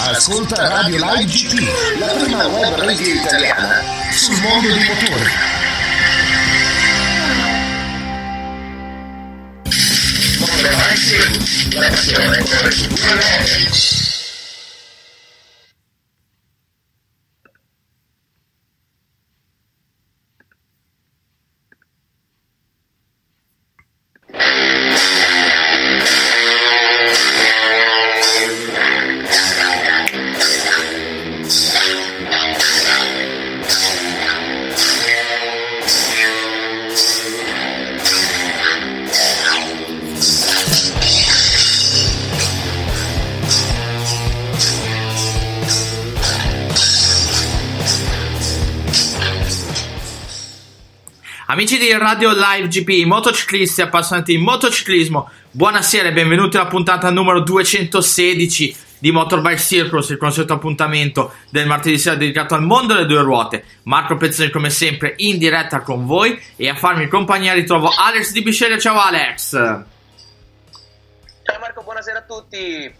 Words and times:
Ascolta 0.00 0.68
Radio 0.68 1.04
Live 1.04 1.26
GT, 1.26 1.98
la 1.98 2.06
prima 2.06 2.46
web 2.46 2.78
radio 2.78 3.12
italiana 3.12 3.82
sul 4.10 4.40
mondo 4.40 4.68
dei 4.68 4.84
motori. 4.84 5.30
Maxi, 10.76 11.74
la 11.74 11.88
passione 11.88 12.38
corre 12.38 12.70
su 12.70 12.88
Radio 52.12 52.32
Live 52.32 52.68
GP, 52.68 53.06
motociclisti 53.06 53.80
appassionati 53.80 54.36
di 54.36 54.42
motociclismo, 54.42 55.30
buonasera 55.50 56.10
e 56.10 56.12
benvenuti 56.12 56.58
alla 56.58 56.68
puntata 56.68 57.08
numero 57.08 57.40
216 57.40 58.76
di 58.98 59.10
Motorbike 59.10 59.58
Circus, 59.58 60.10
il 60.10 60.18
consueto 60.18 60.52
appuntamento 60.52 61.32
del 61.48 61.66
martedì 61.66 61.96
sera 61.96 62.14
dedicato 62.16 62.54
al 62.54 62.64
mondo 62.64 62.92
delle 62.92 63.06
due 63.06 63.22
ruote. 63.22 63.64
Marco 63.84 64.18
Pezzoni 64.18 64.50
come 64.50 64.68
sempre 64.68 65.14
in 65.16 65.38
diretta 65.38 65.80
con 65.80 66.04
voi 66.04 66.38
e 66.56 66.68
a 66.68 66.74
farmi 66.74 67.08
compagnia 67.08 67.54
ritrovo 67.54 67.88
Alex 67.88 68.32
Di 68.32 68.42
Bisceglia. 68.42 68.76
Ciao 68.76 69.00
Alex! 69.00 69.50
Ciao 69.52 69.84
Marco, 71.60 71.82
buonasera 71.82 72.18
a 72.18 72.22
tutti! 72.24 72.94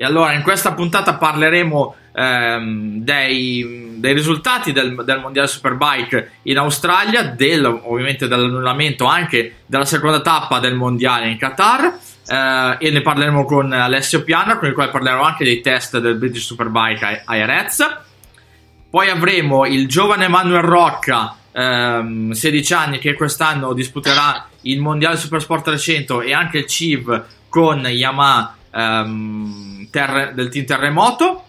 E 0.00 0.04
allora 0.04 0.32
in 0.32 0.42
questa 0.42 0.74
puntata 0.74 1.14
parleremo 1.14 1.96
ehm, 2.12 2.98
dei, 2.98 3.96
dei, 3.96 4.12
risultati 4.12 4.70
del, 4.70 4.94
del, 5.04 5.18
Mondiale 5.18 5.48
Superbike 5.48 6.34
in 6.42 6.56
Australia, 6.58 7.24
del, 7.24 7.64
ovviamente 7.66 8.28
dell'annullamento 8.28 9.06
anche 9.06 9.56
della 9.66 9.84
seconda 9.84 10.20
tappa 10.20 10.60
del 10.60 10.76
Mondiale 10.76 11.28
in 11.28 11.36
Qatar. 11.36 11.98
Eh, 12.28 12.76
e 12.78 12.90
ne 12.92 13.00
parleremo 13.00 13.44
con 13.44 13.72
Alessio 13.72 14.22
Piana, 14.22 14.56
con 14.58 14.68
il 14.68 14.74
quale 14.74 14.92
parleremo 14.92 15.20
anche 15.20 15.42
dei 15.42 15.60
test 15.60 15.98
del 15.98 16.14
British 16.14 16.44
Superbike 16.44 17.22
a, 17.24 17.34
Jerez. 17.34 17.84
Poi 18.88 19.10
avremo 19.10 19.66
il 19.66 19.88
giovane 19.88 20.28
Manuel 20.28 20.62
Rocca, 20.62 21.34
ehm, 21.50 22.30
16 22.30 22.72
anni, 22.72 22.98
che 23.00 23.14
quest'anno 23.14 23.72
disputerà 23.72 24.46
il 24.60 24.78
Mondiale 24.78 25.16
Supersport 25.16 25.64
300 25.64 26.20
e 26.20 26.32
anche 26.32 26.58
il 26.58 26.66
CIV 26.66 27.24
con 27.48 27.80
Yamaha 27.84 28.57
um, 28.72 29.88
terre, 29.90 30.32
del 30.34 30.48
team 30.48 30.64
Terremoto. 30.64 31.44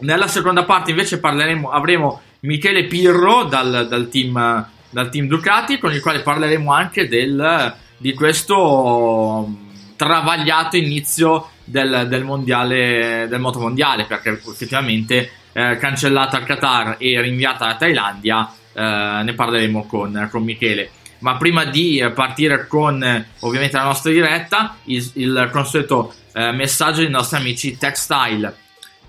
Nella 0.00 0.28
seconda 0.28 0.64
parte 0.64 0.90
invece 0.90 1.18
parleremo, 1.18 1.70
avremo 1.70 2.20
Michele 2.40 2.84
Pirro 2.84 3.44
dal, 3.44 3.86
dal, 3.88 4.08
team, 4.08 4.66
dal 4.90 5.10
team 5.10 5.26
Ducati 5.26 5.78
con 5.78 5.92
il 5.92 6.00
quale 6.00 6.20
parleremo 6.20 6.72
anche 6.72 7.08
del, 7.08 7.74
di 7.96 8.14
questo 8.14 9.48
travagliato 9.96 10.76
inizio 10.76 11.48
del, 11.64 12.06
del, 12.08 12.22
mondiale, 12.22 13.26
del 13.28 13.40
motomondiale 13.40 14.04
perché 14.04 14.30
effettivamente 14.30 15.30
eh, 15.52 15.76
cancellata 15.78 16.36
al 16.36 16.44
Qatar 16.44 16.94
e 16.98 17.20
rinviata 17.20 17.64
alla 17.64 17.76
Thailandia 17.76 18.52
eh, 18.72 19.20
ne 19.24 19.32
parleremo 19.34 19.84
con, 19.86 20.28
con 20.30 20.44
Michele 20.44 20.90
ma 21.20 21.36
prima 21.36 21.64
di 21.64 22.08
partire 22.14 22.68
con 22.68 23.26
ovviamente 23.40 23.76
la 23.76 23.82
nostra 23.82 24.12
diretta 24.12 24.76
il, 24.84 25.10
il 25.14 25.48
consueto 25.50 26.14
eh, 26.38 26.52
messaggio 26.52 27.00
dei 27.00 27.10
nostri 27.10 27.36
amici 27.36 27.76
Textile. 27.76 28.54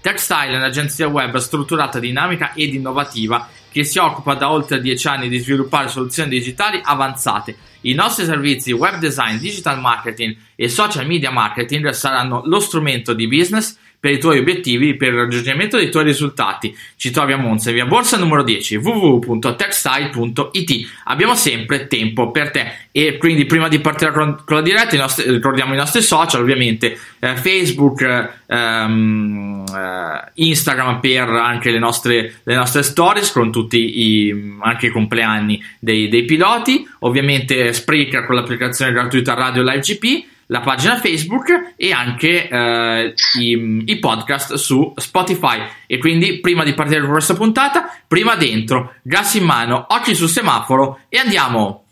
Textile 0.02 0.54
è 0.54 0.56
un'agenzia 0.56 1.08
web 1.08 1.38
strutturata, 1.38 2.00
dinamica 2.00 2.54
ed 2.54 2.74
innovativa 2.74 3.48
che 3.72 3.84
si 3.84 4.00
occupa 4.00 4.34
da 4.34 4.50
oltre 4.50 4.82
10 4.82 5.08
anni 5.08 5.30
di 5.30 5.38
sviluppare 5.38 5.90
soluzioni 5.90 6.30
digitali 6.30 6.82
avanzate. 6.84 7.56
I 7.82 7.94
nostri 7.94 8.26
servizi 8.26 8.72
web 8.72 8.98
design, 8.98 9.38
digital 9.38 9.80
marketing 9.80 10.36
e 10.56 10.70
social 10.70 11.06
media 11.06 11.30
marketing 11.30 11.90
saranno 11.90 12.42
lo 12.46 12.60
strumento 12.60 13.14
di 13.14 13.28
business 13.28 13.78
per 14.00 14.12
i 14.12 14.20
tuoi 14.20 14.40
obiettivi 14.40 14.96
per 14.96 15.10
il 15.10 15.16
raggiungimento 15.16 15.78
dei 15.78 15.92
tuoi 15.92 16.06
risultati. 16.06 16.76
Ci 16.96 17.12
trovi 17.12 17.34
a 17.34 17.38
Monza, 17.38 17.72
via 17.72 17.86
Borsa 17.86 18.18
numero 18.18 18.44
10, 18.44 18.78
www.textile.it. 18.78 20.90
Abbiamo 21.06 21.36
sempre 21.36 21.88
tempo 21.88 22.32
per 22.32 22.52
te 22.52 22.88
e 22.92 23.18
quindi 23.18 23.46
prima 23.46 23.68
di 23.68 23.80
partire 23.80 24.12
con, 24.12 24.38
la 24.48 24.62
diretta 24.62 24.96
nostri, 24.96 25.30
ricordiamo 25.30 25.74
i 25.74 25.78
nostri 25.78 26.02
social, 26.02 26.42
ovviamente 26.42 26.98
eh, 27.20 27.36
Facebook, 27.36 28.30
ehm, 28.48 29.66
eh, 29.68 30.32
Instagram 30.34 31.02
per 31.02 31.28
anche 31.28 31.72
le 31.72 31.80
nostre, 31.80 32.36
le 32.44 32.56
nostre 32.56 32.84
stories 32.84 33.32
con 33.32 33.52
tutti 33.52 34.00
i, 34.00 34.58
anche 34.62 34.88
i 34.88 34.92
compleanni 34.92 35.62
dei, 35.78 36.08
dei 36.08 36.24
piloti, 36.24 36.88
ovviamente 37.00 37.74
Spreaker 37.74 38.26
con 38.26 38.36
l'applicazione 38.36 38.94
gratuita 38.94 39.34
Radio 39.34 39.64
Live 39.64 39.80
GP 39.80 40.38
la 40.52 40.62
pagina 40.62 40.98
Facebook 40.98 41.74
e 41.76 41.92
anche 41.92 42.48
eh, 42.48 43.14
i, 43.40 43.84
i, 43.86 44.00
podcast 44.00 44.56
su 44.56 44.94
Spotify. 44.96 45.62
E 45.88 45.98
quindi, 45.98 46.40
prima 46.40 46.64
di 46.64 46.74
partire 46.74 47.02
con 47.02 47.12
questa 47.12 47.36
puntata, 47.36 47.96
prima 48.08 48.36
dentro, 48.36 48.96
gas 49.04 49.36
in 49.36 49.46
mano, 49.46 49.86
occhi 49.90 50.16
sul 50.16 50.30
semaforo 50.30 51.02
e 51.10 51.18
andiamo! 51.18 51.89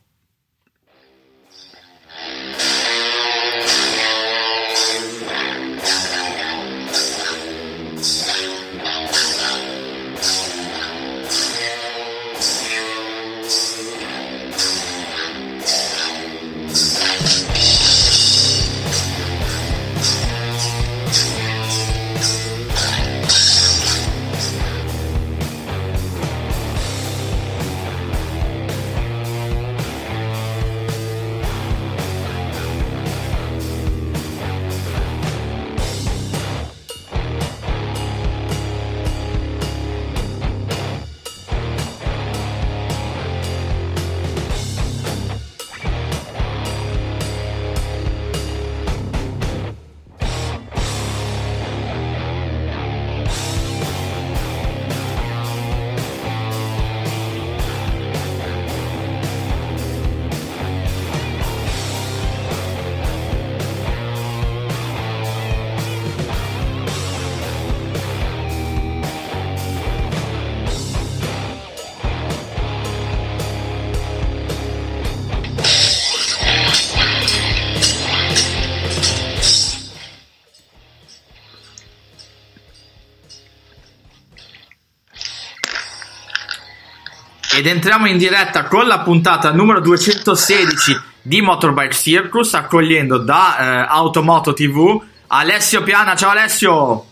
Entriamo 87.70 88.08
in 88.08 88.18
diretta 88.18 88.66
con 88.66 88.88
la 88.88 89.00
puntata 89.00 89.52
numero 89.52 89.82
216 89.82 91.02
di 91.22 91.42
Motorbike 91.42 91.94
Circus 91.94 92.54
accogliendo 92.54 93.18
da 93.18 93.58
eh, 93.58 93.86
Automoto 93.90 94.54
TV 94.54 95.04
Alessio 95.28 95.84
Piana. 95.84 96.16
Ciao 96.16 96.30
Alessio! 96.30 97.06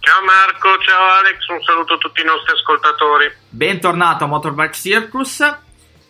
Ciao 0.00 0.24
Marco, 0.24 0.78
ciao 0.78 1.18
Alex, 1.18 1.46
un 1.48 1.62
saluto 1.62 1.94
a 1.94 1.98
tutti 1.98 2.22
i 2.22 2.24
nostri 2.24 2.54
ascoltatori. 2.54 3.30
Bentornato 3.50 4.24
a 4.24 4.26
Motorbike 4.26 4.72
Circus 4.72 5.40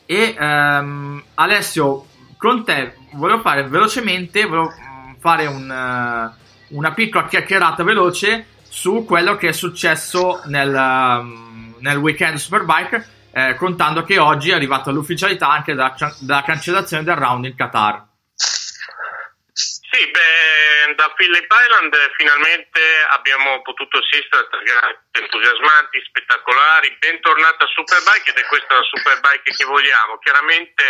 e 0.07 0.37
ehm, 0.39 1.25
Alessio, 1.35 2.07
con 2.37 2.65
te 2.65 2.95
volevo 3.15 3.41
fare 3.41 3.67
velocemente, 3.67 4.45
volevo 4.47 4.69
mm, 4.69 5.15
fare 5.19 5.47
un, 5.47 5.69
uh, 5.69 6.77
una 6.77 6.93
piccola 6.93 7.27
chiacchierata 7.27 7.83
veloce 7.83 8.47
su 8.69 9.05
quello 9.05 9.37
che 9.37 9.49
è 9.49 9.53
successo 9.53 10.43
nel, 10.45 10.73
um, 10.73 11.75
nel 11.81 11.97
weekend 11.97 12.37
Superbike 12.37 13.17
eh, 13.39 13.55
contando 13.55 14.03
che 14.03 14.19
oggi 14.19 14.51
è 14.51 14.55
arrivata 14.55 14.91
l'ufficialità 14.91 15.49
anche 15.49 15.75
della, 15.75 15.95
della 16.19 16.43
cancellazione 16.43 17.05
del 17.05 17.15
round 17.15 17.45
in 17.45 17.55
Qatar. 17.55 18.03
Sì, 18.35 20.03
beh, 20.11 20.95
da 20.95 21.13
Phillip 21.15 21.47
Island 21.47 21.95
finalmente 22.17 22.81
abbiamo 23.11 23.63
potuto 23.63 23.99
assistere 23.99 24.49
a 24.51 24.63
gare 24.63 25.07
entusiasmanti, 25.13 26.03
spettacolari, 26.03 26.97
bentornata 26.99 27.67
Superbike 27.67 28.31
ed 28.31 28.39
è 28.39 28.47
questa 28.47 28.75
la 28.75 28.83
Superbike 28.83 29.55
che 29.55 29.65
vogliamo. 29.65 30.19
Chiaramente 30.19 30.83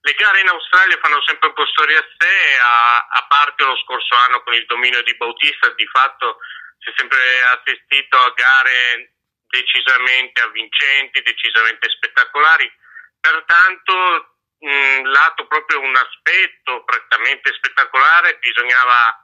le 0.00 0.14
gare 0.14 0.40
in 0.40 0.48
Australia 0.48 0.98
fanno 1.00 1.20
sempre 1.22 1.48
un 1.48 1.54
po' 1.54 1.66
storia 1.66 1.98
a 1.98 2.08
sé, 2.16 2.36
a, 2.56 3.20
a 3.20 3.26
parte 3.28 3.64
lo 3.64 3.76
scorso 3.84 4.16
anno 4.16 4.42
con 4.42 4.54
il 4.54 4.64
dominio 4.64 5.02
di 5.02 5.14
Bautista, 5.16 5.68
di 5.76 5.86
fatto 5.86 6.38
si 6.80 6.88
è 6.88 6.92
sempre 6.96 7.20
assistito 7.52 8.16
a 8.16 8.32
gare 8.34 9.12
decisamente 9.52 10.40
avvincenti, 10.40 11.20
decisamente 11.20 11.90
spettacolari. 11.90 12.64
Pertanto, 13.20 14.38
mh, 14.58 15.04
lato 15.12 15.46
proprio 15.46 15.80
un 15.80 15.94
aspetto 15.94 16.82
prettamente 16.84 17.52
spettacolare, 17.52 18.38
bisognava 18.40 19.20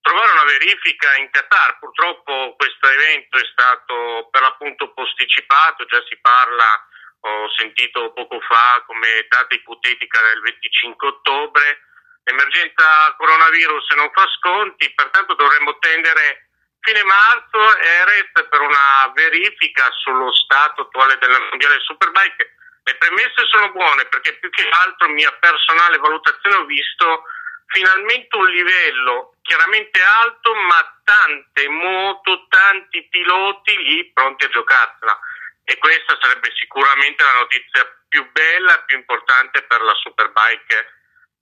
trovare 0.00 0.32
una 0.32 0.44
verifica 0.44 1.14
in 1.16 1.28
Qatar. 1.30 1.78
Purtroppo 1.78 2.56
questo 2.56 2.88
evento 2.88 3.36
è 3.36 3.44
stato 3.52 4.28
per 4.30 4.40
l'appunto 4.40 4.92
posticipato, 4.94 5.84
già 5.84 6.02
si 6.08 6.16
parla, 6.20 6.88
ho 7.20 7.50
sentito 7.56 8.12
poco 8.12 8.40
fa 8.40 8.82
come 8.86 9.26
data 9.28 9.54
ipotetica 9.54 10.20
del 10.22 10.40
25 10.40 11.08
ottobre. 11.08 11.80
L'emergenza 12.24 13.14
coronavirus 13.16 13.90
non 13.96 14.10
fa 14.12 14.26
sconti, 14.38 14.92
pertanto 14.94 15.34
dovremmo 15.34 15.78
tendere 15.78 16.45
fine 16.80 17.02
marzo 17.04 17.76
Erez 17.78 18.30
per 18.48 18.60
una 18.60 19.12
verifica 19.14 19.90
sullo 20.02 20.32
stato 20.32 20.82
attuale 20.82 21.18
del 21.18 21.30
mondiale 21.50 21.80
Superbike. 21.80 22.54
Le 22.84 22.94
premesse 22.96 23.44
sono 23.50 23.72
buone 23.72 24.04
perché 24.06 24.34
più 24.38 24.48
che 24.50 24.68
altro 24.68 25.08
mia 25.08 25.32
personale 25.32 25.98
valutazione 25.98 26.56
ho 26.56 26.64
visto 26.64 27.24
finalmente 27.66 28.36
un 28.36 28.46
livello 28.46 29.34
chiaramente 29.42 30.00
alto 30.02 30.54
ma 30.54 31.00
tante 31.02 31.68
moto, 31.68 32.46
tanti 32.48 33.06
piloti 33.08 33.76
lì 33.76 34.10
pronti 34.12 34.44
a 34.44 34.48
giocarsela 34.48 35.18
e 35.64 35.78
questa 35.78 36.16
sarebbe 36.20 36.52
sicuramente 36.54 37.24
la 37.24 37.40
notizia 37.40 37.82
più 38.08 38.28
bella 38.30 38.82
più 38.86 38.96
importante 38.96 39.62
per 39.62 39.82
la 39.82 39.94
Superbike 39.94 40.94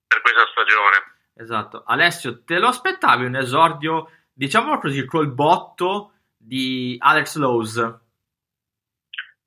per 0.06 0.20
questa 0.22 0.46
stagione. 0.50 1.12
Esatto. 1.36 1.82
Alessio, 1.86 2.44
te 2.44 2.58
lo 2.58 2.68
aspettavi 2.68 3.24
un 3.24 3.36
esordio 3.36 4.10
diciamolo 4.34 4.78
così, 4.78 5.04
col 5.06 5.28
botto 5.28 6.12
di 6.36 6.96
Alex 6.98 7.36
Lowe's? 7.36 7.76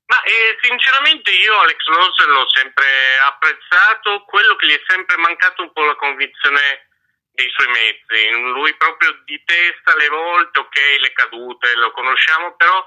Ma 0.08 0.22
eh, 0.22 0.56
sinceramente 0.62 1.30
io 1.30 1.58
Alex 1.58 1.84
Lowe's 1.86 2.26
l'ho 2.26 2.48
sempre 2.48 3.18
apprezzato, 3.26 4.24
quello 4.24 4.56
che 4.56 4.66
gli 4.66 4.72
è 4.72 4.82
sempre 4.86 5.16
mancato 5.18 5.62
un 5.62 5.72
po' 5.72 5.84
la 5.84 5.96
convinzione 5.96 6.88
dei 7.30 7.48
suoi 7.50 7.68
mezzi, 7.68 8.30
lui 8.52 8.74
proprio 8.74 9.12
di 9.24 9.40
testa 9.44 9.92
alle 9.92 10.08
volte, 10.08 10.58
ok, 10.58 10.76
le 10.98 11.12
cadute, 11.12 11.76
lo 11.76 11.92
conosciamo, 11.92 12.56
però 12.56 12.84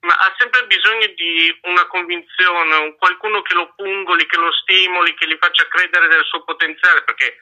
ma 0.00 0.14
ha 0.14 0.34
sempre 0.38 0.64
bisogno 0.66 1.06
di 1.08 1.58
una 1.62 1.86
convinzione, 1.86 2.76
un 2.76 2.96
qualcuno 2.96 3.42
che 3.42 3.52
lo 3.52 3.74
pungoli, 3.74 4.24
che 4.26 4.38
lo 4.38 4.50
stimoli, 4.52 5.14
che 5.14 5.26
gli 5.26 5.36
faccia 5.38 5.68
credere 5.68 6.08
del 6.08 6.24
suo 6.24 6.42
potenziale, 6.44 7.02
perché 7.02 7.36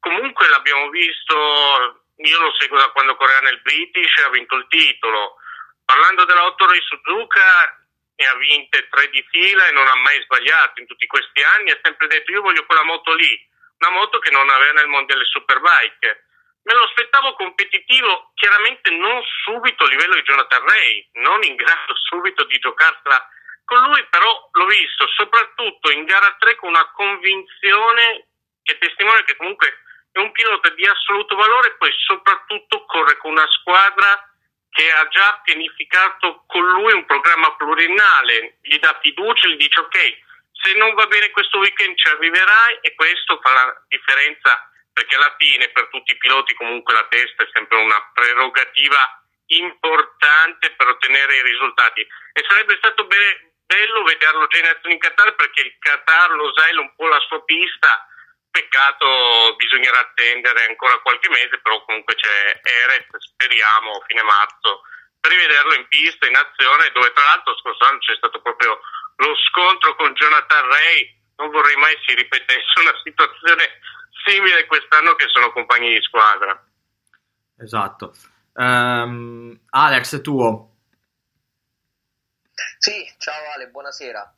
comunque 0.00 0.48
l'abbiamo 0.48 0.88
visto 0.88 2.01
io 2.16 2.40
lo 2.40 2.52
seguo 2.58 2.78
da 2.78 2.90
quando 2.90 3.16
correva 3.16 3.40
nel 3.40 3.60
British 3.62 4.16
e 4.18 4.22
ha 4.22 4.30
vinto 4.30 4.56
il 4.56 4.66
titolo. 4.68 5.36
Parlando 5.84 6.24
della 6.24 6.44
8 6.44 6.66
Ray 6.66 6.80
Suzuka, 6.80 7.82
ne 8.14 8.26
ha 8.26 8.34
vinte 8.36 8.88
tre 8.88 9.08
di 9.08 9.24
fila 9.30 9.66
e 9.66 9.72
non 9.72 9.86
ha 9.86 9.94
mai 9.96 10.20
sbagliato 10.22 10.80
in 10.80 10.86
tutti 10.86 11.06
questi 11.06 11.42
anni. 11.42 11.70
Ha 11.70 11.80
sempre 11.82 12.06
detto: 12.06 12.32
Io 12.32 12.42
voglio 12.42 12.66
quella 12.66 12.84
moto 12.84 13.14
lì, 13.14 13.48
una 13.78 13.90
moto 13.90 14.18
che 14.18 14.30
non 14.30 14.48
aveva 14.48 14.72
nel 14.72 14.88
mondiale 14.88 15.24
Superbike. 15.24 16.26
Me 16.64 16.74
lo 16.74 16.84
aspettavo 16.84 17.34
competitivo, 17.34 18.30
chiaramente 18.34 18.90
non 18.90 19.20
subito 19.42 19.82
a 19.82 19.88
livello 19.88 20.14
di 20.14 20.22
Jonathan 20.22 20.64
Ray, 20.64 21.08
non 21.14 21.42
in 21.42 21.56
grado 21.56 21.94
subito 22.06 22.44
di 22.44 22.58
giocarsela 22.58 23.28
con 23.64 23.82
lui, 23.82 24.06
però 24.10 24.48
l'ho 24.52 24.66
visto 24.66 25.08
soprattutto 25.08 25.90
in 25.90 26.04
gara 26.04 26.36
3 26.38 26.56
con 26.56 26.68
una 26.68 26.88
convinzione 26.92 28.28
che 28.62 28.78
testimonia 28.78 29.24
che 29.24 29.36
comunque 29.36 29.82
è 30.12 30.18
un 30.18 30.30
pilota 30.32 30.68
di 30.70 30.86
assoluto 30.86 31.34
valore 31.34 31.68
e 31.68 31.76
poi 31.76 31.90
soprattutto 32.04 32.84
corre 32.84 33.16
con 33.16 33.32
una 33.32 33.48
squadra 33.48 34.28
che 34.70 34.90
ha 34.90 35.06
già 35.08 35.40
pianificato 35.42 36.44
con 36.46 36.64
lui 36.64 36.92
un 36.92 37.04
programma 37.04 37.54
pluriennale, 37.56 38.58
gli 38.62 38.78
dà 38.78 38.98
fiducia, 39.02 39.48
gli 39.48 39.56
dice 39.56 39.80
ok, 39.80 39.98
se 40.52 40.74
non 40.76 40.94
va 40.94 41.06
bene 41.06 41.30
questo 41.30 41.58
weekend 41.58 41.96
ci 41.96 42.08
arriverai 42.08 42.78
e 42.80 42.94
questo 42.94 43.38
fa 43.42 43.52
la 43.52 43.84
differenza 43.88 44.70
perché 44.92 45.16
alla 45.16 45.34
fine 45.38 45.68
per 45.70 45.88
tutti 45.88 46.12
i 46.12 46.18
piloti 46.18 46.54
comunque 46.54 46.92
la 46.94 47.06
testa 47.08 47.42
è 47.42 47.48
sempre 47.52 47.78
una 47.78 47.98
prerogativa 48.12 49.22
importante 49.46 50.70
per 50.72 50.86
ottenere 50.88 51.36
i 51.36 51.42
risultati. 51.42 52.00
E 52.00 52.44
sarebbe 52.46 52.76
stato 52.76 53.04
be- 53.06 53.52
bello 53.66 54.02
vederlo 54.04 54.46
già 54.46 54.58
in 54.58 54.66
azione 54.66 54.94
in 54.94 55.00
Qatar 55.00 55.34
perché 55.34 55.62
il 55.62 55.76
Qatar 55.78 56.30
lo 56.30 56.52
sai 56.54 56.74
è 56.74 56.78
un 56.78 56.94
po' 56.94 57.08
la 57.08 57.20
sua 57.20 57.42
pista 57.44 58.06
Peccato, 58.52 59.56
bisognerà 59.56 60.00
attendere 60.00 60.66
ancora 60.68 61.00
qualche 61.00 61.30
mese, 61.30 61.58
però 61.62 61.82
comunque 61.84 62.14
c'è 62.14 62.60
Erez, 62.60 63.08
speriamo, 63.16 64.04
fine 64.06 64.22
marzo, 64.22 64.82
per 65.18 65.32
rivederlo 65.32 65.72
in 65.72 65.88
pista, 65.88 66.28
in 66.28 66.36
azione, 66.36 66.92
dove 66.92 67.12
tra 67.12 67.24
l'altro 67.24 67.56
scorso 67.56 67.84
anno 67.88 67.98
c'è 67.98 68.14
stato 68.14 68.42
proprio 68.42 68.78
lo 69.16 69.34
scontro 69.48 69.96
con 69.96 70.12
Jonathan 70.12 70.68
Ray. 70.68 71.16
Non 71.36 71.48
vorrei 71.48 71.76
mai 71.76 71.96
si 72.04 72.14
ripetesse 72.14 72.76
una 72.80 72.92
situazione 73.02 73.80
simile 74.24 74.66
quest'anno 74.66 75.14
che 75.14 75.28
sono 75.32 75.50
compagni 75.52 75.94
di 75.94 76.02
squadra. 76.02 76.52
Esatto. 77.56 78.12
Um, 78.52 79.58
Alex, 79.70 80.20
tuo, 80.20 80.71
sì, 82.82 83.08
ciao 83.16 83.52
Ale, 83.54 83.68
buonasera. 83.68 84.34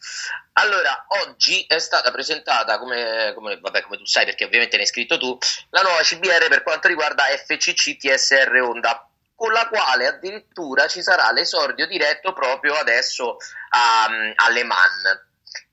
Allora, 0.53 1.07
oggi 1.23 1.65
è 1.67 1.79
stata 1.79 2.11
presentata, 2.11 2.79
come, 2.79 3.33
come, 3.35 3.59
vabbè, 3.59 3.81
come 3.81 3.97
tu 3.97 4.05
sai 4.05 4.27
perché 4.27 4.45
ovviamente 4.45 4.77
ne 4.77 4.83
hai 4.83 4.89
scritto 4.89 5.17
tu, 5.17 5.39
la 5.71 5.81
nuova 5.81 6.03
CBR 6.03 6.49
per 6.51 6.63
quanto 6.63 6.89
riguarda 6.89 7.25
FCC 7.25 7.97
TSR 7.97 8.55
Honda, 8.61 9.09
con 9.35 9.51
la 9.51 9.67
quale 9.67 10.09
addirittura 10.09 10.87
ci 10.89 11.01
sarà 11.03 11.33
l'esordio 11.33 11.87
diretto 11.87 12.35
proprio 12.35 12.75
adesso 12.75 13.39
a, 13.71 14.11
a 14.35 14.51
Le. 14.51 14.67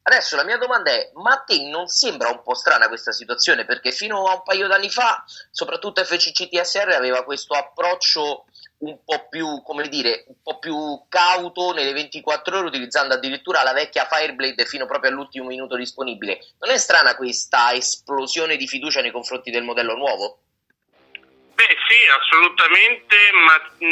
Adesso 0.04 0.38
la 0.38 0.46
mia 0.46 0.58
domanda 0.58 0.92
è, 0.92 1.12
ma 1.16 1.34
a 1.34 1.44
te 1.46 1.68
non 1.68 1.88
sembra 1.88 2.30
un 2.30 2.42
po' 2.42 2.56
strana 2.56 2.88
questa 2.88 3.12
situazione? 3.12 3.66
Perché 3.66 3.92
fino 3.92 4.30
a 4.30 4.36
un 4.36 4.44
paio 4.44 4.68
d'anni 4.68 4.90
fa, 4.90 5.26
soprattutto 5.52 6.06
FCC 6.06 6.48
TSR 6.48 6.92
aveva 6.92 7.26
questo 7.26 7.54
approccio 7.54 8.46
un 8.82 8.98
po' 9.04 9.28
più, 9.30 9.62
come 9.64 9.88
dire, 9.88 10.26
un 10.28 10.42
po' 10.42 10.60
più 10.60 10.76
cauto 11.10 11.74
nelle 11.74 11.94
24 11.94 12.58
ore, 12.58 12.68
utilizzando 12.68 13.14
addirittura 13.14 13.64
la 13.64 13.74
vecchia 13.74 14.08
Fireblade 14.10 14.66
fino 14.66 14.86
proprio 14.86 15.12
all'ultimo 15.12 15.48
minuto 15.48 15.76
disponibile. 15.76 16.40
Non 16.60 16.72
è 16.72 16.78
strana 16.78 17.16
questa 17.16 17.74
esplosione 17.74 18.58
di 18.58 18.68
fiducia 18.68 19.02
nei 19.02 19.12
confronti 19.12 19.52
del 19.52 19.64
modello 19.64 19.96
nuovo? 19.96 20.40
Beh 21.54 21.78
sì, 21.88 22.08
assolutamente, 22.18 23.16
ma 23.46 23.88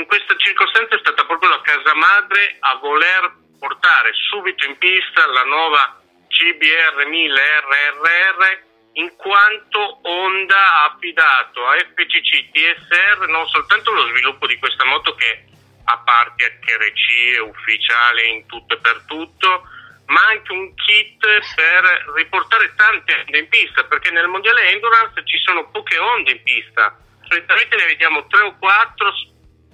in 0.00 0.06
questa 0.06 0.34
circostanza 0.36 0.96
è 0.96 0.98
stata 1.00 1.26
proprio 1.26 1.50
la 1.50 1.60
casa 1.60 1.94
madre 1.94 2.56
a 2.60 2.76
voler 2.76 3.36
portare 3.58 4.10
subito 4.30 4.66
in 4.66 4.78
pista 4.78 5.26
la 5.26 5.44
nuova 5.44 6.00
CBR 6.28 7.06
1000 7.06 7.40
RRR 7.60 8.70
in 8.94 9.16
quanto 9.16 10.00
Honda 10.02 10.56
ha 10.56 10.84
affidato 10.92 11.66
a 11.66 11.76
FCC 11.76 12.50
TSR 12.50 13.28
non 13.28 13.48
soltanto 13.48 13.90
lo 13.90 14.06
sviluppo 14.08 14.46
di 14.46 14.58
questa 14.58 14.84
moto 14.84 15.14
che 15.14 15.44
a 15.84 15.98
parte 15.98 16.58
HRC 16.60 17.34
è 17.36 17.40
ufficiale 17.40 18.24
in 18.26 18.46
tutto 18.46 18.74
e 18.74 18.78
per 18.78 19.02
tutto, 19.06 19.62
ma 20.06 20.20
anche 20.26 20.52
un 20.52 20.74
kit 20.74 21.26
per 21.54 22.12
riportare 22.14 22.74
tante 22.76 23.14
onde 23.24 23.38
in 23.38 23.48
pista, 23.48 23.84
perché 23.84 24.10
nel 24.10 24.28
mondiale 24.28 24.70
endurance 24.70 25.24
ci 25.24 25.38
sono 25.38 25.68
poche 25.70 25.98
onde 25.98 26.32
in 26.32 26.42
pista, 26.42 26.96
solitamente 27.22 27.76
ne 27.76 27.86
vediamo 27.86 28.26
tre 28.26 28.42
o 28.42 28.56
quattro, 28.58 29.12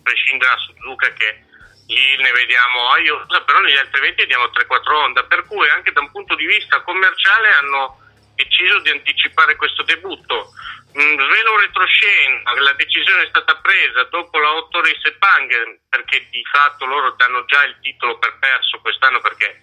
prescindere 0.03 0.51
da 0.51 0.59
Suzuka 0.59 1.13
che 1.13 1.45
lì 1.89 2.17
ne 2.23 2.33
vediamo 2.33 2.91
a 2.91 2.99
Iosa, 2.99 3.43
però 3.43 3.61
negli 3.61 3.77
altri 3.77 3.99
eventi 3.99 4.23
vediamo 4.23 4.45
3-4 4.45 4.93
Honda, 4.93 5.25
per 5.25 5.47
cui 5.47 5.69
anche 5.71 5.93
da 5.93 6.01
un 6.01 6.11
punto 6.11 6.35
di 6.35 6.47
vista 6.47 6.83
commerciale 6.83 7.49
hanno 7.53 7.99
deciso 8.39 8.79
di 8.81 8.91
anticipare 8.91 9.57
questo 9.57 9.83
debutto. 9.83 10.55
Mm, 10.97 11.19
svelo 11.19 11.59
retroscena, 11.59 12.55
la 12.61 12.73
decisione 12.73 13.25
è 13.25 13.29
stata 13.29 13.57
presa 13.57 14.05
dopo 14.05 14.39
la 14.39 14.55
8 14.57 14.79
ore 14.79 14.97
Sepang, 15.03 15.81
perché 15.89 16.27
di 16.31 16.43
fatto 16.51 16.87
loro 16.87 17.11
danno 17.19 17.45
già 17.45 17.65
il 17.65 17.77
titolo 17.83 18.19
per 18.19 18.39
perso 18.39 18.81
quest'anno 18.81 19.21
perché 19.21 19.61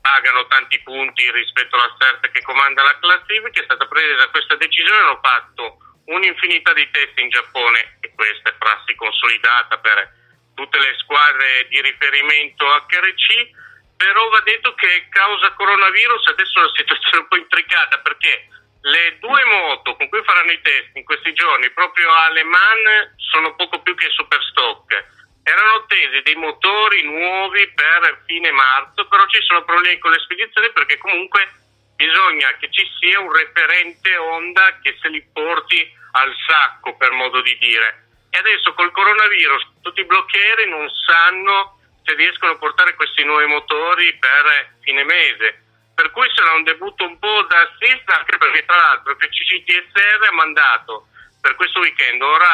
pagano 0.00 0.46
tanti 0.46 0.80
punti 0.82 1.30
rispetto 1.30 1.76
alla 1.76 1.92
Start 1.94 2.30
che 2.30 2.42
comanda 2.42 2.82
la 2.82 2.98
classifica, 2.98 3.60
è 3.60 3.64
stata 3.64 3.86
presa 3.86 4.28
questa 4.28 4.56
decisione, 4.56 4.98
hanno 4.98 5.20
fatto 5.22 5.78
un'infinità 6.06 6.72
di 6.72 6.88
test 6.90 7.18
in 7.18 7.30
Giappone 7.30 7.98
e 8.00 8.12
questa 8.14 8.50
è 8.50 8.54
prassi 8.54 8.94
consolidata 8.94 9.78
per 9.78 10.16
tutte 10.54 10.78
le 10.78 10.94
squadre 10.98 11.66
di 11.68 11.80
riferimento 11.80 12.64
HRC, 12.66 13.50
però 13.98 14.28
va 14.28 14.40
detto 14.40 14.74
che 14.74 15.08
causa 15.10 15.52
coronavirus 15.54 16.28
adesso 16.28 16.60
la 16.60 16.72
situazione 16.74 17.18
è 17.18 17.20
un 17.20 17.28
po' 17.28 17.36
intricata 17.36 17.98
perché 17.98 18.46
le 18.80 19.18
due 19.18 19.44
moto 19.44 19.96
con 19.96 20.08
cui 20.08 20.22
faranno 20.22 20.52
i 20.52 20.60
test 20.62 20.94
in 20.94 21.04
questi 21.04 21.32
giorni 21.34 21.68
proprio 21.70 22.08
a 22.12 22.30
Le 22.30 22.44
Mans 22.44 23.14
sono 23.16 23.56
poco 23.56 23.82
più 23.82 23.94
che 23.96 24.08
super 24.10 24.40
stock. 24.50 25.16
Erano 25.42 25.82
attesi 25.82 26.22
dei 26.22 26.36
motori 26.36 27.02
nuovi 27.02 27.66
per 27.72 28.22
fine 28.26 28.52
marzo, 28.52 29.08
però 29.08 29.26
ci 29.26 29.42
sono 29.42 29.64
problemi 29.64 29.98
con 29.98 30.12
le 30.12 30.20
spedizioni 30.20 30.70
perché 30.70 30.96
comunque 30.98 31.48
bisogna 31.96 32.54
che 32.60 32.70
ci 32.70 32.86
sia 33.00 33.18
un 33.18 33.32
referente 33.34 34.16
Honda 34.16 34.78
che 34.80 34.96
se 35.02 35.08
li 35.08 35.26
porti 35.32 35.90
al 36.12 36.32
sacco, 36.46 36.96
per 36.96 37.10
modo 37.10 37.40
di 37.40 37.58
dire. 37.58 38.06
E 38.30 38.38
adesso 38.38 38.74
col 38.74 38.92
coronavirus 38.92 39.80
tutti 39.82 40.00
i 40.00 40.06
blocchieri 40.06 40.68
non 40.68 40.88
sanno 41.06 41.77
se 42.08 42.14
riescono 42.14 42.52
a 42.52 42.56
portare 42.56 42.94
questi 42.94 43.22
nuovi 43.22 43.44
motori 43.44 44.16
per 44.16 44.76
fine 44.80 45.04
mese. 45.04 45.64
Per 45.94 46.10
cui 46.10 46.26
sarà 46.34 46.52
un 46.52 46.62
debutto 46.62 47.04
un 47.04 47.18
po' 47.18 47.42
da 47.42 47.60
assist, 47.60 48.08
anche 48.08 48.38
perché 48.38 48.64
tra 48.64 48.76
l'altro 48.76 49.12
il 49.12 49.18
FCCTSR 49.20 50.24
ha 50.26 50.32
mandato 50.32 51.08
per 51.40 51.54
questo 51.54 51.80
weekend, 51.80 52.22
ora 52.22 52.48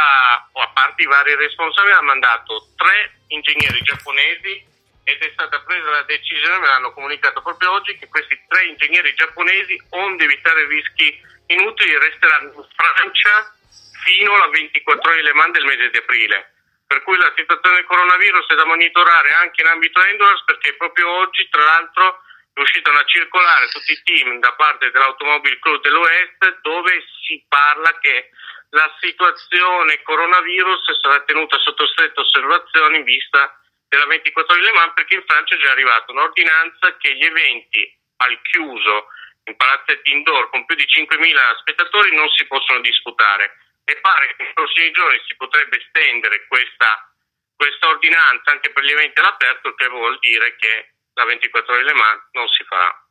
a 0.51 0.71
parte 0.75 1.03
i 1.03 1.07
vari 1.07 1.37
responsabili, 1.37 1.95
ha 1.95 2.03
mandato 2.03 2.69
tre 2.77 3.21
ingegneri 3.29 3.81
giapponesi 3.83 4.73
ed 5.05 5.23
è 5.23 5.31
stata 5.33 5.61
presa 5.61 5.91
la 5.91 6.03
decisione, 6.03 6.59
me 6.59 6.67
l'hanno 6.67 6.93
comunicato 6.93 7.41
proprio 7.41 7.73
oggi, 7.73 7.97
che 7.97 8.09
questi 8.09 8.41
tre 8.49 8.65
ingegneri 8.65 9.15
giapponesi, 9.15 9.81
onde 9.91 10.25
evitare 10.25 10.67
rischi 10.67 11.21
inutili, 11.47 11.99
resteranno 11.99 12.53
in 12.55 12.67
Francia 12.75 13.55
fino 14.03 14.35
alla 14.35 14.49
24 14.49 15.11
ore 15.11 15.23
Le 15.23 15.33
Mans 15.33 15.53
del 15.53 15.65
mese 15.65 15.91
di 15.91 15.99
aprile. 15.99 16.54
Per 16.87 17.03
cui 17.03 17.17
la 17.17 17.33
situazione 17.37 17.77
del 17.77 17.87
coronavirus 17.87 18.47
è 18.47 18.55
da 18.55 18.65
monitorare 18.65 19.33
anche 19.33 19.63
in 19.63 19.69
ambito 19.69 20.03
endurance 20.05 20.43
perché 20.45 20.75
proprio 20.75 21.11
oggi, 21.11 21.49
tra 21.49 21.65
l'altro, 21.65 22.23
è 22.53 22.61
uscita 22.61 22.91
una 22.91 23.05
circolare 23.05 23.69
tutti 23.69 23.93
i 23.93 24.03
team 24.05 24.39
da 24.39 24.53
parte 24.55 24.91
dell'Automobile 24.91 25.59
Club 25.59 25.81
dell'Ouest 25.83 26.61
dove 26.63 27.05
si 27.27 27.45
parla 27.49 27.99
che 27.99 28.31
la 28.71 28.93
situazione 29.01 30.03
coronavirus 30.03 31.01
sarà 31.01 31.21
tenuta 31.23 31.59
sotto 31.59 31.87
stretta 31.87 32.21
osservazione 32.21 32.99
in 32.99 33.05
vista 33.05 33.59
della 33.89 34.07
24 34.07 34.53
ore 34.53 34.63
di 34.63 34.67
Le 34.71 34.75
Mans 34.75 34.95
perché 34.95 35.15
in 35.15 35.25
Francia 35.27 35.55
è 35.55 35.59
già 35.59 35.71
arrivata 35.71 36.13
un'ordinanza 36.13 36.97
che 36.99 37.15
gli 37.15 37.25
eventi 37.25 37.99
al 38.19 38.41
chiuso 38.43 39.07
in 39.45 39.57
palazzetti 39.57 40.11
indoor 40.11 40.49
con 40.51 40.65
più 40.65 40.75
di 40.75 40.85
5.000 40.85 41.59
spettatori 41.61 42.15
non 42.15 42.29
si 42.31 42.47
possono 42.47 42.81
disputare 42.81 43.64
e 43.85 44.01
pare 44.01 44.35
che 44.35 44.43
nei 44.43 44.53
prossimi 44.55 44.91
giorni 44.93 45.21
si 45.27 45.37
potrebbe 45.37 45.77
estendere 45.77 46.47
questa, 46.47 47.13
questa 47.55 47.89
ordinanza 47.89 48.51
anche 48.51 48.73
per 48.73 48.83
gli 48.83 48.91
eventi 48.91 49.21
all'aperto, 49.21 49.69
il 49.69 49.75
che 49.75 49.89
vuol 49.89 50.19
dire 50.21 50.57
che 50.57 50.95
la 51.15 51.25
24 51.25 51.73
ore 51.73 51.83
di 51.83 51.89
Le 51.89 51.95
Mans 51.95 52.29
non 52.33 52.49
si 52.49 52.65
farà. 52.65 53.05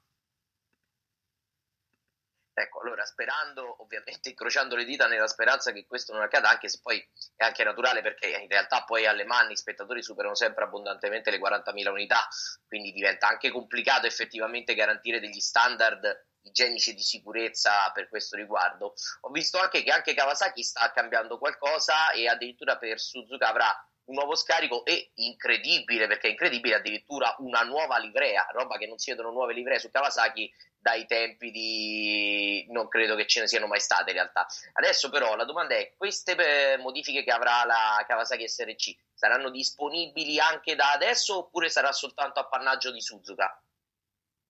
Ecco, 2.56 2.82
allora 2.82 3.04
sperando, 3.04 3.82
ovviamente 3.82 4.30
incrociando 4.30 4.76
le 4.76 4.86
dita 4.86 5.08
nella 5.08 5.28
speranza 5.28 5.72
che 5.72 5.88
questo 5.88 6.14
non 6.14 6.22
accada, 6.22 6.50
anche 6.50 6.70
se 6.70 6.80
poi 6.84 7.04
è 7.36 7.44
anche 7.44 7.64
naturale 7.64 8.04
perché 8.04 8.28
in 8.28 8.48
realtà 8.48 8.84
poi 8.84 9.08
alle 9.08 9.26
mani 9.26 9.54
i 9.54 9.58
spettatori 9.58 10.04
superano 10.04 10.36
sempre 10.36 10.64
abbondantemente 10.64 11.32
le 11.32 11.40
40.000 11.40 11.90
unità, 11.90 12.28
quindi 12.68 12.92
diventa 12.92 13.28
anche 13.28 13.50
complicato 13.50 14.06
effettivamente 14.06 14.76
garantire 14.76 15.20
degli 15.20 15.40
standard 15.40 16.28
igienici 16.44 16.94
di 16.94 17.02
sicurezza 17.02 17.92
per 17.94 18.10
questo 18.10 18.36
riguardo. 18.36 18.94
Ho 19.22 19.30
visto 19.30 19.60
anche 19.60 19.84
che 19.84 19.92
anche 19.92 20.14
Kawasaki 20.14 20.64
sta 20.64 20.92
cambiando 20.92 21.38
qualcosa 21.38 22.12
e 22.12 22.28
addirittura 22.28 22.78
per 22.78 23.00
Suzuka 23.00 23.48
avrà 23.48 23.88
un 24.06 24.16
nuovo 24.16 24.36
scarico 24.36 24.84
e 24.86 25.12
incredibile, 25.16 26.08
perché 26.08 26.28
è 26.28 26.32
incredibile 26.32 26.76
addirittura 26.76 27.36
una 27.40 27.62
nuova 27.62 27.98
livrea, 27.98 28.48
roba 28.52 28.78
che 28.78 28.88
non 28.88 28.98
si 28.98 29.12
vedono 29.12 29.32
nuove 29.32 29.54
livree 29.54 29.80
su 29.80 29.90
Kawasaki 29.90 30.52
dai 30.78 31.06
tempi 31.06 31.50
di... 31.50 32.66
non 32.70 32.90
credo 32.90 33.16
che 33.16 33.26
ce 33.26 33.40
ne 33.40 33.48
siano 33.48 33.68
mai 33.68 33.80
state 33.80 34.10
in 34.10 34.18
realtà. 34.18 34.46
Adesso 34.74 35.10
però 35.10 35.36
la 35.36 35.46
domanda 35.46 35.76
è, 35.76 35.94
queste 35.96 36.36
eh, 36.36 36.78
modifiche 36.78 37.24
che 37.24 37.32
avrà 37.32 37.64
la 37.64 38.04
Kawasaki 38.06 38.48
SRC 38.48 38.96
saranno 39.14 39.50
disponibili 39.50 40.40
anche 40.40 40.76
da 40.76 40.92
adesso 40.92 41.38
oppure 41.38 41.70
sarà 41.70 41.94
soltanto 41.94 42.42
appannaggio 42.42 42.92
di 42.92 43.00
Suzuka? 43.00 43.58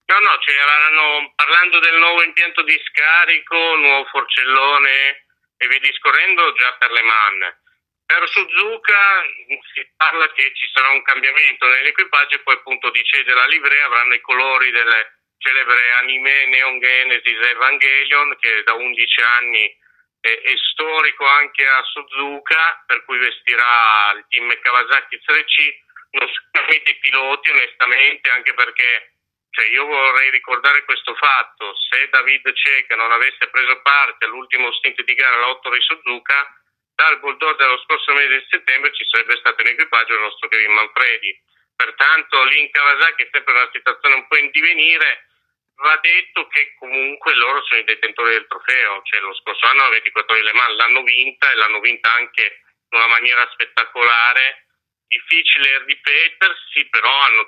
No, 0.05 0.19
no, 0.19 0.37
c'erano 0.39 1.31
parlando 1.35 1.79
del 1.79 1.97
nuovo 1.97 2.23
impianto 2.23 2.61
di 2.63 2.79
scarico, 2.85 3.75
nuovo 3.75 4.05
forcellone 4.09 5.25
e 5.57 5.67
via 5.67 5.79
discorrendo 5.79 6.51
già 6.53 6.73
per 6.73 6.91
le 6.91 7.01
man. 7.01 7.57
Per 8.05 8.29
Suzuka 8.29 9.23
si 9.73 9.89
parla 9.95 10.29
che 10.33 10.51
ci 10.53 10.69
sarà 10.73 10.89
un 10.89 11.01
cambiamento 11.03 11.67
nell'equipaggio 11.67 12.35
e 12.35 12.39
poi 12.39 12.55
appunto 12.55 12.89
dice 12.91 13.23
della 13.23 13.47
livrea 13.47 13.85
avranno 13.85 14.13
i 14.13 14.21
colori 14.21 14.71
delle 14.71 15.19
celebre 15.37 15.93
anime 15.93 16.45
Neon 16.47 16.79
Genesis 16.79 17.47
Evangelion 17.47 18.37
che 18.39 18.63
da 18.63 18.73
11 18.73 19.21
anni 19.21 19.77
è, 20.19 20.29
è, 20.29 20.53
storico 20.71 21.25
anche 21.25 21.65
a 21.65 21.81
Suzuka 21.83 22.83
per 22.85 23.03
cui 23.05 23.17
vestirà 23.17 24.11
il 24.15 24.25
team 24.29 24.53
Kawasaki 24.59 25.19
3C 25.25 25.81
non 26.11 26.29
solamente 26.29 26.91
i 26.91 26.99
piloti 26.99 27.49
onestamente 27.49 28.29
anche 28.29 28.53
perché 28.53 29.12
cioè 29.53 29.65
io 29.69 29.85
vorrei 29.85 30.31
ricordare 30.31 30.83
questo 30.83 31.13
fatto. 31.13 31.75
Se 31.77 32.09
David 32.09 32.51
Cieca 32.53 32.95
non 32.95 33.11
avesse 33.11 33.47
preso 33.49 33.79
parte 33.81 34.25
all'ultimo 34.25 34.71
stint 34.73 35.03
di 35.03 35.13
gara 35.13 35.35
all'8 35.35 35.71
di 35.71 35.81
Suzuka 35.81 36.57
dal 36.95 37.19
bulldozer 37.19 37.55
dello 37.57 37.77
scorso 37.85 38.13
mese 38.13 38.39
di 38.39 38.45
settembre 38.49 38.93
ci 38.93 39.05
sarebbe 39.07 39.37
stato 39.37 39.61
in 39.61 39.67
equipaggio 39.67 40.13
il 40.13 40.21
nostro 40.21 40.47
Kevin 40.47 40.73
Manfredi. 40.73 41.39
Pertanto 41.75 42.43
lì 42.45 42.61
in 42.61 42.71
Kawasaki 42.71 43.23
è 43.23 43.29
sempre 43.31 43.53
una 43.53 43.69
situazione 43.71 44.15
un 44.15 44.27
po' 44.27 44.37
in 44.37 44.49
divenire 44.49 45.27
va 45.75 45.97
detto 46.01 46.47
che 46.47 46.73
comunque 46.79 47.35
loro 47.35 47.63
sono 47.65 47.79
i 47.79 47.83
detentori 47.83 48.31
del 48.31 48.47
trofeo, 48.47 49.01
cioè 49.03 49.19
lo 49.19 49.35
scorso 49.35 49.65
anno 49.67 49.83
la 49.83 49.89
24 49.89 50.35
di 50.35 50.41
Le 50.41 50.53
Mans 50.53 50.75
l'hanno 50.75 51.03
vinta 51.03 51.51
e 51.51 51.55
l'hanno 51.55 51.79
vinta 51.79 52.11
anche 52.11 52.61
in 52.89 52.97
una 52.97 53.07
maniera 53.07 53.47
spettacolare, 53.51 54.65
difficile 55.07 55.83
ripetersi, 55.85 56.89
però 56.89 57.09
hanno 57.09 57.47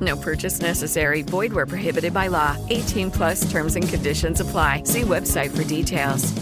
No 0.00 0.16
purchase 0.16 0.60
necessary. 0.60 1.22
Void 1.22 1.52
where 1.52 1.64
prohibited 1.64 2.12
by 2.12 2.28
law. 2.28 2.56
18 2.68 3.10
plus 3.10 3.50
terms 3.50 3.76
and 3.76 3.88
conditions 3.88 4.40
apply. 4.40 4.82
See 4.84 5.02
website 5.02 5.56
for 5.56 5.64
details. 5.64 6.34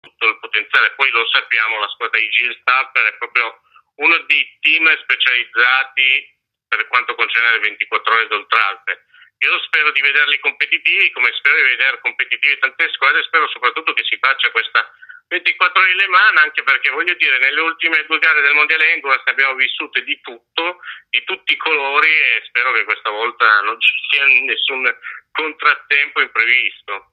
Tutto 0.00 0.26
il 0.26 0.38
potenziale. 0.38 0.92
Poi 0.96 1.10
lo 1.10 1.26
sappiamo, 1.32 1.80
la 1.80 1.88
squadra 1.88 2.20
di 2.20 2.28
Gil 2.28 2.54
Stapper 2.60 3.06
è 3.06 3.16
proprio 3.18 3.60
uno 3.96 4.16
dei 4.28 4.46
team 4.60 4.86
specializzati 5.02 6.38
per 6.68 6.86
quanto 6.88 7.14
concerne 7.14 7.52
le 7.52 7.60
24 7.60 8.14
ore 8.14 8.28
d'Oltralpe. 8.28 9.04
Io 9.40 9.58
spero 9.64 9.90
di 9.90 10.02
vederli 10.02 10.38
competitivi, 10.38 11.10
come 11.10 11.32
spero 11.32 11.56
di 11.56 11.74
vedere 11.74 11.98
competitivi 12.00 12.58
tante 12.58 12.90
squadre, 12.92 13.22
spero 13.24 13.48
soprattutto 13.48 13.94
che 13.94 14.04
si 14.04 14.18
faccia 14.20 14.50
questa 14.50 14.86
24 15.30 15.80
ore 15.80 15.92
di 15.92 15.98
Le 15.98 16.08
Mans, 16.08 16.40
anche 16.40 16.64
perché 16.64 16.90
voglio 16.90 17.14
dire, 17.14 17.38
nelle 17.38 17.60
ultime 17.60 18.04
due 18.06 18.18
gare 18.18 18.40
del 18.42 18.52
Mondiale 18.52 18.92
Endurance 18.94 19.30
abbiamo 19.30 19.54
vissute 19.54 20.02
di 20.02 20.20
tutto, 20.20 20.80
di 21.08 21.22
tutti 21.22 21.52
i 21.52 21.56
colori 21.56 22.10
e 22.10 22.42
spero 22.46 22.72
che 22.72 22.82
questa 22.82 23.10
volta 23.10 23.60
non 23.60 23.80
ci 23.80 23.92
sia 24.10 24.24
nessun 24.24 24.92
contrattempo 25.30 26.20
imprevisto. 26.20 27.12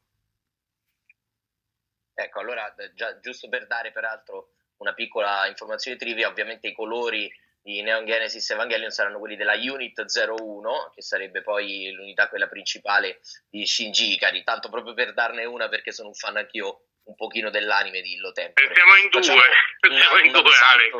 Ecco, 2.15 2.39
allora, 2.39 2.73
già, 2.95 3.19
giusto 3.19 3.49
per 3.49 3.67
dare 3.67 3.91
peraltro 3.91 4.53
una 4.77 4.95
piccola 4.95 5.45
informazione 5.45 5.97
trivia, 5.97 6.27
ovviamente 6.27 6.69
i 6.69 6.73
colori 6.73 7.31
di 7.61 7.83
Neon 7.83 8.07
Genesis 8.07 8.49
Evangelion 8.49 8.89
saranno 8.89 9.19
quelli 9.19 9.35
della 9.35 9.53
Unit 9.53 10.05
01, 10.07 10.91
che 10.95 11.03
sarebbe 11.03 11.43
poi 11.43 11.91
l'unità 11.91 12.29
quella 12.29 12.47
principale 12.47 13.19
di 13.47 13.63
Shinji 13.63 14.13
Ikari, 14.13 14.43
tanto 14.43 14.69
proprio 14.69 14.95
per 14.95 15.13
darne 15.13 15.45
una 15.45 15.69
perché 15.69 15.91
sono 15.91 16.07
un 16.07 16.15
fan 16.15 16.37
anch'io 16.37 16.81
un 17.07 17.15
pochino 17.15 17.49
dell'anime 17.49 18.01
di 18.01 18.13
Illo 18.13 18.31
Tempo. 18.31 18.61
Siamo 18.73 18.95
in 18.95 19.09
due, 19.09 19.21
Facciamo 19.21 19.41
siamo 19.79 20.13
una- 20.13 20.23
in 20.23 20.31
due 20.31 20.55
Alex. 20.61 20.93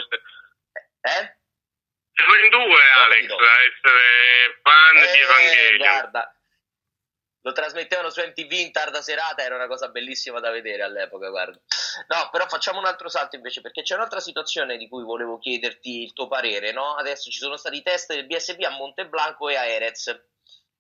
Eh? 1.01 1.37
Siamo 2.13 2.35
in 2.35 2.49
due 2.49 2.91
Alex 2.95 3.29
a 3.29 3.63
essere 3.63 4.59
fan 4.63 4.95
di 4.95 5.01
Eh, 5.03 5.21
Evangelion. 5.21 5.77
guarda, 5.89 6.31
lo 7.41 7.51
trasmettevano 7.53 8.09
su 8.09 8.21
MTV 8.21 8.51
in 8.53 8.71
tarda 8.71 9.01
serata, 9.01 9.43
era 9.43 9.55
una 9.55 9.67
cosa 9.67 9.89
bellissima 9.89 10.39
da 10.39 10.49
vedere 10.49 10.83
all'epoca, 10.83 11.29
guarda. 11.29 11.59
No, 12.07 12.29
però 12.31 12.47
facciamo 12.47 12.79
un 12.79 12.85
altro 12.85 13.09
salto 13.09 13.35
invece, 13.35 13.61
perché 13.61 13.83
c'è 13.83 13.95
un'altra 13.95 14.19
situazione 14.19 14.77
di 14.77 14.87
cui 14.89 15.03
volevo 15.03 15.37
chiederti 15.37 16.03
il 16.03 16.13
tuo 16.13 16.27
parere, 16.27 16.71
no? 16.71 16.95
Adesso 16.95 17.29
ci 17.29 17.37
sono 17.37 17.55
stati 17.57 17.77
i 17.77 17.83
test 17.83 18.13
del 18.13 18.25
BSB 18.25 18.63
a 18.63 18.71
Monteblanco 18.71 19.49
e 19.49 19.55
a 19.55 19.65
Erez. 19.65 20.19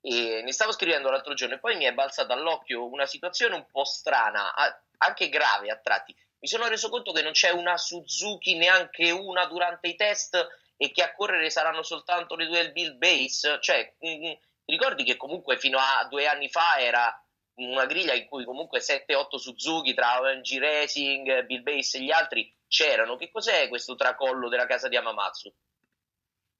E 0.09 0.41
ne 0.41 0.53
stavo 0.53 0.71
scrivendo 0.71 1.09
l'altro 1.09 1.33
giorno 1.33 1.55
e 1.55 1.59
poi 1.59 1.75
mi 1.75 1.83
è 1.83 1.93
balzata 1.93 2.33
all'occhio 2.33 2.87
una 2.87 3.05
situazione 3.05 3.55
un 3.55 3.65
po' 3.69 3.83
strana, 3.83 4.53
anche 4.99 5.27
grave 5.27 5.69
a 5.69 5.75
tratti. 5.75 6.15
Mi 6.39 6.47
sono 6.47 6.69
reso 6.69 6.87
conto 6.87 7.11
che 7.11 7.21
non 7.21 7.33
c'è 7.33 7.49
una 7.49 7.77
Suzuki, 7.77 8.55
neanche 8.55 9.11
una 9.11 9.45
durante 9.47 9.89
i 9.89 9.97
test, 9.97 10.47
e 10.77 10.91
che 10.91 11.03
a 11.03 11.13
correre 11.13 11.49
saranno 11.49 11.83
soltanto 11.83 12.37
le 12.37 12.45
due 12.45 12.61
del 12.61 12.71
Bill 12.71 12.97
Base. 12.97 13.57
Cioè, 13.59 13.95
mm, 14.05 14.21
ti 14.63 14.71
ricordi 14.71 15.03
che 15.03 15.17
comunque 15.17 15.57
fino 15.57 15.77
a 15.77 16.07
due 16.09 16.25
anni 16.25 16.47
fa 16.47 16.77
era 16.77 17.13
una 17.55 17.85
griglia 17.85 18.13
in 18.13 18.27
cui 18.27 18.45
comunque 18.45 18.79
7-8 18.79 19.37
Suzuki 19.37 19.93
tra 19.93 20.21
OMG 20.21 20.57
Racing, 20.57 21.43
Bill 21.43 21.63
Base 21.63 21.97
e 21.97 22.03
gli 22.03 22.11
altri 22.11 22.55
c'erano. 22.69 23.17
Che 23.17 23.29
cos'è 23.29 23.67
questo 23.67 23.95
tracollo 23.95 24.47
della 24.47 24.67
casa 24.67 24.87
di 24.87 24.95
Amamatsu? 24.95 25.53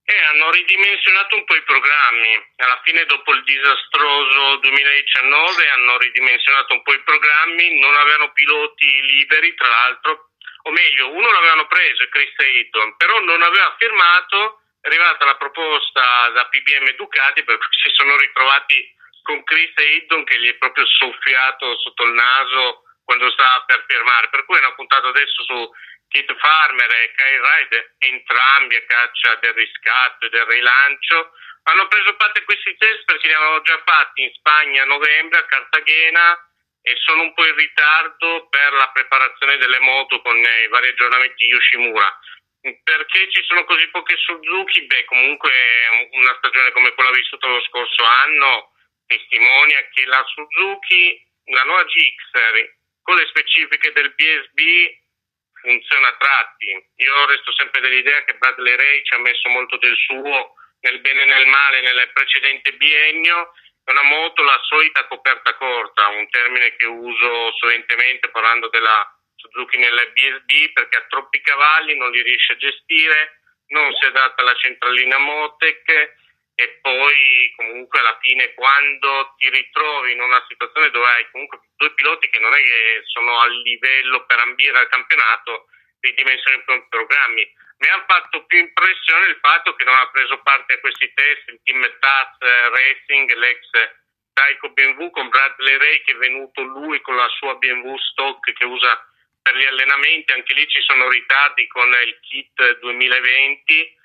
E 0.09 0.23
hanno 0.23 0.49
ridimensionato 0.51 1.35
un 1.35 1.43
po' 1.43 1.55
i 1.55 1.63
programmi. 1.63 2.31
Alla 2.63 2.79
fine, 2.85 3.03
dopo 3.03 3.33
il 3.33 3.43
disastroso 3.43 4.55
2019, 4.55 5.69
hanno 5.69 5.97
ridimensionato 5.97 6.71
un 6.75 6.81
po' 6.81 6.93
i 6.93 7.03
programmi. 7.03 7.77
Non 7.77 7.93
avevano 7.93 8.31
piloti 8.31 9.01
liberi, 9.01 9.53
tra 9.55 9.67
l'altro, 9.67 10.29
o 10.63 10.71
meglio, 10.71 11.11
uno 11.11 11.29
l'avevano 11.29 11.67
preso, 11.67 12.07
Chris 12.07 12.31
Hayton, 12.37 12.95
però 12.95 13.19
non 13.19 13.41
aveva 13.41 13.75
firmato. 13.77 14.61
È 14.79 14.87
arrivata 14.87 15.25
la 15.25 15.35
proposta 15.35 16.29
da 16.29 16.47
PBM 16.47 16.95
Ducati, 16.95 17.43
per 17.43 17.57
cui 17.57 17.67
si 17.83 17.89
sono 17.91 18.15
ritrovati 18.15 18.95
con 19.23 19.43
Chris 19.43 19.75
Hayton 19.75 20.23
che 20.23 20.39
gli 20.39 20.47
è 20.47 20.55
proprio 20.55 20.85
soffiato 20.85 21.77
sotto 21.79 22.03
il 22.05 22.13
naso 22.13 22.83
quando 23.03 23.29
stava 23.31 23.65
per 23.67 23.83
firmare. 23.85 24.29
Per 24.29 24.45
cui 24.45 24.55
hanno 24.55 24.73
puntato 24.73 25.07
adesso 25.07 25.43
su 25.43 25.69
Kit 26.09 26.35
Farmer 26.37 26.91
e 26.91 27.11
Kyle 27.15 27.41
Ride, 27.41 27.95
entrambi 27.99 28.75
a 28.75 28.85
caccia 28.85 29.35
del 29.35 29.53
riscatto 29.53 30.25
e 30.25 30.29
del 30.29 30.45
rilancio. 30.45 31.31
Hanno 31.63 31.87
preso 31.87 32.15
parte 32.15 32.39
a 32.39 32.43
questi 32.43 32.75
test 32.77 33.03
perché 33.05 33.27
li 33.27 33.33
avevano 33.33 33.61
già 33.61 33.81
fatti 33.85 34.23
in 34.23 34.31
Spagna 34.33 34.83
a 34.83 34.85
novembre, 34.85 35.39
a 35.39 35.45
Cartagena, 35.45 36.39
e 36.81 36.95
sono 37.03 37.23
un 37.23 37.33
po' 37.33 37.45
in 37.45 37.55
ritardo 37.55 38.47
per 38.47 38.71
la 38.73 38.89
preparazione 38.93 39.57
delle 39.57 39.79
moto 39.79 40.21
con 40.21 40.37
eh, 40.37 40.63
i 40.63 40.67
vari 40.69 40.87
aggiornamenti 40.87 41.45
di 41.45 41.51
Yoshimura. 41.51 42.19
Perché 42.83 43.29
ci 43.31 43.43
sono 43.43 43.65
così 43.65 43.87
poche 43.89 44.15
Suzuki? 44.17 44.85
Beh, 44.85 45.05
comunque 45.05 45.51
una 46.11 46.35
stagione 46.37 46.71
come 46.71 46.93
quella 46.93 47.11
vissuta 47.11 47.47
lo 47.47 47.61
scorso 47.61 48.03
anno 48.03 48.71
testimonia 49.07 49.87
che 49.93 50.05
la 50.05 50.23
Suzuki, 50.27 51.25
la 51.45 51.63
nuova 51.63 51.83
GX, 51.83 52.71
con 53.01 53.15
le 53.15 53.25
specifiche 53.27 53.91
del 53.93 54.13
BSB, 54.13 54.59
funziona 55.61 56.07
a 56.09 56.15
tratti. 56.17 56.71
Io 56.95 57.25
resto 57.25 57.53
sempre 57.53 57.81
dell'idea 57.81 58.23
che 58.23 58.35
Bradley 58.35 58.75
Ray 58.75 59.03
ci 59.03 59.13
ha 59.13 59.19
messo 59.19 59.49
molto 59.49 59.77
del 59.77 59.95
suo 59.95 60.53
nel 60.81 60.99
bene 60.99 61.23
e 61.23 61.25
nel 61.25 61.45
male 61.47 61.81
nel 61.81 62.09
precedente 62.13 62.73
biennio. 62.73 63.53
È 63.83 63.91
una 63.91 64.03
moto 64.03 64.43
la 64.43 64.59
solita 64.63 65.07
coperta 65.07 65.55
corta, 65.55 66.07
un 66.09 66.29
termine 66.29 66.75
che 66.75 66.85
uso 66.85 67.51
solentemente 67.57 68.29
parlando 68.29 68.67
della 68.69 69.05
Suzuki 69.35 69.77
nel 69.77 70.11
BSB 70.13 70.73
perché 70.73 70.97
ha 70.97 71.05
troppi 71.07 71.41
cavalli, 71.41 71.95
non 71.95 72.11
li 72.11 72.21
riesce 72.21 72.53
a 72.53 72.57
gestire, 72.57 73.41
non 73.67 73.93
si 73.93 74.05
adatta 74.05 74.41
alla 74.41 74.55
centralina 74.55 75.17
Motec 75.17 76.25
e 76.59 76.79
poi 76.81 77.53
comunque 77.55 77.99
alla 77.99 78.17
fine 78.19 78.55
quando 78.55 79.35
ti 79.37 79.47
ritrovi 79.47 80.13
in 80.13 80.21
una 80.21 80.43
situazione 80.47 80.89
dove 80.89 81.05
hai 81.05 81.29
comunque 81.29 81.61
due 81.75 81.93
piloti 81.93 82.29
che 82.29 82.39
non 82.39 82.51
è 82.51 82.57
che 82.57 83.01
sono 83.05 83.39
a 83.39 83.47
livello 83.47 84.25
per 84.25 84.39
ambire 84.39 84.79
al 84.79 84.89
campionato, 84.89 85.67
ridimensioni 85.99 86.57
i 86.57 86.85
programmi. 86.89 87.47
Mi 87.77 87.87
ha 87.89 88.03
fatto 88.07 88.43
più 88.45 88.57
impressione 88.57 89.27
il 89.27 89.37
fatto 89.39 89.75
che 89.75 89.83
non 89.83 89.97
ha 89.97 90.09
preso 90.09 90.41
parte 90.41 90.73
a 90.73 90.79
questi 90.79 91.13
test 91.13 91.47
il 91.49 91.59
team 91.63 91.79
Taz 91.99 92.37
Racing, 92.39 93.31
l'ex 93.35 93.69
Taiko 94.33 94.69
BMW 94.69 95.11
con 95.11 95.29
Bradley 95.29 95.77
Ray 95.77 96.01
che 96.01 96.13
è 96.13 96.15
venuto 96.15 96.63
lui 96.63 96.99
con 97.01 97.15
la 97.15 97.27
sua 97.37 97.53
BMW 97.53 97.95
stock 97.97 98.51
che 98.53 98.65
usa 98.65 98.97
per 99.43 99.55
gli 99.55 99.65
allenamenti, 99.65 100.33
anche 100.33 100.55
lì 100.55 100.67
ci 100.67 100.81
sono 100.81 101.07
ritardi 101.07 101.67
con 101.67 101.87
il 102.03 102.17
kit 102.21 102.79
2020 102.79 103.95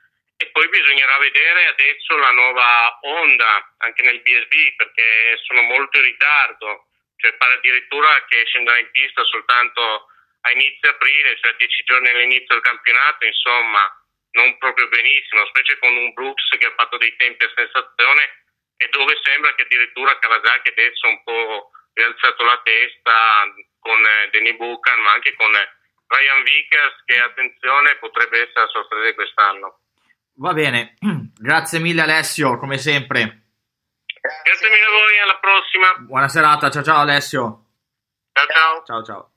e 0.43 0.51
poi 0.51 0.69
bisognerà 0.69 1.19
vedere 1.19 1.67
adesso 1.69 2.17
la 2.17 2.33
nuova 2.33 2.99
Honda 3.03 3.75
anche 3.79 4.03
nel 4.03 4.23
BSB 4.23 4.75
perché 4.75 5.39
sono 5.45 5.63
molto 5.63 5.99
in 5.99 6.05
ritardo, 6.05 6.89
cioè 7.17 7.35
pare 7.35 7.55
addirittura 7.55 8.25
che 8.27 8.45
scenderà 8.47 8.79
in 8.79 8.91
pista 8.91 9.23
soltanto 9.23 10.09
a 10.41 10.51
inizio 10.51 10.91
aprile, 10.91 11.39
cioè 11.39 11.55
dieci 11.55 11.85
giorni 11.85 12.09
all'inizio 12.09 12.55
del 12.55 12.61
campionato, 12.61 13.25
insomma 13.25 13.87
non 14.33 14.59
proprio 14.59 14.89
benissimo, 14.89 15.47
specie 15.47 15.79
con 15.79 15.95
un 15.95 16.13
Brooks 16.13 16.49
che 16.59 16.67
ha 16.67 16.75
fatto 16.75 16.97
dei 16.97 17.15
tempi 17.15 17.45
a 17.45 17.53
sensazione 17.55 18.43
e 18.79 18.89
dove 18.89 19.17
sembra 19.23 19.55
che 19.55 19.63
addirittura 19.63 20.19
Kawasaki 20.19 20.71
adesso 20.71 21.07
un 21.07 21.23
po' 21.23 21.71
rialzato 21.93 22.43
la 22.43 22.61
testa 22.65 23.55
con 23.79 24.05
eh, 24.05 24.29
Danny 24.33 24.57
Buchan 24.57 24.99
ma 25.03 25.13
anche 25.13 25.37
con 25.37 25.53
Ryan 25.53 26.43
Vickers 26.43 27.05
che 27.05 27.21
attenzione 27.21 27.95
potrebbe 27.99 28.41
essere 28.41 28.63
la 28.63 28.69
sorpresa 28.69 29.05
di 29.05 29.15
quest'anno. 29.15 29.82
Va 30.35 30.53
bene, 30.55 30.97
grazie 31.35 31.79
mille 31.79 32.03
Alessio, 32.03 32.59
come 32.59 32.79
sempre. 32.79 33.43
Grazie 34.45 34.69
mille 34.71 34.85
a 34.85 34.91
voi, 34.91 35.21
alla 35.23 35.39
prossima. 35.41 36.07
Buona 36.07 36.29
serata, 36.29 36.71
ciao 36.71 36.83
ciao 36.83 37.01
Alessio. 37.01 37.65
Ciao 38.33 38.47
ciao. 38.47 38.83
Ciao 38.85 39.03
ciao. 39.03 39.31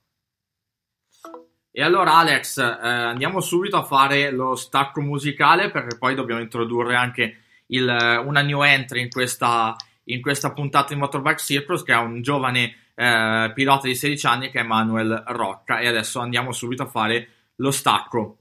E 1.70 1.82
allora 1.82 2.14
Alex, 2.14 2.56
eh, 2.56 2.88
andiamo 2.88 3.40
subito 3.40 3.76
a 3.76 3.84
fare 3.84 4.30
lo 4.30 4.54
stacco 4.54 5.02
musicale 5.02 5.70
perché 5.70 5.98
poi 5.98 6.14
dobbiamo 6.14 6.40
introdurre 6.40 6.96
anche 6.96 7.42
il, 7.66 7.86
eh, 7.86 8.16
una 8.16 8.40
new 8.40 8.62
entry 8.62 9.02
in 9.02 9.10
questa, 9.10 9.76
in 10.04 10.22
questa 10.22 10.54
puntata 10.54 10.94
di 10.94 11.00
Motorbike 11.00 11.36
Circus 11.38 11.82
che 11.82 11.92
è 11.92 11.98
un 11.98 12.22
giovane 12.22 12.92
eh, 12.94 13.52
pilota 13.54 13.88
di 13.88 13.94
16 13.94 14.26
anni 14.26 14.50
che 14.50 14.60
è 14.60 14.62
Manuel 14.62 15.22
Rocca 15.26 15.80
e 15.80 15.86
adesso 15.86 16.20
andiamo 16.20 16.52
subito 16.52 16.84
a 16.84 16.86
fare 16.86 17.28
lo 17.56 17.70
stacco. 17.70 18.38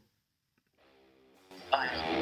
Thank 1.76 2.15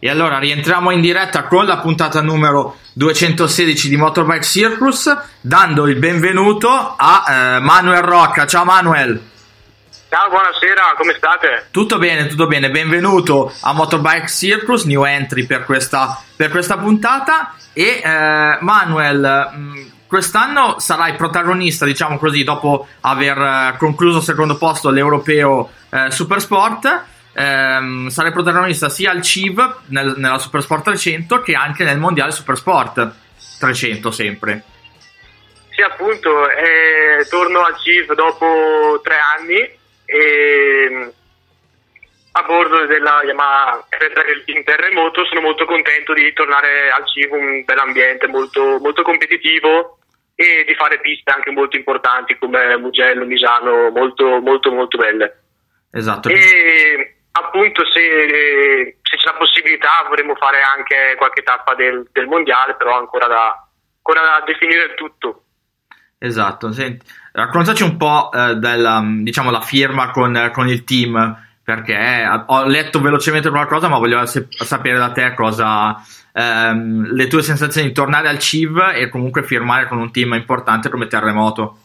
E 0.00 0.08
allora 0.08 0.38
rientriamo 0.38 0.92
in 0.92 1.00
diretta 1.00 1.48
con 1.48 1.66
la 1.66 1.78
puntata 1.78 2.22
numero 2.22 2.76
216 2.92 3.88
di 3.88 3.96
Motorbike 3.96 4.44
Circus, 4.44 5.12
dando 5.40 5.88
il 5.88 5.96
benvenuto 5.96 6.68
a 6.96 7.24
eh, 7.26 7.58
Manuel 7.58 8.02
Rocca. 8.02 8.46
Ciao 8.46 8.64
Manuel. 8.64 9.20
Ciao, 10.08 10.28
buonasera, 10.28 10.94
come 10.96 11.14
state? 11.14 11.66
Tutto 11.72 11.98
bene, 11.98 12.28
tutto 12.28 12.46
bene. 12.46 12.70
Benvenuto 12.70 13.52
a 13.62 13.72
Motorbike 13.72 14.28
Circus, 14.28 14.84
new 14.84 15.02
entry 15.02 15.46
per 15.46 15.64
questa, 15.64 16.22
per 16.36 16.50
questa 16.50 16.78
puntata. 16.78 17.54
E 17.72 18.00
eh, 18.00 18.58
Manuel, 18.60 19.50
mh, 19.52 19.58
mm, 19.58 19.86
quest'anno 20.06 20.78
sarai 20.78 21.16
protagonista, 21.16 21.84
diciamo 21.84 22.18
così, 22.18 22.44
dopo 22.44 22.86
aver 23.00 23.36
eh, 23.36 23.76
concluso 23.78 24.20
secondo 24.20 24.56
posto 24.56 24.90
l'Europeo 24.90 25.70
eh, 25.90 26.12
Supersport 26.12 27.16
ehm, 27.38 28.08
sarai 28.08 28.32
protagonista 28.32 28.88
sia 28.88 29.10
al 29.10 29.22
CIV 29.22 29.80
nel, 29.86 30.14
nella 30.16 30.38
Supersport 30.38 30.84
300 30.84 31.40
che 31.40 31.54
anche 31.54 31.84
nel 31.84 31.98
Mondiale 31.98 32.32
Supersport 32.32 33.14
300 33.58 34.10
sempre. 34.10 34.62
Sì, 35.70 35.82
appunto, 35.82 36.50
eh, 36.50 37.24
torno 37.28 37.60
al 37.60 37.78
CIV 37.78 38.14
dopo 38.14 39.00
tre 39.02 39.16
anni 39.38 39.76
e 40.04 41.12
a 42.32 42.42
bordo 42.42 42.86
della 42.86 43.20
Yamaha 43.24 43.86
in 44.46 44.64
terremoto 44.64 45.24
sono 45.24 45.40
molto 45.40 45.64
contento 45.64 46.12
di 46.12 46.32
tornare 46.32 46.90
al 46.90 47.06
CIV, 47.06 47.32
un 47.32 47.64
bel 47.64 47.78
ambiente 47.78 48.26
molto, 48.26 48.78
molto 48.80 49.02
competitivo 49.02 49.98
e 50.34 50.64
di 50.66 50.74
fare 50.74 51.00
piste 51.00 51.30
anche 51.32 51.50
molto 51.50 51.76
importanti 51.76 52.36
come 52.38 52.76
Mugello, 52.76 53.24
Misano, 53.24 53.90
molto 53.90 54.40
molto 54.40 54.72
molto 54.72 54.98
belle. 54.98 55.42
Esatto. 55.90 56.28
E 56.28 57.17
appunto 57.32 57.84
se, 57.86 58.96
se, 59.02 59.16
c'è 59.16 59.30
la 59.30 59.38
possibilità 59.38 60.04
vorremmo 60.08 60.34
fare 60.34 60.60
anche 60.62 61.14
qualche 61.16 61.42
tappa 61.42 61.74
del, 61.74 62.08
del 62.12 62.26
mondiale, 62.26 62.76
però 62.76 62.98
ancora 62.98 63.26
da, 63.26 63.68
ancora 63.96 64.20
da, 64.22 64.44
definire 64.44 64.84
il 64.84 64.94
tutto. 64.94 65.42
Esatto, 66.18 66.72
Senti, 66.72 67.06
raccontaci 67.32 67.84
un 67.84 67.96
po' 67.96 68.30
eh, 68.32 68.56
della 68.56 69.00
diciamo, 69.04 69.50
la 69.50 69.60
firma 69.60 70.10
con, 70.10 70.50
con, 70.52 70.68
il 70.68 70.82
team, 70.82 71.36
perché 71.62 71.94
eh, 71.94 72.44
ho 72.46 72.64
letto 72.64 73.00
velocemente 73.00 73.50
qualcosa, 73.50 73.88
ma 73.88 73.98
voglio 73.98 74.24
sapere 74.26 74.98
da 74.98 75.12
te 75.12 75.32
cosa, 75.34 75.96
ehm, 76.32 77.12
le 77.12 77.26
tue 77.28 77.42
sensazioni 77.42 77.88
di 77.88 77.92
tornare 77.94 78.28
al 78.28 78.40
CIV 78.40 78.92
e 78.94 79.08
comunque 79.08 79.44
firmare 79.44 79.86
con 79.86 79.98
un 79.98 80.10
team 80.10 80.34
importante 80.34 80.88
come 80.88 81.06
Terremoto. 81.06 81.78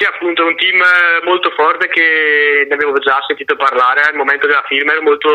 Sì, 0.00 0.06
appunto, 0.06 0.46
un 0.46 0.56
team 0.56 0.80
eh, 0.80 1.22
molto 1.26 1.50
forte 1.50 1.88
che 1.88 2.64
ne 2.66 2.74
avevo 2.74 2.94
già 3.00 3.22
sentito 3.26 3.54
parlare 3.54 4.00
al 4.00 4.16
momento 4.16 4.46
della 4.46 4.64
firma, 4.66 4.92
ero 4.92 5.02
molto 5.02 5.28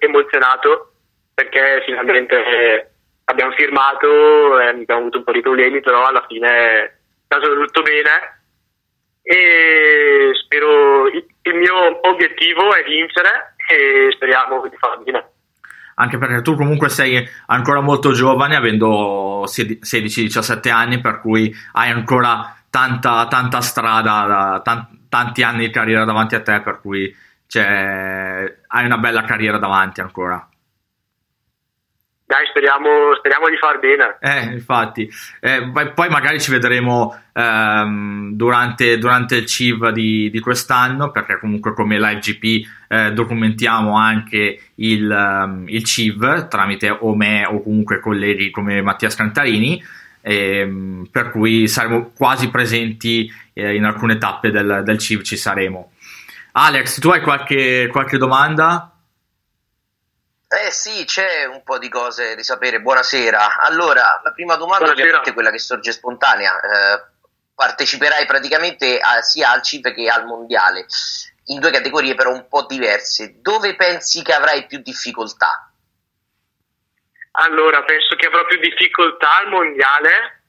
emozionato 0.00 0.94
perché 1.32 1.84
finalmente 1.86 2.94
abbiamo 3.30 3.52
firmato, 3.52 4.58
eh, 4.58 4.70
abbiamo 4.70 5.02
avuto 5.02 5.18
un 5.18 5.22
po' 5.22 5.30
di 5.30 5.40
problemi, 5.40 5.80
però 5.80 6.04
alla 6.04 6.24
fine 6.26 6.48
è 6.48 6.92
stato 7.26 7.54
tutto 7.54 7.82
bene. 7.82 8.42
E 9.22 10.32
spero, 10.42 11.06
il 11.06 11.54
mio 11.54 12.08
obiettivo 12.08 12.74
è 12.74 12.82
vincere 12.82 13.54
e 13.70 14.08
speriamo 14.10 14.66
di 14.66 14.76
farlo 14.78 15.04
bene. 15.04 15.30
Anche 15.94 16.18
perché 16.18 16.42
tu 16.42 16.56
comunque 16.56 16.88
sei 16.88 17.24
ancora 17.46 17.80
molto 17.80 18.10
giovane, 18.10 18.56
avendo 18.56 19.44
16-17 19.44 20.70
anni, 20.72 21.00
per 21.00 21.20
cui 21.20 21.54
hai 21.74 21.90
ancora 21.90 22.57
tanta, 22.78 23.26
tanta 23.26 23.60
strada, 23.60 24.60
t- 24.62 24.86
tanti 25.08 25.42
anni 25.42 25.66
di 25.66 25.72
carriera 25.72 26.04
davanti 26.04 26.36
a 26.36 26.42
te, 26.42 26.60
per 26.60 26.80
cui 26.80 27.12
hai 27.54 28.84
una 28.84 28.98
bella 28.98 29.22
carriera 29.22 29.58
davanti 29.58 30.00
ancora. 30.00 30.48
Dai, 32.28 32.44
speriamo, 32.50 33.14
speriamo, 33.16 33.48
di 33.48 33.56
far 33.56 33.78
bene. 33.78 34.18
Eh, 34.20 34.52
infatti. 34.52 35.10
Eh, 35.40 35.72
poi 35.94 36.10
magari 36.10 36.38
ci 36.38 36.50
vedremo 36.50 37.18
ehm, 37.32 38.32
durante, 38.34 38.98
durante, 38.98 39.36
il 39.36 39.46
CIV 39.46 39.88
di, 39.88 40.28
di, 40.28 40.38
quest'anno, 40.38 41.10
perché 41.10 41.38
comunque 41.38 41.72
come 41.72 41.98
live 41.98 42.20
GP 42.20 42.66
eh, 42.88 43.12
documentiamo 43.12 43.96
anche 43.96 44.60
il, 44.74 45.10
um, 45.10 45.64
il 45.68 45.82
CIV 45.82 46.48
tramite 46.48 46.90
o 46.90 47.16
me 47.16 47.46
o 47.46 47.62
comunque 47.62 47.98
colleghi 47.98 48.50
come 48.50 48.82
Mattia 48.82 49.08
Scantarini 49.08 49.82
ehm, 50.20 51.08
per 51.10 51.30
cui 51.30 51.68
saremo 51.68 52.10
quasi 52.16 52.50
presenti 52.50 53.32
eh, 53.52 53.74
in 53.74 53.84
alcune 53.84 54.18
tappe 54.18 54.50
del, 54.50 54.82
del 54.84 54.98
CIV, 54.98 55.22
ci 55.22 55.36
saremo. 55.36 55.92
Alex, 56.52 56.98
tu 57.00 57.10
hai 57.10 57.20
qualche, 57.20 57.88
qualche 57.90 58.18
domanda? 58.18 58.92
Eh 60.48 60.70
sì, 60.70 61.04
c'è 61.04 61.44
un 61.44 61.62
po' 61.62 61.78
di 61.78 61.88
cose 61.90 62.34
da 62.34 62.42
sapere. 62.42 62.80
Buonasera. 62.80 63.58
Allora, 63.58 64.20
la 64.24 64.32
prima 64.32 64.56
domanda 64.56 64.84
Buonasera. 64.86 65.06
ovviamente 65.06 65.30
è 65.30 65.34
quella 65.34 65.50
che 65.50 65.58
sorge 65.58 65.92
spontanea. 65.92 66.52
Eh, 66.58 67.04
parteciperai 67.54 68.24
praticamente 68.24 68.98
a, 68.98 69.20
sia 69.20 69.50
al 69.50 69.62
CIV 69.62 69.92
che 69.92 70.08
al 70.08 70.24
Mondiale, 70.24 70.86
in 71.46 71.60
due 71.60 71.70
categorie 71.70 72.14
però 72.14 72.32
un 72.32 72.46
po' 72.48 72.64
diverse. 72.66 73.40
Dove 73.42 73.76
pensi 73.76 74.22
che 74.22 74.32
avrai 74.32 74.66
più 74.66 74.78
difficoltà? 74.78 75.67
Allora, 77.32 77.82
penso 77.84 78.16
che 78.16 78.26
avrò 78.26 78.44
più 78.46 78.58
difficoltà 78.58 79.38
al 79.38 79.48
mondiale, 79.48 80.42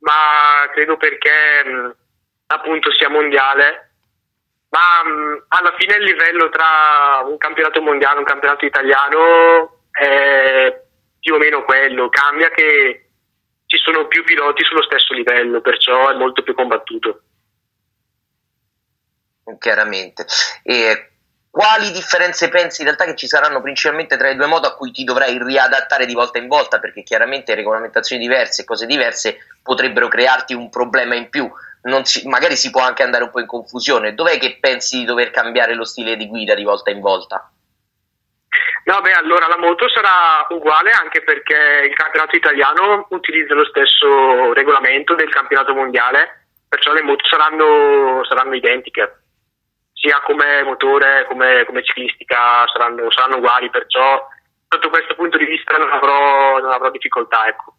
ma 0.00 0.70
credo 0.72 0.96
perché 0.96 1.64
mh, 1.64 1.96
appunto 2.46 2.90
sia 2.92 3.08
mondiale. 3.08 3.94
Ma 4.70 5.02
mh, 5.04 5.44
alla 5.48 5.74
fine 5.76 5.96
il 5.96 6.04
livello 6.04 6.48
tra 6.48 7.22
un 7.24 7.36
campionato 7.36 7.82
mondiale 7.82 8.16
e 8.16 8.18
un 8.18 8.24
campionato 8.24 8.64
italiano 8.64 9.84
è 9.90 10.82
più 11.18 11.34
o 11.34 11.38
meno 11.38 11.64
quello. 11.64 12.08
Cambia 12.08 12.50
che 12.50 13.10
ci 13.66 13.78
sono 13.78 14.06
più 14.06 14.24
piloti 14.24 14.64
sullo 14.64 14.82
stesso 14.82 15.12
livello, 15.12 15.60
perciò 15.60 16.08
è 16.08 16.14
molto 16.14 16.42
più 16.42 16.54
combattuto. 16.54 17.22
Chiaramente. 19.58 20.24
E 20.62 21.09
quali 21.50 21.90
differenze 21.90 22.48
pensi 22.48 22.82
in 22.82 22.86
realtà 22.86 23.04
che 23.04 23.16
ci 23.16 23.26
saranno 23.26 23.60
principalmente 23.60 24.16
tra 24.16 24.30
i 24.30 24.36
due 24.36 24.46
modi 24.46 24.66
a 24.66 24.74
cui 24.74 24.92
ti 24.92 25.02
dovrai 25.02 25.36
riadattare 25.42 26.06
di 26.06 26.14
volta 26.14 26.38
in 26.38 26.46
volta? 26.46 26.78
Perché 26.78 27.02
chiaramente 27.02 27.56
regolamentazioni 27.56 28.22
diverse 28.22 28.62
e 28.62 28.64
cose 28.64 28.86
diverse 28.86 29.38
potrebbero 29.62 30.06
crearti 30.06 30.54
un 30.54 30.70
problema 30.70 31.16
in 31.16 31.28
più. 31.28 31.50
Si, 32.02 32.28
magari 32.28 32.56
si 32.56 32.70
può 32.70 32.82
anche 32.82 33.02
andare 33.02 33.24
un 33.24 33.30
po' 33.30 33.40
in 33.40 33.46
confusione. 33.46 34.14
Dov'è 34.14 34.38
che 34.38 34.58
pensi 34.60 34.98
di 34.98 35.04
dover 35.04 35.30
cambiare 35.30 35.74
lo 35.74 35.84
stile 35.84 36.16
di 36.16 36.28
guida 36.28 36.54
di 36.54 36.62
volta 36.62 36.90
in 36.90 37.00
volta? 37.00 37.50
No, 38.84 39.00
beh, 39.00 39.12
allora 39.12 39.46
la 39.46 39.58
moto 39.58 39.88
sarà 39.88 40.46
uguale 40.50 40.90
anche 40.90 41.22
perché 41.22 41.88
il 41.88 41.94
campionato 41.94 42.36
italiano 42.36 43.06
utilizza 43.10 43.54
lo 43.54 43.64
stesso 43.66 44.52
regolamento 44.52 45.14
del 45.14 45.30
campionato 45.30 45.74
mondiale, 45.74 46.46
perciò 46.68 46.92
le 46.92 47.02
moto 47.02 47.24
saranno, 47.26 48.24
saranno 48.24 48.54
identiche 48.54 49.19
sia 50.00 50.20
come 50.22 50.62
motore 50.62 51.26
come, 51.26 51.64
come 51.66 51.84
ciclistica 51.84 52.66
saranno, 52.72 53.10
saranno, 53.10 53.36
uguali, 53.36 53.68
perciò 53.68 54.26
sotto 54.66 54.88
questo 54.88 55.14
punto 55.14 55.36
di 55.36 55.44
vista 55.44 55.76
non 55.76 55.92
avrò, 55.92 56.58
non 56.58 56.72
avrò 56.72 56.90
difficoltà. 56.90 57.46
Ecco. 57.46 57.74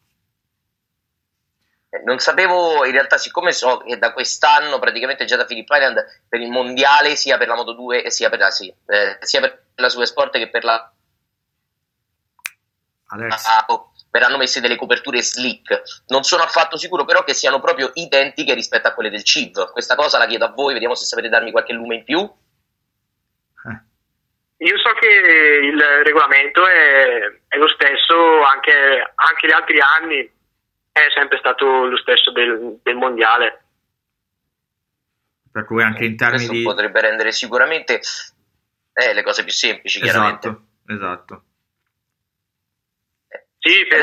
Eh, 1.90 2.04
non 2.06 2.20
sapevo, 2.20 2.86
in 2.86 2.92
realtà, 2.92 3.18
siccome 3.18 3.52
so 3.52 3.80
che 3.80 3.98
da 3.98 4.14
quest'anno 4.14 4.78
praticamente 4.78 5.26
già 5.26 5.36
da 5.36 5.46
Philip 5.46 5.68
Island 5.68 6.24
per 6.30 6.40
il 6.40 6.52
mondiale, 6.52 7.16
sia 7.16 7.38
per 7.38 7.48
la 7.48 7.56
Moto 7.56 7.74
2, 7.74 8.12
sia 8.12 8.30
per 8.30 8.40
la, 8.40 8.52
sì, 8.52 8.72
eh, 8.86 9.18
sia 9.22 9.40
per 9.40 9.64
la 9.76 9.90
Supersport 9.90 10.38
che 10.38 10.50
per 10.50 10.64
la. 10.64 10.92
Alex. 13.08 13.46
Ah, 13.48 13.66
oh, 13.70 13.91
verranno 14.12 14.38
messe 14.38 14.60
delle 14.60 14.76
coperture 14.76 15.24
slick. 15.24 16.04
Non 16.08 16.24
sono 16.24 16.44
affatto 16.44 16.78
sicuro 16.78 17.06
però 17.06 17.24
che 17.24 17.34
siano 17.34 17.60
proprio 17.60 17.90
identiche 17.94 18.54
rispetto 18.54 18.88
a 18.88 18.94
quelle 18.94 19.10
del 19.10 19.24
CIV. 19.24 19.72
Questa 19.72 19.96
cosa 19.96 20.20
la 20.20 20.28
chiedo 20.28 20.46
a 20.46 20.52
voi, 20.52 20.74
vediamo 20.74 20.94
se 20.94 21.06
sapete 21.06 21.30
darmi 21.30 21.52
qualche 21.52 21.74
lume 21.74 21.96
in 21.96 22.04
più. 22.04 22.20
Eh. 22.20 23.80
Io 24.66 24.78
so 24.78 24.92
che 25.00 25.08
il 25.08 25.82
regolamento 26.04 26.68
è, 26.68 27.40
è 27.48 27.58
lo 27.58 27.68
stesso 27.70 28.44
anche, 28.44 29.12
anche, 29.16 29.48
gli 29.48 29.52
altri 29.52 29.80
anni, 29.80 30.30
è 30.92 31.08
sempre 31.16 31.38
stato 31.38 31.86
lo 31.86 31.98
stesso 31.98 32.32
del, 32.32 32.80
del 32.84 32.96
mondiale. 32.96 33.64
Per 35.52 35.66
cui 35.66 35.84
anche 35.84 36.06
in 36.06 36.16
termini 36.16 36.48
Questo 36.48 36.54
di... 36.54 36.64
potrebbe 36.64 37.02
rendere 37.02 37.32
sicuramente 37.32 38.02
eh, 38.94 39.14
le 39.14 39.24
cose 39.24 39.44
più 39.44 39.52
semplici, 39.52 40.00
chiaramente. 40.00 40.48
Esatto, 40.48 40.64
esatto. 40.88 41.44
Sì, 43.64 43.86
per, 43.86 44.02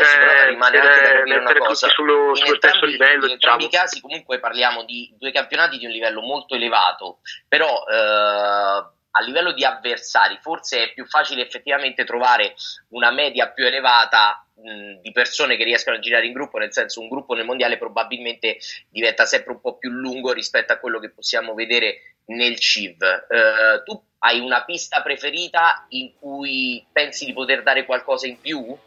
rimane 0.50 0.78
per, 0.78 0.88
anche 0.88 1.02
da 1.02 1.12
capire 1.14 1.38
una 1.38 1.54
cosa. 1.54 1.88
Sullo, 1.88 2.32
sullo 2.36 2.54
stesso 2.54 2.86
livello, 2.86 3.26
in 3.26 3.32
entrambi 3.32 3.64
diciamo. 3.64 3.82
i 3.82 3.86
casi 3.86 4.00
comunque 4.00 4.38
parliamo 4.38 4.84
di 4.84 5.12
due 5.18 5.32
campionati 5.32 5.78
di 5.78 5.84
un 5.84 5.90
livello 5.90 6.20
molto 6.20 6.54
elevato, 6.54 7.18
però 7.48 7.84
eh, 7.90 7.94
a 7.94 9.20
livello 9.20 9.52
di 9.52 9.64
avversari 9.64 10.38
forse 10.40 10.84
è 10.84 10.92
più 10.92 11.04
facile 11.06 11.42
effettivamente 11.42 12.04
trovare 12.04 12.54
una 12.90 13.10
media 13.10 13.48
più 13.48 13.66
elevata 13.66 14.46
mh, 14.54 15.00
di 15.00 15.10
persone 15.10 15.56
che 15.56 15.64
riescono 15.64 15.96
a 15.96 16.00
girare 16.00 16.26
in 16.26 16.34
gruppo, 16.34 16.58
nel 16.58 16.72
senso 16.72 17.00
un 17.00 17.08
gruppo 17.08 17.34
nel 17.34 17.44
mondiale 17.44 17.78
probabilmente 17.78 18.58
diventa 18.88 19.24
sempre 19.24 19.54
un 19.54 19.60
po' 19.60 19.76
più 19.76 19.90
lungo 19.90 20.32
rispetto 20.32 20.72
a 20.72 20.78
quello 20.78 21.00
che 21.00 21.10
possiamo 21.10 21.54
vedere 21.54 22.18
nel 22.26 22.60
CIV. 22.60 23.02
Eh, 23.02 23.82
tu 23.84 24.00
hai 24.20 24.38
una 24.38 24.62
pista 24.62 25.02
preferita 25.02 25.86
in 25.90 26.14
cui 26.16 26.86
pensi 26.92 27.24
di 27.24 27.32
poter 27.32 27.64
dare 27.64 27.84
qualcosa 27.84 28.28
in 28.28 28.40
più? 28.40 28.78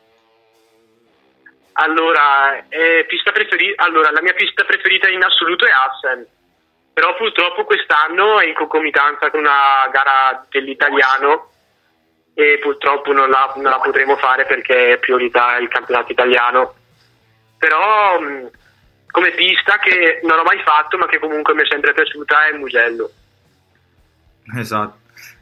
Allora, 1.74 2.68
eh, 2.68 3.06
preferi- 3.08 3.74
allora, 3.78 4.12
la 4.12 4.22
mia 4.22 4.34
pista 4.34 4.64
preferita 4.64 5.08
in 5.08 5.24
assoluto 5.24 5.66
è 5.66 5.70
Assen, 5.70 6.26
però 6.94 7.16
purtroppo 7.16 7.64
quest'anno 7.64 8.40
è 8.40 8.46
in 8.46 8.54
concomitanza 8.54 9.30
con 9.30 9.40
una 9.40 9.90
gara 9.92 10.46
dell'italiano 10.50 11.50
e 12.34 12.60
purtroppo 12.62 13.14
non 13.14 13.30
la, 13.30 13.52
non 13.56 13.72
la 13.72 13.80
potremo 13.80 14.18
fare 14.18 14.46
perché 14.46 14.94
è 14.94 14.98
priorità 14.98 15.58
il 15.58 15.70
campionato 15.70 16.12
italiano. 16.12 16.76
Però 17.58 18.20
mh, 18.20 18.50
come 19.10 19.32
pista 19.32 19.78
che 19.78 20.20
non 20.24 20.40
ho 20.40 20.44
mai 20.44 20.62
fatto 20.64 20.98
ma 20.98 21.06
che 21.06 21.20
comunque 21.20 21.54
mi 21.54 21.62
è 21.62 21.66
sempre 21.70 21.94
piaciuta 21.94 22.48
è 22.48 22.58
Mugello. 22.58 23.12
Esatto, 24.58 24.98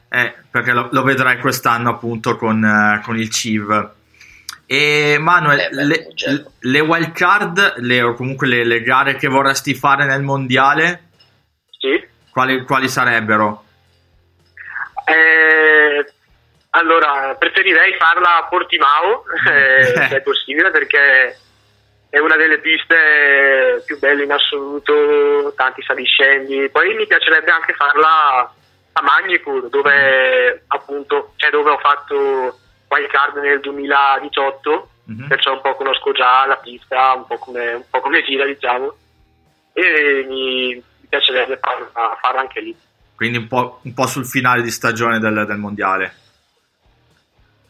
eh, 0.09 0.35
perché 0.49 0.73
lo, 0.73 0.89
lo 0.91 1.03
vedrai 1.03 1.39
quest'anno 1.39 1.89
appunto 1.89 2.35
con, 2.35 2.63
eh, 2.63 3.01
con 3.03 3.17
il 3.17 3.29
CIV. 3.29 3.97
E 4.71 5.17
Manuel, 5.19 5.59
Eh, 5.61 5.69
beh, 5.71 5.83
le, 5.83 6.07
le 6.59 6.79
wild 6.79 7.11
card, 7.13 7.77
le, 7.77 8.03
o 8.03 8.13
comunque 8.13 8.45
le, 8.45 8.63
le 8.63 8.83
gare 8.83 9.15
che 9.15 9.27
vorresti 9.27 9.73
fare 9.73 10.05
nel 10.05 10.21
mondiale, 10.21 11.09
Sì? 11.75 12.07
quali, 12.31 12.63
quali 12.65 12.87
sarebbero? 12.87 13.63
Eh, 15.05 16.05
allora, 16.71 17.35
preferirei 17.39 17.95
farla 17.97 18.37
a 18.37 18.43
Portimao, 18.43 19.23
eh, 19.49 19.83
se 20.07 20.17
è 20.17 20.21
possibile, 20.21 20.69
perché 20.69 21.39
è 22.11 22.19
una 22.19 22.35
delle 22.35 22.59
piste 22.59 23.81
più 23.87 23.97
belle 23.97 24.23
in 24.23 24.31
assoluto, 24.31 25.51
tanti 25.55 25.81
saliscendi. 25.81 26.69
Poi 26.69 26.93
mi 26.93 27.07
piacerebbe 27.07 27.49
anche 27.49 27.73
farla 27.73 28.53
a 28.91 29.01
Magnicur, 29.01 29.67
dove 29.69 30.63
appunto, 30.67 31.33
cioè 31.37 31.49
dove 31.49 31.71
ho 31.71 31.79
fatto 31.79 32.59
wild 32.89 33.07
card 33.09 33.37
nel 33.37 33.59
2018, 33.59 34.89
Mhm. 35.05 35.27
perciò 35.27 35.53
un 35.53 35.61
po' 35.61 35.75
conosco 35.75 36.11
già 36.11 36.45
la 36.45 36.57
pista, 36.57 37.13
un 37.13 37.25
po' 37.25 37.37
come, 37.37 37.73
un 37.73 37.83
po' 37.89 37.99
come 37.99 38.23
gira, 38.23 38.45
diciamo, 38.45 38.95
e 39.73 40.25
mi, 40.27 40.75
mi 40.75 41.07
piacerebbe 41.07 41.57
farla, 41.57 42.17
farla 42.21 42.41
anche 42.41 42.59
lì. 42.61 42.75
Quindi 43.15 43.37
un 43.37 43.47
po', 43.47 43.79
un 43.83 43.93
po' 43.93 44.05
sul 44.07 44.25
finale 44.25 44.61
di 44.61 44.69
stagione 44.71 45.19
del, 45.19 45.45
del 45.47 45.57
mondiale. 45.57 46.13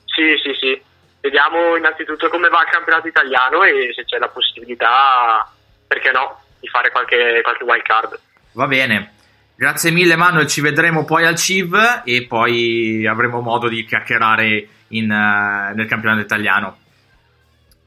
Sì, 0.05 0.35
sì, 0.43 0.53
sì. 0.59 0.81
Vediamo 1.21 1.75
innanzitutto 1.75 2.29
come 2.29 2.49
va 2.49 2.61
il 2.61 2.69
campionato 2.69 3.07
italiano 3.07 3.63
e 3.63 3.91
se 3.95 4.05
c'è 4.05 4.17
la 4.19 4.29
possibilità, 4.29 5.49
perché 5.87 6.11
no, 6.11 6.41
di 6.59 6.67
fare 6.67 6.91
qualche, 6.91 7.39
qualche 7.41 7.63
wild 7.63 7.83
card. 7.83 8.19
Va 8.53 8.67
bene. 8.67 9.13
Grazie 9.59 9.91
mille 9.91 10.15
Manuel, 10.15 10.47
ci 10.47 10.61
vedremo 10.61 11.03
poi 11.03 11.25
al 11.25 11.35
CIV 11.35 12.03
e 12.05 12.25
poi 12.25 13.05
avremo 13.05 13.41
modo 13.41 13.67
di 13.67 13.83
chiacchierare 13.83 14.67
in, 14.87 15.11
eh, 15.11 15.73
nel 15.75 15.85
campionato 15.85 16.21
italiano. 16.21 16.77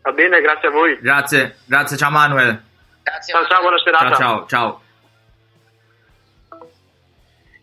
Va 0.02 0.12
bene, 0.12 0.42
grazie 0.42 0.68
a 0.68 0.70
voi. 0.70 0.98
Grazie, 1.00 1.60
grazie, 1.64 1.96
ciao 1.96 2.10
Manuel. 2.10 2.62
Grazie. 3.02 3.32
Ciao, 3.32 3.46
ciao, 3.46 3.60
buona 3.62 3.78
serata. 3.78 4.04
Ciao, 4.04 4.16
ciao, 4.18 4.46
ciao. 4.48 4.82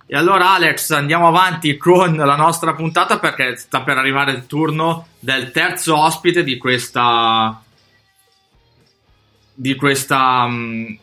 E 0.07 0.17
allora 0.17 0.53
Alex, 0.55 0.89
andiamo 0.89 1.27
avanti 1.27 1.77
con 1.77 2.15
la 2.15 2.35
nostra 2.35 2.73
puntata 2.73 3.19
perché 3.19 3.57
sta 3.57 3.83
per 3.83 3.99
arrivare 3.99 4.31
il 4.31 4.47
turno 4.47 5.09
del 5.19 5.51
terzo 5.51 5.95
ospite 5.95 6.43
di 6.43 6.57
questa 6.57 7.61
di 9.53 9.75
questa 9.75 10.47
mm, 10.47 10.95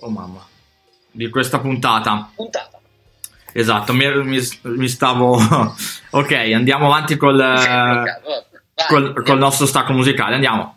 oh 0.00 0.10
mamma 0.10 0.52
di 1.14 1.28
questa 1.30 1.58
puntata. 1.60 2.28
Puntata. 2.34 2.78
Esatto, 3.52 3.92
mi, 3.94 4.04
mi- 4.24 4.40
mi 4.62 4.88
stavo 4.88 5.38
Ok, 6.10 6.32
andiamo 6.32 6.86
avanti 6.86 7.16
col 7.16 7.36
Vai, 7.36 7.56
col, 8.88 8.96
andiamo. 9.06 9.22
col 9.22 9.38
nostro 9.38 9.64
stacco 9.66 9.92
musicale, 9.92 10.34
andiamo. 10.34 10.76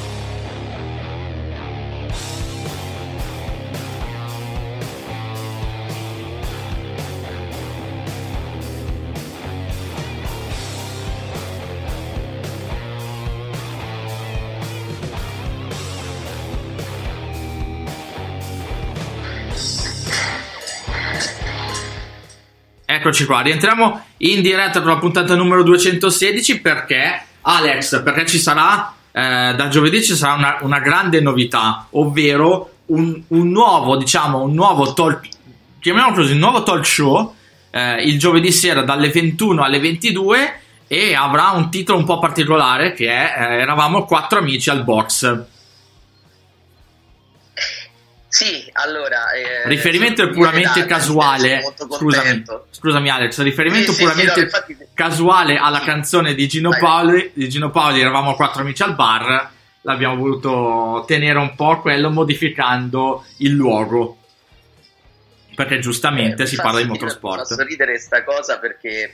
Eccoci 23.01 23.25
qua, 23.25 23.41
rientriamo 23.41 23.99
in 24.17 24.43
diretta 24.43 24.79
per 24.79 24.89
la 24.89 24.99
puntata 24.99 25.33
numero 25.33 25.63
216 25.63 26.61
perché 26.61 27.19
Alex, 27.41 28.03
perché 28.03 28.27
ci 28.27 28.37
sarà 28.37 28.93
eh, 29.11 29.55
da 29.55 29.67
giovedì 29.69 30.03
ci 30.03 30.13
sarà 30.13 30.33
una, 30.35 30.57
una 30.61 30.77
grande 30.77 31.19
novità, 31.19 31.87
ovvero 31.89 32.73
un, 32.85 33.19
un 33.29 33.49
nuovo, 33.49 33.97
diciamo, 33.97 34.43
un 34.43 34.53
nuovo 34.53 34.93
talk, 34.93 35.27
chiamiamolo 35.79 36.17
così, 36.17 36.33
un 36.33 36.37
nuovo 36.37 36.61
talk 36.61 36.85
show 36.85 37.33
eh, 37.71 38.03
il 38.03 38.19
giovedì 38.19 38.51
sera 38.51 38.83
dalle 38.83 39.09
21 39.09 39.63
alle 39.63 39.79
22 39.79 40.59
e 40.85 41.15
avrà 41.15 41.49
un 41.55 41.71
titolo 41.71 41.97
un 41.97 42.05
po' 42.05 42.19
particolare 42.19 42.93
che 42.93 43.07
è 43.07 43.33
eh, 43.35 43.61
Eravamo 43.61 44.05
quattro 44.05 44.37
amici 44.37 44.69
al 44.69 44.83
box. 44.83 45.39
Sì, 48.31 48.65
allora... 48.71 49.31
Eh, 49.31 49.67
riferimento 49.67 50.23
è 50.23 50.29
puramente 50.29 50.85
casuale. 50.85 51.61
Scusami, 51.75 52.43
scusami 52.69 53.09
Alex, 53.09 53.41
riferimento 53.41 53.91
sì, 53.91 54.03
puramente 54.03 54.33
sì, 54.33 54.39
infatti... 54.39 54.77
casuale 54.93 55.57
alla 55.57 55.79
sì. 55.79 55.85
canzone 55.85 56.33
di 56.33 56.47
Gino, 56.47 56.69
Paoli, 56.79 57.31
di 57.33 57.49
Gino 57.49 57.71
Paoli, 57.71 57.99
eravamo 57.99 58.35
quattro 58.35 58.61
amici 58.61 58.83
al 58.83 58.95
bar, 58.95 59.51
l'abbiamo 59.81 60.15
voluto 60.15 61.03
tenere 61.05 61.39
un 61.39 61.55
po' 61.55 61.81
quello 61.81 62.09
modificando 62.09 63.25
il 63.39 63.51
luogo. 63.51 64.17
Perché 65.53 65.79
giustamente 65.79 66.43
eh, 66.43 66.45
si 66.45 66.55
parla 66.55 66.79
di 66.79 66.87
motorsport. 66.87 67.39
Mi 67.41 67.45
fa 67.45 67.55
sorridere 67.55 67.91
questa 67.91 68.23
cosa 68.23 68.59
perché 68.59 69.13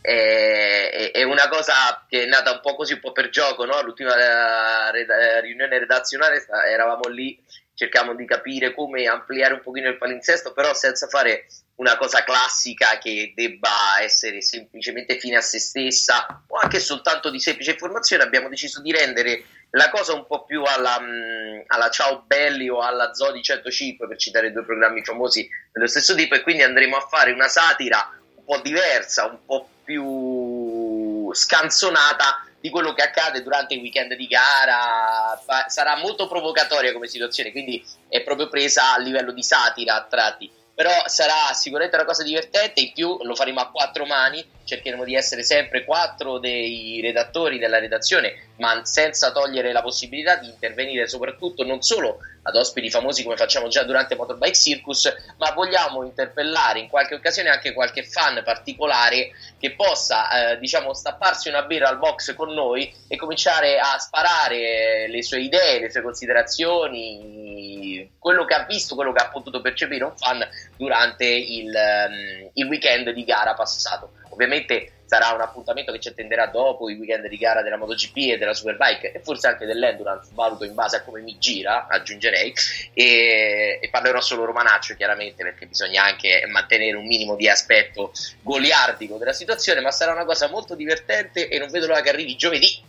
è, 0.00 1.12
è, 1.14 1.22
una 1.22 1.48
cosa 1.48 2.04
che 2.08 2.24
è 2.24 2.26
nata 2.26 2.50
un 2.50 2.60
po' 2.60 2.74
così, 2.74 2.94
un 2.94 3.00
po' 3.00 3.12
per 3.12 3.28
gioco, 3.28 3.64
no? 3.64 3.80
L'ultima 3.82 4.14
eh, 4.16 5.40
riunione 5.42 5.78
redazionale 5.78 6.44
eravamo 6.68 7.06
lì 7.06 7.40
cerchiamo 7.78 8.12
di 8.16 8.26
capire 8.26 8.74
come 8.74 9.06
ampliare 9.06 9.54
un 9.54 9.60
pochino 9.62 9.88
il 9.88 9.98
palinsesto, 9.98 10.52
però 10.52 10.74
senza 10.74 11.06
fare 11.06 11.46
una 11.76 11.96
cosa 11.96 12.24
classica 12.24 12.98
che 12.98 13.32
debba 13.36 14.00
essere 14.02 14.42
semplicemente 14.42 15.16
fine 15.16 15.36
a 15.36 15.40
se 15.40 15.60
stessa 15.60 16.42
o 16.48 16.56
anche 16.56 16.80
soltanto 16.80 17.30
di 17.30 17.38
semplice 17.38 17.70
informazione, 17.70 18.24
abbiamo 18.24 18.48
deciso 18.48 18.82
di 18.82 18.90
rendere 18.90 19.44
la 19.70 19.90
cosa 19.90 20.12
un 20.12 20.26
po' 20.26 20.44
più 20.44 20.64
alla, 20.64 20.98
mm, 21.00 21.60
alla 21.68 21.88
Ciao 21.88 22.24
Belli 22.26 22.68
o 22.68 22.80
alla 22.80 23.14
Zodi 23.14 23.40
105 23.40 24.08
per 24.08 24.16
citare 24.16 24.50
due 24.50 24.64
programmi 24.64 25.04
famosi 25.04 25.48
dello 25.70 25.86
stesso 25.86 26.16
tipo 26.16 26.34
e 26.34 26.40
quindi 26.40 26.64
andremo 26.64 26.96
a 26.96 27.06
fare 27.06 27.30
una 27.30 27.46
satira 27.46 28.12
un 28.34 28.44
po' 28.44 28.58
diversa, 28.58 29.26
un 29.26 29.38
po' 29.46 29.68
più 29.84 31.32
scanzonata 31.32 32.47
di 32.60 32.70
quello 32.70 32.92
che 32.92 33.02
accade 33.02 33.42
durante 33.42 33.74
il 33.74 33.80
weekend 33.80 34.14
di 34.14 34.26
gara. 34.26 35.40
Sarà 35.66 35.96
molto 35.96 36.28
provocatoria 36.28 36.92
come 36.92 37.06
situazione, 37.06 37.52
quindi 37.52 37.84
è 38.08 38.22
proprio 38.22 38.48
presa 38.48 38.94
a 38.94 38.98
livello 38.98 39.32
di 39.32 39.42
satira 39.42 39.94
a 39.94 40.04
tratti 40.04 40.50
però 40.78 40.92
sarà 41.06 41.52
sicuramente 41.54 41.96
una 41.96 42.04
cosa 42.04 42.22
divertente, 42.22 42.78
in 42.78 42.92
più 42.92 43.18
lo 43.22 43.34
faremo 43.34 43.58
a 43.58 43.68
quattro 43.68 44.06
mani, 44.06 44.46
cercheremo 44.68 45.04
di 45.04 45.16
essere 45.16 45.42
sempre 45.42 45.84
quattro 45.84 46.38
dei 46.38 47.00
redattori 47.02 47.58
della 47.58 47.78
redazione, 47.78 48.50
ma 48.56 48.84
senza 48.84 49.32
togliere 49.32 49.72
la 49.72 49.80
possibilità 49.80 50.36
di 50.36 50.48
intervenire 50.48 51.08
soprattutto 51.08 51.64
non 51.64 51.80
solo 51.80 52.18
ad 52.42 52.54
ospiti 52.54 52.90
famosi 52.90 53.22
come 53.22 53.36
facciamo 53.36 53.68
già 53.68 53.82
durante 53.82 54.14
Motorbike 54.14 54.54
Circus, 54.54 55.12
ma 55.38 55.52
vogliamo 55.52 56.04
interpellare 56.04 56.80
in 56.80 56.88
qualche 56.88 57.14
occasione 57.14 57.48
anche 57.48 57.72
qualche 57.72 58.04
fan 58.04 58.42
particolare 58.44 59.30
che 59.58 59.74
possa, 59.74 60.52
eh, 60.52 60.58
diciamo, 60.58 60.92
stapparsi 60.92 61.48
una 61.48 61.62
birra 61.62 61.88
al 61.88 61.98
box 61.98 62.34
con 62.34 62.52
noi 62.52 62.92
e 63.08 63.16
cominciare 63.16 63.78
a 63.78 63.98
sparare 63.98 65.08
le 65.08 65.22
sue 65.22 65.40
idee, 65.40 65.80
le 65.80 65.90
sue 65.90 66.02
considerazioni, 66.02 68.10
quello 68.18 68.44
che 68.44 68.54
ha 68.54 68.64
visto, 68.64 68.94
quello 68.94 69.12
che 69.12 69.22
ha 69.22 69.28
potuto 69.28 69.60
percepire 69.60 70.04
un 70.04 70.16
fan 70.16 70.46
durante 70.76 71.24
il, 71.24 71.72
um, 71.74 72.50
il 72.54 72.66
weekend 72.66 73.10
di 73.10 73.24
gara 73.24 73.54
passato. 73.54 74.12
Ovviamente 74.38 74.92
sarà 75.04 75.32
un 75.34 75.40
appuntamento 75.40 75.90
che 75.90 75.98
ci 75.98 76.06
attenderà 76.06 76.46
dopo 76.46 76.88
i 76.88 76.94
weekend 76.94 77.26
di 77.26 77.36
gara 77.36 77.60
della 77.60 77.76
MotoGP 77.76 78.16
e 78.16 78.38
della 78.38 78.54
Superbike 78.54 79.10
e 79.10 79.20
forse 79.20 79.48
anche 79.48 79.66
dell'Endurance, 79.66 80.30
valuto 80.32 80.64
in 80.64 80.74
base 80.74 80.98
a 80.98 81.02
come 81.02 81.22
mi 81.22 81.38
gira, 81.40 81.88
aggiungerei, 81.88 82.54
e, 82.94 83.80
e, 83.82 83.88
parlerò 83.90 84.20
solo 84.20 84.44
romanaccio 84.44 84.94
chiaramente 84.94 85.42
perché 85.42 85.66
bisogna 85.66 86.04
anche 86.04 86.46
mantenere 86.48 86.96
un 86.96 87.04
minimo 87.04 87.34
di 87.34 87.48
aspetto 87.48 88.12
goliardico 88.42 89.16
della 89.16 89.32
situazione, 89.32 89.80
ma 89.80 89.90
sarà 89.90 90.12
una 90.12 90.24
cosa 90.24 90.48
molto 90.48 90.76
divertente 90.76 91.48
e 91.48 91.58
non 91.58 91.68
vedo 91.70 91.88
l'ora 91.88 92.00
che 92.00 92.10
arrivi 92.10 92.36
giovedì. 92.36 92.80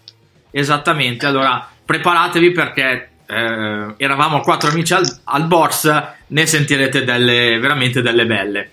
Esattamente, 0.51 1.25
allora 1.25 1.67
preparatevi 1.83 2.51
perché 2.51 3.09
eh, 3.25 3.93
eravamo 3.97 4.41
quattro 4.41 4.69
amici 4.69 4.93
al, 4.93 5.19
al 5.23 5.47
box, 5.47 6.03
ne 6.27 6.45
sentirete 6.45 7.03
delle, 7.03 7.57
veramente 7.57 8.03
delle 8.03 8.27
belle. 8.27 8.69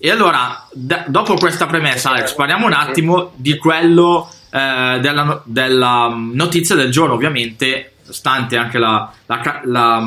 E 0.00 0.10
allora, 0.10 0.68
da, 0.72 1.04
dopo 1.08 1.34
questa 1.34 1.66
premessa, 1.66 2.10
Alex, 2.10 2.34
parliamo 2.34 2.66
un 2.66 2.72
attimo 2.72 3.32
di 3.34 3.56
quello 3.56 4.30
eh, 4.50 4.98
della, 5.00 5.42
della, 5.44 6.14
notizia 6.16 6.76
del 6.76 6.92
giorno, 6.92 7.14
ovviamente, 7.14 7.94
stante 8.08 8.56
anche 8.56 8.78
la, 8.78 9.12
la, 9.26 9.60
la 9.64 10.02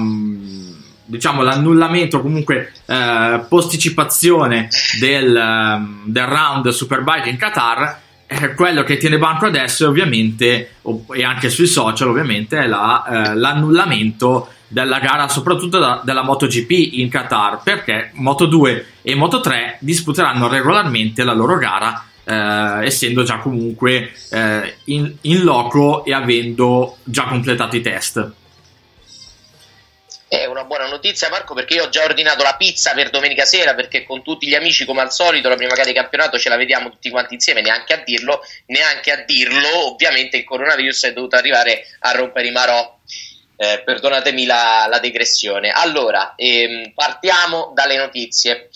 diciamo 1.06 1.42
l'annullamento 1.42 2.22
comunque 2.22 2.72
eh, 2.86 3.46
posticipazione 3.48 4.70
del, 4.98 5.88
del 6.06 6.26
round 6.26 6.70
Superbike 6.70 7.30
in 7.30 7.38
Qatar 7.38 8.00
eh, 8.26 8.54
quello 8.54 8.84
che 8.84 8.96
tiene 8.96 9.18
banco 9.18 9.46
adesso 9.46 9.90
ovviamente 9.90 10.76
e 11.14 11.24
anche 11.24 11.50
sui 11.50 11.68
social 11.68 12.08
ovviamente 12.08 12.58
è 12.58 12.66
la, 12.66 13.04
eh, 13.06 13.36
l'annullamento 13.36 14.48
della 14.72 15.00
gara 15.00 15.28
soprattutto 15.28 15.80
da, 15.80 16.02
della 16.04 16.24
MotoGP 16.24 16.72
in 16.94 17.10
Qatar 17.10 17.62
perché 17.62 18.12
Moto2 18.16 18.84
e 19.02 19.16
Moto3 19.16 19.76
disputeranno 19.80 20.48
regolarmente 20.48 21.24
la 21.24 21.34
loro 21.34 21.58
gara 21.58 22.06
eh, 22.24 22.86
essendo 22.86 23.24
già 23.24 23.40
comunque 23.40 24.14
eh, 24.32 24.76
in, 24.86 25.14
in 25.22 25.44
loco 25.44 26.06
e 26.06 26.14
avendo 26.14 26.98
già 27.04 27.24
completato 27.24 27.76
i 27.76 27.82
test. 27.82 28.32
È 30.30 30.46
una 30.46 30.64
buona 30.64 30.88
notizia 30.88 31.28
Marco 31.30 31.54
perché 31.54 31.74
io 31.74 31.84
ho 31.84 31.90
già 31.90 32.06
ordinato 32.06 32.42
la 32.42 32.56
pizza 32.56 32.94
per 32.94 33.10
domenica 33.10 33.44
sera 33.44 33.74
perché 33.74 34.06
con 34.06 34.24
tutti 34.24 34.48
gli 34.48 34.56
amici 34.56 34.86
come 34.86 35.02
al 35.02 35.12
solito 35.12 35.50
la 35.50 35.58
prima 35.58 35.74
gara 35.74 35.90
di 35.90 35.94
campionato 35.94 36.40
ce 36.40 36.48
la 36.48 36.56
vediamo 36.56 36.90
tutti 36.90 37.10
quanti 37.10 37.34
insieme 37.34 37.60
neanche 37.60 37.92
a 37.92 37.98
dirlo 37.98 38.40
neanche 38.68 39.12
a 39.12 39.26
dirlo 39.26 39.92
ovviamente 39.92 40.38
il 40.38 40.46
coronavirus 40.46 41.08
è 41.08 41.12
dovuto 41.12 41.36
arrivare 41.36 41.86
a 42.00 42.12
rompere 42.14 42.48
i 42.48 42.52
marò 42.52 42.98
eh, 43.62 43.84
perdonatemi 43.86 44.46
la, 44.46 44.88
la, 44.90 44.98
digressione 44.98 45.70
allora 45.70 46.34
ehm, 46.36 46.94
partiamo 46.96 47.74
dalle 47.76 47.96
notizie. 47.96 48.70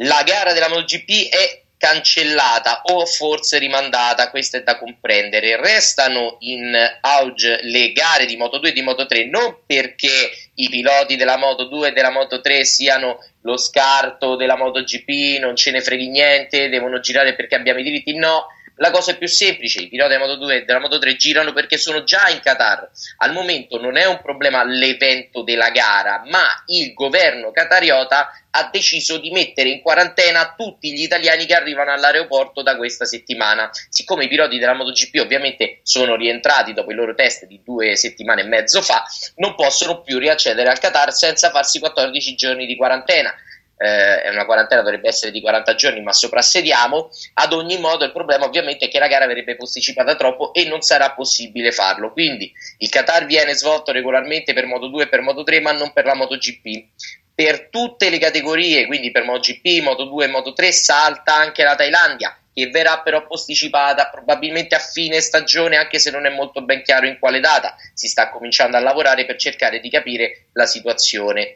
La 0.00 0.22
gara 0.26 0.52
della 0.52 0.68
MotoGP 0.68 1.30
è 1.30 1.62
cancellata 1.78 2.82
o 2.84 3.06
forse 3.06 3.56
rimandata, 3.56 4.28
questo 4.28 4.58
è 4.58 4.62
da 4.62 4.76
comprendere. 4.76 5.56
Restano 5.56 6.36
in 6.40 6.76
auge 7.00 7.60
le 7.62 7.92
gare 7.92 8.26
di 8.26 8.36
Moto 8.36 8.58
2 8.58 8.68
e 8.68 8.72
di 8.72 8.82
Moto 8.82 9.06
3 9.06 9.24
non 9.24 9.60
perché 9.64 10.30
i 10.56 10.68
piloti 10.68 11.16
della 11.16 11.38
Moto 11.38 11.64
2 11.64 11.88
e 11.88 11.92
della 11.92 12.10
Moto 12.10 12.42
3 12.42 12.62
siano 12.66 13.24
lo 13.40 13.56
scarto 13.56 14.36
della 14.36 14.58
MotoGP, 14.58 15.40
non 15.40 15.56
ce 15.56 15.70
ne 15.70 15.80
freghi 15.80 16.08
niente, 16.08 16.68
devono 16.68 17.00
girare 17.00 17.34
perché 17.34 17.54
abbiamo 17.54 17.78
i 17.78 17.84
diritti, 17.84 18.14
no, 18.14 18.48
la 18.76 18.90
cosa 18.90 19.12
è 19.12 19.16
più 19.16 19.26
semplice, 19.26 19.80
i 19.80 19.88
piloti 19.88 20.10
della 20.10 20.26
Moto 20.26 20.36
2 20.36 20.56
e 20.56 20.64
della 20.64 20.80
Moto 20.80 20.98
3 20.98 21.16
girano 21.16 21.52
perché 21.52 21.78
sono 21.78 22.04
già 22.04 22.28
in 22.28 22.40
Qatar. 22.40 22.90
Al 23.18 23.32
momento 23.32 23.80
non 23.80 23.96
è 23.96 24.04
un 24.04 24.20
problema 24.20 24.64
l'evento 24.64 25.42
della 25.42 25.70
gara, 25.70 26.22
ma 26.26 26.44
il 26.66 26.92
governo 26.92 27.52
qatariota 27.52 28.30
ha 28.50 28.68
deciso 28.70 29.18
di 29.18 29.30
mettere 29.30 29.68
in 29.68 29.82
quarantena 29.82 30.54
tutti 30.56 30.92
gli 30.92 31.02
italiani 31.02 31.46
che 31.46 31.54
arrivano 31.54 31.92
all'aeroporto 31.92 32.62
da 32.62 32.76
questa 32.76 33.04
settimana. 33.04 33.70
Siccome 33.88 34.24
i 34.24 34.28
piloti 34.28 34.58
della 34.58 34.74
MotoGP 34.74 35.20
ovviamente 35.20 35.80
sono 35.82 36.16
rientrati 36.16 36.72
dopo 36.72 36.90
i 36.90 36.94
loro 36.94 37.14
test 37.14 37.46
di 37.46 37.60
due 37.62 37.96
settimane 37.96 38.42
e 38.42 38.44
mezzo 38.44 38.82
fa, 38.82 39.04
non 39.36 39.54
possono 39.54 40.02
più 40.02 40.18
riaccedere 40.18 40.68
al 40.68 40.78
Qatar 40.78 41.12
senza 41.12 41.50
farsi 41.50 41.78
14 41.78 42.34
giorni 42.34 42.66
di 42.66 42.76
quarantena 42.76 43.34
eh, 43.76 44.22
è 44.22 44.28
una 44.30 44.44
quarantena, 44.44 44.82
dovrebbe 44.82 45.08
essere 45.08 45.30
di 45.30 45.40
40 45.40 45.74
giorni, 45.74 46.02
ma 46.02 46.12
soprassediamo. 46.12 47.10
Ad 47.34 47.52
ogni 47.52 47.78
modo, 47.78 48.04
il 48.04 48.12
problema 48.12 48.46
ovviamente 48.46 48.86
è 48.86 48.88
che 48.88 48.98
la 48.98 49.08
gara 49.08 49.26
verrebbe 49.26 49.56
posticipata 49.56 50.16
troppo 50.16 50.52
e 50.52 50.66
non 50.66 50.80
sarà 50.80 51.12
possibile 51.12 51.72
farlo. 51.72 52.12
Quindi 52.12 52.52
il 52.78 52.88
Qatar 52.88 53.26
viene 53.26 53.54
svolto 53.54 53.92
regolarmente 53.92 54.52
per 54.52 54.66
Moto 54.66 54.88
2 54.88 55.04
e 55.04 55.08
per 55.08 55.20
Moto 55.20 55.42
3, 55.42 55.60
ma 55.60 55.72
non 55.72 55.92
per 55.92 56.06
la 56.06 56.14
MotoGP. 56.14 56.84
Per 57.34 57.68
tutte 57.68 58.08
le 58.08 58.18
categorie, 58.18 58.86
quindi 58.86 59.10
per 59.10 59.24
MotoGP, 59.24 59.82
Moto 59.82 60.04
2 60.04 60.24
e 60.24 60.28
Moto 60.28 60.52
3, 60.54 60.72
salta 60.72 61.34
anche 61.34 61.62
la 61.62 61.74
Thailandia 61.74 62.34
che 62.56 62.70
verrà 62.70 63.02
però 63.02 63.26
posticipata 63.26 64.08
probabilmente 64.08 64.74
a 64.74 64.78
fine 64.78 65.20
stagione, 65.20 65.76
anche 65.76 65.98
se 65.98 66.10
non 66.10 66.24
è 66.24 66.30
molto 66.30 66.62
ben 66.62 66.82
chiaro 66.82 67.06
in 67.06 67.18
quale 67.18 67.38
data. 67.38 67.76
Si 67.92 68.08
sta 68.08 68.30
cominciando 68.30 68.78
a 68.78 68.80
lavorare 68.80 69.26
per 69.26 69.36
cercare 69.36 69.78
di 69.78 69.90
capire 69.90 70.46
la 70.54 70.64
situazione. 70.64 71.52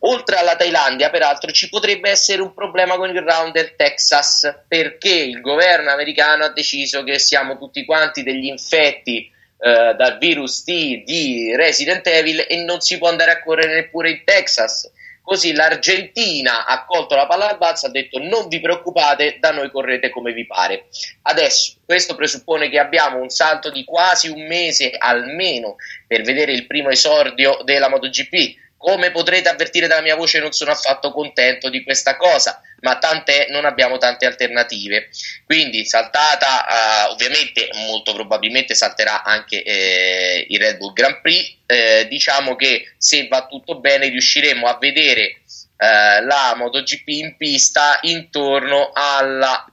Oltre 0.00 0.36
alla 0.36 0.54
Thailandia, 0.54 1.08
peraltro, 1.08 1.50
ci 1.52 1.70
potrebbe 1.70 2.10
essere 2.10 2.42
un 2.42 2.52
problema 2.52 2.96
con 2.96 3.08
il 3.08 3.22
round 3.22 3.54
del 3.54 3.76
Texas, 3.76 4.64
perché 4.68 5.14
il 5.14 5.40
governo 5.40 5.90
americano 5.90 6.44
ha 6.44 6.52
deciso 6.52 7.02
che 7.02 7.18
siamo 7.18 7.56
tutti 7.56 7.86
quanti 7.86 8.22
degli 8.22 8.44
infetti 8.44 9.20
eh, 9.58 9.94
dal 9.96 10.18
virus 10.18 10.64
T 10.64 10.66
di 10.66 11.56
Resident 11.56 12.06
Evil 12.06 12.44
e 12.46 12.62
non 12.62 12.82
si 12.82 12.98
può 12.98 13.08
andare 13.08 13.30
a 13.30 13.42
correre 13.42 13.74
neppure 13.74 14.10
in 14.10 14.22
Texas 14.22 14.90
Così 15.22 15.52
l'Argentina 15.54 16.66
ha 16.66 16.84
colto 16.84 17.14
la 17.14 17.26
palla 17.26 17.48
al 17.48 17.56
balzo 17.56 17.86
ha 17.86 17.90
detto 17.90 18.18
non 18.18 18.48
vi 18.48 18.60
preoccupate, 18.60 19.38
da 19.38 19.52
noi 19.52 19.70
correte 19.70 20.10
come 20.10 20.32
vi 20.32 20.46
pare. 20.46 20.86
Adesso 21.22 21.76
questo 21.84 22.16
presuppone 22.16 22.68
che 22.68 22.80
abbiamo 22.80 23.20
un 23.20 23.28
salto 23.28 23.70
di 23.70 23.84
quasi 23.84 24.28
un 24.28 24.46
mese 24.46 24.92
almeno 24.98 25.76
per 26.06 26.22
vedere 26.22 26.52
il 26.52 26.66
primo 26.66 26.90
esordio 26.90 27.60
della 27.64 27.88
MotoGP. 27.88 28.60
Come 28.76 29.12
potrete 29.12 29.48
avvertire 29.48 29.86
dalla 29.86 30.02
mia 30.02 30.16
voce 30.16 30.40
non 30.40 30.50
sono 30.50 30.72
affatto 30.72 31.12
contento 31.12 31.70
di 31.70 31.84
questa 31.84 32.16
cosa, 32.16 32.60
ma 32.82 32.98
tant'è, 32.98 33.46
non 33.50 33.64
abbiamo 33.64 33.98
tante 33.98 34.26
alternative. 34.26 35.08
Quindi 35.44 35.84
saltata, 35.84 36.66
uh, 37.08 37.12
ovviamente 37.12 37.68
molto 37.86 38.12
probabilmente 38.12 38.74
salterà 38.74 39.22
anche 39.22 39.62
eh, 39.62 40.46
il 40.48 40.58
Red 40.58 40.78
Bull 40.78 40.92
Grand 40.92 41.20
Prix, 41.20 41.56
eh, 41.66 42.06
diciamo 42.08 42.56
che 42.56 42.92
se 42.98 43.28
va 43.28 43.46
tutto 43.46 43.78
bene 43.78 44.08
riusciremo 44.08 44.66
a 44.66 44.78
vedere 44.80 45.22
eh, 45.22 46.24
la 46.24 46.54
MotoGP 46.56 47.08
in 47.08 47.36
pista 47.36 47.98
intorno 48.02 48.90
alla 48.92 49.64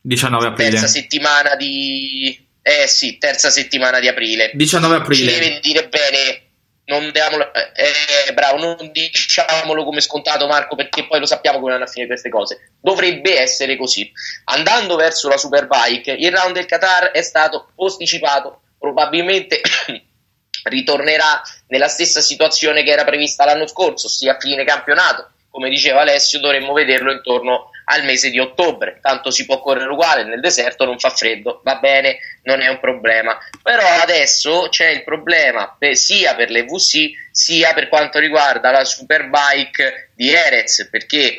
19 0.00 0.46
aprile. 0.46 0.70
terza 0.70 0.86
settimana 0.86 1.56
di... 1.56 2.50
Eh 2.64 2.86
sì, 2.86 3.18
terza 3.18 3.50
settimana 3.50 3.98
di 3.98 4.06
aprile. 4.06 4.52
19 4.54 4.96
aprile. 4.96 5.32
Ci 5.32 5.38
deve 5.38 5.60
dire 5.60 5.88
bene 5.88 6.42
non 6.84 7.10
diamolo, 7.12 7.52
eh, 7.54 8.32
bravo, 8.32 8.58
non 8.58 8.90
diciamolo 8.90 9.84
come 9.84 10.00
scontato 10.00 10.46
Marco 10.46 10.74
perché 10.74 11.06
poi 11.06 11.20
lo 11.20 11.26
sappiamo 11.26 11.60
come 11.60 11.72
vanno 11.72 11.84
a 11.84 11.88
finire 11.88 12.08
queste 12.08 12.28
cose. 12.28 12.72
Dovrebbe 12.80 13.40
essere 13.40 13.76
così. 13.76 14.10
Andando 14.44 14.96
verso 14.96 15.28
la 15.28 15.36
Superbike 15.36 16.12
il 16.12 16.32
round 16.32 16.54
del 16.54 16.66
Qatar 16.66 17.10
è 17.12 17.22
stato 17.22 17.70
posticipato 17.74 18.62
probabilmente 18.78 19.60
ritornerà 20.64 21.40
nella 21.68 21.88
stessa 21.88 22.20
situazione 22.20 22.82
che 22.82 22.90
era 22.90 23.04
prevista 23.04 23.44
l'anno 23.44 23.66
scorso 23.66 24.06
ossia 24.06 24.34
a 24.34 24.40
fine 24.40 24.64
campionato 24.64 25.31
come 25.52 25.68
diceva 25.68 26.00
Alessio 26.00 26.40
dovremmo 26.40 26.72
vederlo 26.72 27.12
intorno 27.12 27.68
al 27.84 28.04
mese 28.04 28.30
di 28.30 28.38
ottobre, 28.38 28.98
tanto 29.02 29.30
si 29.30 29.44
può 29.44 29.60
correre 29.60 29.90
uguale 29.90 30.24
nel 30.24 30.40
deserto, 30.40 30.86
non 30.86 30.98
fa 30.98 31.10
freddo, 31.10 31.60
va 31.62 31.76
bene, 31.76 32.16
non 32.44 32.62
è 32.62 32.68
un 32.68 32.80
problema. 32.80 33.38
Però 33.62 33.86
adesso 34.00 34.68
c'è 34.70 34.88
il 34.88 35.04
problema 35.04 35.76
per, 35.78 35.94
sia 35.94 36.34
per 36.34 36.50
le 36.50 36.64
VC 36.64 37.10
sia 37.30 37.74
per 37.74 37.88
quanto 37.88 38.18
riguarda 38.18 38.70
la 38.70 38.84
Superbike 38.84 40.12
di 40.14 40.32
Erez, 40.32 40.88
perché 40.90 41.36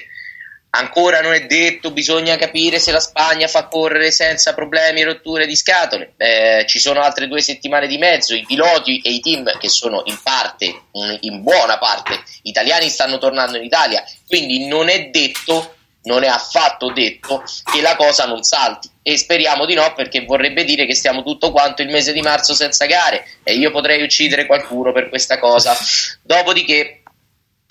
ancora 0.75 1.21
non 1.21 1.33
è 1.33 1.45
detto, 1.45 1.91
bisogna 1.91 2.35
capire 2.35 2.79
se 2.79 2.91
la 2.91 2.99
Spagna 2.99 3.47
fa 3.47 3.67
correre 3.67 4.11
senza 4.11 4.53
problemi 4.53 5.03
rotture 5.03 5.45
di 5.45 5.55
scatole. 5.55 6.13
Eh, 6.17 6.65
ci 6.67 6.79
sono 6.79 7.01
altre 7.01 7.27
due 7.27 7.41
settimane 7.41 7.87
di 7.87 7.97
mezzo, 7.97 8.35
i 8.35 8.45
piloti 8.45 9.01
e 9.01 9.11
i 9.11 9.19
team 9.19 9.57
che 9.57 9.69
sono 9.69 10.01
in 10.05 10.17
parte, 10.21 10.83
in 11.21 11.41
buona 11.41 11.77
parte, 11.77 12.21
italiani 12.43 12.89
stanno 12.89 13.17
tornando 13.17 13.57
in 13.57 13.63
Italia, 13.63 14.03
quindi 14.27 14.67
non 14.67 14.89
è 14.89 15.09
detto 15.09 15.75
non 16.03 16.23
è 16.23 16.27
affatto 16.27 16.91
detto 16.91 17.43
che 17.71 17.81
la 17.81 17.95
cosa 17.95 18.25
non 18.25 18.43
salti. 18.43 18.89
E 19.01 19.17
speriamo 19.17 19.65
di 19.65 19.73
no 19.73 19.93
perché 19.93 20.25
vorrebbe 20.25 20.63
dire 20.63 20.85
che 20.85 20.95
stiamo 20.95 21.23
tutto 21.23 21.51
quanto 21.51 21.81
il 21.81 21.89
mese 21.89 22.13
di 22.13 22.21
marzo 22.21 22.53
senza 22.53 22.85
gare. 22.85 23.25
E 23.43 23.53
io 23.53 23.71
potrei 23.71 24.01
uccidere 24.01 24.45
qualcuno 24.45 24.91
per 24.91 25.09
questa 25.09 25.39
cosa. 25.39 25.73
Dopodiché 26.21 27.02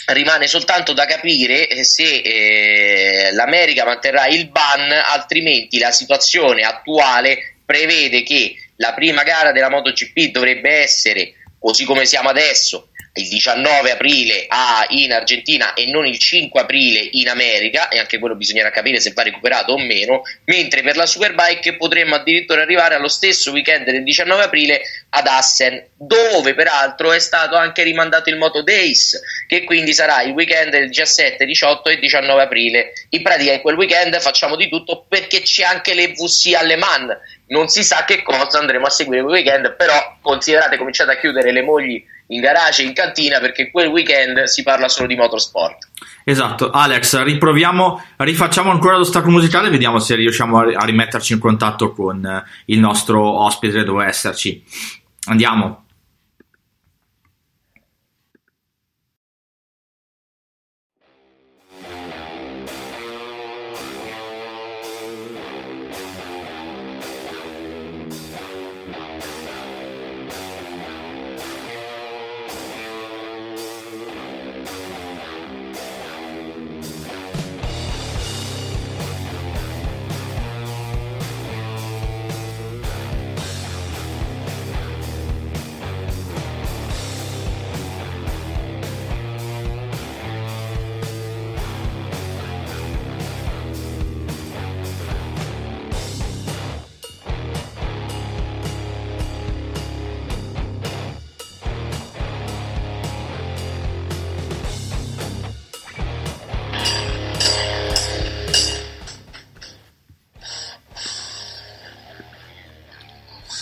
rimane 0.07 0.47
soltanto 0.47 0.93
da 0.93 1.05
capire 1.05 1.85
se 1.85 2.03
eh, 2.03 3.33
l'America 3.33 3.85
manterrà 3.85 4.27
il 4.27 4.49
ban 4.49 4.91
altrimenti 4.91 5.79
la 5.79 5.93
situazione 5.93 6.63
attuale 6.63 7.57
prevede 7.65 8.23
che 8.23 8.55
la 8.77 8.93
prima 8.95 9.23
gara 9.23 9.53
della 9.53 9.71
MotoGP 9.71 10.31
dovrebbe 10.31 10.71
essere 10.71 11.35
così 11.59 11.85
come 11.85 12.05
siamo 12.05 12.29
adesso 12.29 12.89
il 13.15 13.29
19 13.29 13.91
aprile 13.91 14.47
a, 14.49 14.87
in 14.89 15.13
Argentina 15.13 15.75
e 15.75 15.87
non 15.87 16.07
il 16.07 16.19
5 16.19 16.61
aprile 16.61 17.01
in 17.13 17.29
America 17.29 17.89
e 17.89 17.99
anche 17.99 18.19
quello 18.19 18.37
bisognerà 18.37 18.71
capire 18.71 19.01
se 19.01 19.13
va 19.13 19.23
recuperato 19.23 19.73
o 19.73 19.79
meno 19.79 20.23
mentre 20.45 20.83
per 20.83 20.97
la 20.97 21.05
Superbike 21.05 21.77
potremmo 21.77 22.15
addirittura 22.15 22.63
arrivare 22.63 22.95
allo 22.95 23.09
stesso 23.09 23.51
weekend 23.51 23.85
del 23.85 24.03
19 24.03 24.45
aprile 24.45 24.81
ad 25.11 25.27
Assen 25.27 25.85
dove 25.95 26.55
peraltro 26.55 27.13
è 27.13 27.19
stato 27.19 27.55
anche 27.55 27.83
rimandato 27.83 28.31
il 28.31 28.37
Moto 28.37 28.63
Days 28.63 29.21
che 29.47 29.65
quindi 29.65 29.93
sarà 29.93 30.23
il 30.23 30.33
weekend 30.33 30.71
del 30.71 30.89
17, 30.89 31.45
18 31.45 31.91
e 31.91 31.99
19 31.99 32.43
aprile. 32.43 32.93
In 33.11 33.23
pratica 33.23 33.53
in 33.53 33.61
quel 33.61 33.77
weekend 33.77 34.19
facciamo 34.21 34.57
di 34.57 34.69
tutto 34.69 35.05
perché 35.07 35.43
c'è 35.43 35.65
anche 35.65 35.95
le 35.95 36.09
VC 36.09 36.55
alle 36.55 36.77
Man 36.77 37.17
non 37.53 37.69
si 37.69 37.85
sa 37.85 38.05
che 38.05 38.23
cosa 38.23 38.59
andremo 38.59 38.87
a 38.87 38.91
seguire 38.91 39.23
quel 39.23 39.35
weekend 39.35 39.77
però 39.77 40.17
considerate 40.21 40.79
cominciate 40.79 41.13
a 41.13 41.17
chiudere 41.19 41.53
le 41.53 41.63
mogli 41.63 42.03
in 42.29 42.41
garage, 42.41 42.83
in 42.83 42.95
cantina, 42.95 43.39
perché 43.41 43.71
quel 43.71 43.89
weekend 43.89 44.45
si 44.45 44.63
parla 44.63 44.89
solo 44.89 45.07
di 45.07 45.17
motorsport. 45.17 45.89
Esatto, 46.25 46.71
Alex, 46.71 47.23
riproviamo, 47.23 48.03
rifacciamo 48.17 48.71
ancora 48.71 48.97
lo 48.97 49.05
stacco 49.05 49.29
musicale 49.29 49.69
e 49.69 49.71
vediamo 49.71 49.99
se 49.99 50.15
riusciamo 50.15 50.61
a 50.61 50.85
rimetterci 50.85 51.35
in 51.35 51.39
contatto 51.39 51.93
con 51.93 52.25
eh, 52.25 52.43
il 52.67 52.79
nostro 52.79 53.45
ospite 53.45 53.85
doveva 53.85 54.09
esserci. 54.09 54.65
Andiamo. 55.27 55.85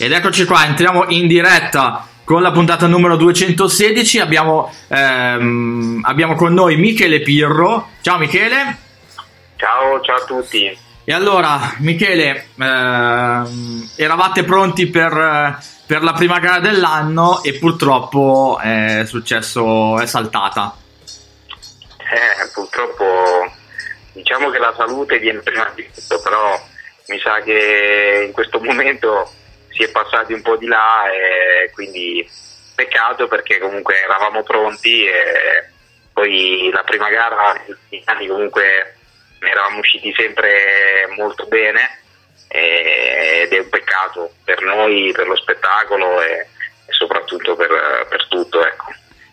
Ed 0.03 0.13
eccoci 0.13 0.47
qua, 0.47 0.65
entriamo 0.65 1.05
in 1.09 1.27
diretta 1.27 2.07
con 2.25 2.41
la 2.41 2.53
puntata 2.53 2.87
numero 2.87 3.17
216. 3.17 4.19
Abbiamo, 4.19 4.73
ehm, 4.89 6.01
abbiamo 6.07 6.37
con 6.37 6.55
noi 6.55 6.77
Michele 6.77 7.21
Pirro. 7.21 7.91
Ciao 8.01 8.17
Michele. 8.17 8.79
Ciao, 9.57 10.01
ciao 10.01 10.17
a 10.17 10.25
tutti. 10.25 10.75
E 11.05 11.13
allora, 11.13 11.75
Michele, 11.81 12.47
ehm, 12.59 13.91
eravate 13.99 14.45
pronti 14.45 14.87
per, 14.87 15.59
per, 15.85 16.03
la 16.03 16.13
prima 16.15 16.39
gara 16.39 16.61
dell'anno 16.61 17.43
e 17.43 17.59
purtroppo 17.59 18.59
è 18.59 19.03
successo, 19.05 20.01
è 20.01 20.07
saltata. 20.07 20.77
Eh, 21.99 22.51
purtroppo 22.55 23.53
diciamo 24.15 24.49
che 24.49 24.59
la 24.59 24.73
salute 24.75 25.19
viene 25.19 25.41
prima 25.41 25.71
di 25.75 25.87
tutto, 25.95 26.19
però 26.23 26.59
mi 27.09 27.19
sa 27.19 27.43
che 27.43 28.25
in 28.25 28.33
questo 28.33 28.61
momento 28.61 29.31
si 29.81 29.87
è 29.87 29.91
passati 29.91 30.35
un 30.35 30.43
po' 30.43 30.57
di 30.57 30.67
là 30.67 31.05
e 31.11 31.71
quindi 31.71 32.29
peccato 32.75 33.27
perché 33.29 33.59
comunque 33.59 33.95
eravamo 34.03 34.43
pronti 34.43 35.07
e 35.07 35.69
poi 36.13 36.71
la 36.73 36.83
prima 36.83 37.09
gara 37.09 37.55
comunque 38.29 38.97
eravamo 39.39 39.79
usciti 39.79 40.13
sempre 40.15 41.09
molto 41.17 41.47
bene 41.47 41.99
ed 42.49 43.53
è 43.53 43.59
un 43.59 43.69
peccato 43.71 44.33
per 44.45 44.61
noi, 44.63 45.13
per 45.13 45.27
lo 45.27 45.37
spettacolo 45.37 46.21
e, 46.21 46.47
e 46.87 46.93
soprattutto 46.93 47.57
per, 47.57 48.07
per 48.09 48.27
tutto. 48.29 48.67
Ecco. 48.67 48.87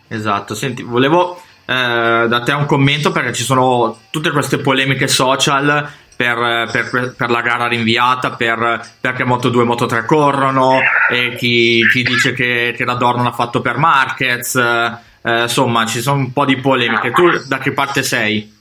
Esatto, 0.08 0.54
senti, 0.54 0.82
volevo 0.82 1.42
eh, 1.66 2.26
da 2.26 2.42
te 2.42 2.52
un 2.52 2.64
commento 2.64 3.12
perché 3.12 3.34
ci 3.34 3.42
sono 3.42 4.04
tutte 4.10 4.30
queste 4.30 4.58
polemiche 4.58 5.08
social 5.08 5.90
per, 6.18 6.68
per, 6.72 7.14
per, 7.16 7.30
la 7.30 7.40
gara 7.42 7.68
rinviata, 7.68 8.32
per, 8.32 8.80
perché 9.00 9.22
Moto 9.22 9.50
2 9.50 9.62
e 9.62 9.66
Moto 9.66 9.86
3 9.86 10.04
corrono, 10.04 10.80
e 11.08 11.36
chi, 11.36 11.86
chi 11.92 12.02
dice 12.02 12.32
che, 12.32 12.74
che 12.76 12.84
la 12.84 12.94
Dorn 12.94 13.24
ha 13.24 13.30
fatto 13.30 13.60
per 13.60 13.76
Marquez, 13.76 14.56
eh, 14.56 15.42
insomma 15.42 15.86
ci 15.86 16.00
sono 16.00 16.18
un 16.18 16.32
po' 16.32 16.44
di 16.44 16.56
polemiche. 16.56 17.12
Tu 17.12 17.46
da 17.46 17.58
che 17.58 17.72
parte 17.72 18.02
sei? 18.02 18.52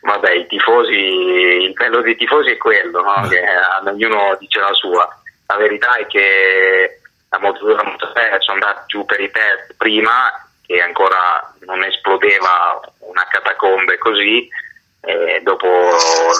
Vabbè, 0.00 0.32
i 0.32 0.46
tifosi, 0.46 0.94
il 0.94 1.72
bello 1.74 2.00
dei 2.00 2.16
tifosi 2.16 2.52
è 2.52 2.56
quello, 2.56 3.02
no? 3.02 3.28
che 3.28 3.42
ognuno 3.84 4.34
dice 4.40 4.58
la 4.58 4.72
sua. 4.72 5.06
La 5.48 5.56
verità 5.58 5.96
è 5.96 6.06
che 6.06 7.00
la 7.28 7.38
Moto 7.38 7.64
2 7.64 7.72
e 7.72 7.76
la 7.76 7.84
Moto 7.84 8.12
3 8.12 8.36
sono 8.38 8.58
andati 8.62 8.84
giù 8.86 9.04
per 9.04 9.20
i 9.20 9.30
test 9.30 9.74
prima, 9.76 10.32
che 10.64 10.80
ancora 10.80 11.52
non 11.66 11.84
esplodeva 11.84 12.80
una 13.00 13.26
catacombe 13.28 13.98
così, 13.98 14.48
eh, 15.04 15.40
dopo 15.42 15.66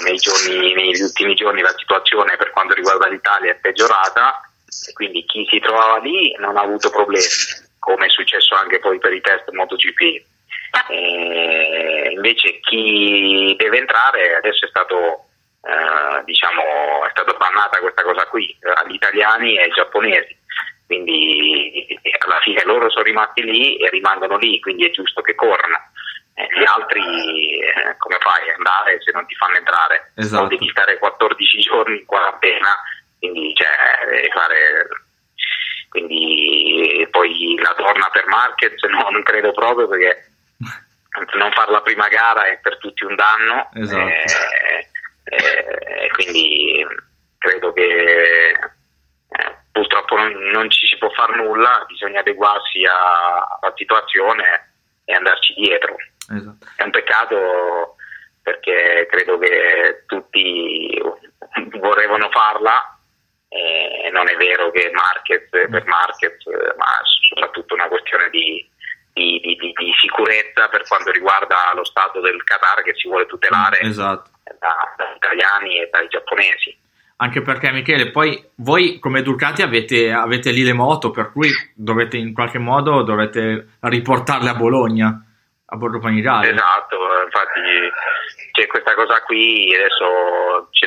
nei 0.04 0.16
giorni, 0.16 0.72
negli 0.72 1.00
ultimi 1.00 1.34
giorni 1.34 1.60
la 1.62 1.74
situazione 1.76 2.36
per 2.36 2.50
quanto 2.50 2.74
riguarda 2.74 3.08
l'Italia 3.08 3.50
è 3.50 3.56
peggiorata 3.56 4.40
e 4.88 4.92
quindi 4.92 5.24
chi 5.24 5.46
si 5.50 5.58
trovava 5.58 5.98
lì 5.98 6.34
non 6.38 6.56
ha 6.56 6.62
avuto 6.62 6.90
problemi, 6.90 7.26
come 7.78 8.06
è 8.06 8.10
successo 8.10 8.54
anche 8.54 8.78
poi 8.78 8.98
per 8.98 9.12
i 9.12 9.20
test 9.20 9.50
MotoGP. 9.50 10.30
Eh, 10.88 12.12
invece 12.14 12.60
chi 12.60 13.54
deve 13.58 13.78
entrare 13.78 14.36
adesso 14.36 14.64
è 14.64 14.68
stato 14.68 15.26
eh, 15.62 16.24
diciamo 16.24 17.04
è 17.04 17.10
stata 17.10 17.32
bannata 17.34 17.78
questa 17.78 18.02
cosa 18.02 18.26
qui. 18.26 18.56
Agli 18.74 18.94
italiani 18.94 19.56
e 19.56 19.62
ai 19.62 19.70
giapponesi. 19.70 20.38
Quindi 20.86 21.98
alla 22.26 22.40
fine 22.40 22.62
loro 22.64 22.90
sono 22.90 23.04
rimasti 23.04 23.42
lì 23.42 23.76
e 23.76 23.88
rimangono 23.90 24.36
lì 24.36 24.60
quindi 24.60 24.86
è 24.86 24.90
giusto 24.90 25.20
che 25.20 25.34
corrano. 25.34 25.76
eh, 25.76 25.90
gli 26.35 26.64
altri 26.64 27.61
eh, 27.61 27.95
come 27.99 28.16
fai 28.20 28.49
a 28.51 28.55
andare 28.55 29.01
se 29.03 29.12
non 29.12 29.26
ti 29.26 29.35
fanno 29.35 29.57
entrare 29.57 30.12
Esatto. 30.16 30.45
o 30.45 30.49
devi 30.49 30.68
stare 30.70 30.99
14 30.99 31.61
giorni 31.61 31.99
in 31.99 32.07
quarantena 32.07 32.76
quindi 33.18 33.55
cioè, 33.55 34.07
devi 34.11 34.30
fare 34.30 34.89
quindi 35.91 37.07
poi 37.11 37.59
la 37.61 37.74
torna 37.74 38.09
per 38.11 38.26
Marquez 38.26 38.80
no, 38.85 39.11
non 39.11 39.22
credo 39.22 39.53
proprio 39.53 39.87
perché 39.89 40.26
non 41.35 41.53
fare 41.53 41.70
la 41.70 41.83
prima 41.83 42.09
gara 42.09 42.47
è 42.47 42.59
per 42.61 42.78
tutti 42.78 43.05
un 43.05 43.14
danno 43.14 43.68
Esatto. 43.74 44.09
eh, 44.09 44.89
eh, 45.24 46.09
quindi 46.14 46.87
credo 47.39 47.72
che 47.74 48.49
eh, 48.51 49.57
purtroppo 49.70 50.16
non, 50.16 50.33
non 50.53 50.70
ci 50.70 50.87
si 50.87 50.97
può 50.97 51.11
fare 51.11 51.37
nulla 51.37 51.85
bisogna 51.87 52.20
adeguarsi 52.20 52.85
alla 52.85 53.72
situazione 53.76 54.72
e 55.05 55.12
andarci 55.14 55.53
dietro 55.55 55.97
Esatto. 56.37 56.66
è 56.76 56.83
un 56.83 56.91
peccato 56.91 57.97
perché 58.43 59.07
credo 59.11 59.39
che 59.39 60.03
tutti 60.07 61.01
vorrebbero 61.78 62.28
farla 62.30 62.99
e 63.49 64.11
non 64.12 64.28
è 64.28 64.37
vero 64.37 64.70
che 64.70 64.91
Marquez 64.93 65.49
per 65.51 65.85
Marquez 65.87 66.37
ma 66.76 66.87
soprattutto 67.28 67.74
una 67.74 67.89
questione 67.89 68.30
di, 68.30 68.66
di- 69.12 69.41
di- 69.41 69.57
di- 69.57 69.72
di 69.76 69.93
sicurezza 70.01 70.68
per 70.68 70.87
quanto 70.89 71.11
riguarda 71.11 71.72
lo 71.74 71.85
stato 71.85 72.20
del 72.20 72.43
Qatar 72.45 72.83
che 72.83 72.95
si 72.95 73.09
vuole 73.09 73.26
tutelare 73.26 73.80
Esatto. 73.80 74.30
da- 74.59 74.95
dagli 74.97 75.16
italiani 75.16 75.78
e 75.80 75.89
dai 75.91 76.09
giapponesi 76.09 76.76
Anche 77.16 77.43
perché, 77.43 77.70
Michele, 77.70 78.11
poi 78.11 78.43
voi 78.57 78.99
come 78.99 79.22
Ducati 79.22 79.62
avete, 79.62 80.11
avete 80.11 80.51
lì 80.51 80.64
le 80.64 80.72
moto, 80.72 81.12
per 81.12 81.30
cui 81.30 81.49
dovete 81.72 82.16
in 82.16 82.33
qualche 82.35 82.59
modo 82.59 83.03
dovete 83.03 83.76
riportarle 83.80 84.49
a 84.49 84.55
Bologna, 84.57 85.24
a 85.73 85.77
Borgo 85.77 85.99
Panigale. 85.99 86.51
Esatto, 86.51 86.97
infatti 87.25 87.91
c'è 88.53 88.66
questa 88.66 88.95
cosa 88.95 89.23
qui, 89.23 89.75
adesso 89.75 90.68
c'è, 90.70 90.87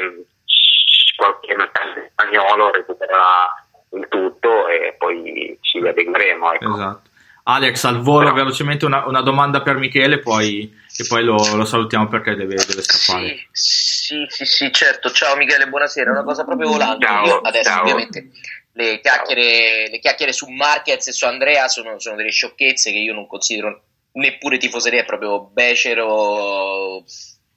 qualche 1.16 1.56
mercante 1.56 2.12
spagnolo 2.12 2.72
recupererà 2.72 3.66
il 3.94 4.08
tutto 4.10 4.68
e 4.68 4.96
poi 4.98 5.58
ci 5.62 5.80
adegueremo. 5.80 6.54
Ecco. 6.54 6.74
Esatto. 6.74 7.10
Alex, 7.48 7.84
al 7.84 8.02
volo 8.02 8.34
velocemente 8.34 8.86
una, 8.86 9.06
una 9.06 9.22
domanda 9.22 9.62
per 9.62 9.78
Michele 9.78 10.20
poi, 10.20 10.72
e 10.98 11.06
poi 11.08 11.24
lo, 11.24 11.36
lo 11.56 11.66
salutiamo 11.66 12.08
perché 12.08 12.36
deve, 12.36 12.56
deve 12.56 12.82
scappare. 12.82 13.48
Sì, 13.52 14.26
sì, 14.28 14.46
sì, 14.46 14.72
certo. 14.72 15.12
Ciao 15.12 15.36
Michele, 15.36 15.68
buonasera. 15.68 16.12
Una 16.12 16.24
cosa 16.24 16.44
proprio 16.44 16.70
volante. 16.70 17.06
Ciao, 17.06 17.26
Io 17.26 17.42
adesso 17.42 17.70
ciao. 17.70 17.82
ovviamente 17.82 18.30
le 18.74 19.00
chiacchiere, 19.00 19.90
le 19.90 20.00
chiacchiere 20.00 20.34
su 20.34 20.48
Marquez 20.48 21.08
e 21.08 21.12
su 21.12 21.26
Andrea 21.26 21.68
sono, 21.68 22.00
sono 22.00 22.16
delle 22.16 22.32
sciocchezze 22.32 22.92
che 22.92 22.98
io 22.98 23.14
non 23.14 23.28
considero 23.28 23.84
neppure 24.16 24.58
tifoseria, 24.58 25.02
è 25.02 25.06
proprio 25.06 25.46
becero, 25.46 27.04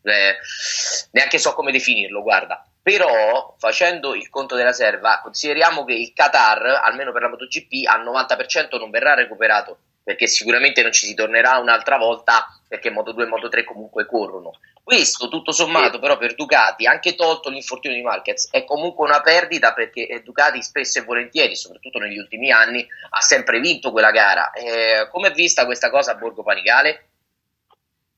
eh, 0.03 0.37
neanche 1.13 1.39
so 1.39 1.55
come 1.55 1.73
definirlo, 1.73 2.23
guarda. 2.23 2.65
Però, 2.83 3.55
facendo 3.59 4.15
il 4.15 4.31
conto 4.31 4.55
della 4.55 4.73
serva, 4.73 5.21
consideriamo 5.23 5.85
che 5.85 5.95
il 5.95 6.13
Qatar, 6.15 6.81
almeno 6.83 7.13
per 7.13 7.23
la 7.23 7.29
MotoGP, 7.29 7.87
al 7.87 8.03
90% 8.03 8.79
non 8.79 8.91
verrà 8.91 9.15
recuperato, 9.15 9.79
perché 10.09 10.27
sicuramente 10.27 10.81
non 10.81 10.91
ci 10.91 11.05
si 11.05 11.13
tornerà 11.13 11.59
un'altra 11.59 11.99
volta, 11.99 12.47
perché 12.67 12.89
Moto 12.89 13.13
2 13.13 13.25
e 13.25 13.27
Moto 13.27 13.51
3 13.51 13.63
comunque 13.63 14.07
corrono. 14.07 14.59
Questo, 14.83 15.29
tutto 15.29 15.53
sommato, 15.53 15.99
però, 15.99 16.17
per 16.17 16.35
Ducati, 16.35 16.87
anche 16.87 17.15
tolto 17.15 17.51
l'infortunio 17.51 17.95
di 17.95 18.03
Marquez, 18.03 18.51
è 18.51 18.65
comunque 18.65 19.07
una 19.07 19.21
perdita 19.21 19.75
perché 19.75 20.07
eh, 20.07 20.23
Ducati 20.23 20.63
spesso 20.63 20.99
e 20.99 21.03
volentieri, 21.03 21.55
soprattutto 21.57 21.99
negli 21.99 22.17
ultimi 22.17 22.51
anni, 22.51 22.89
ha 23.11 23.21
sempre 23.21 23.61
vinto 23.61 23.93
quella 23.93 24.11
gara. 24.11 24.51
Eh, 24.53 25.11
Come 25.11 25.29
è 25.29 25.33
vista 25.33 25.67
questa 25.67 25.91
cosa 25.91 26.13
a 26.13 26.15
Borgo 26.15 26.43
Panigale? 26.43 27.09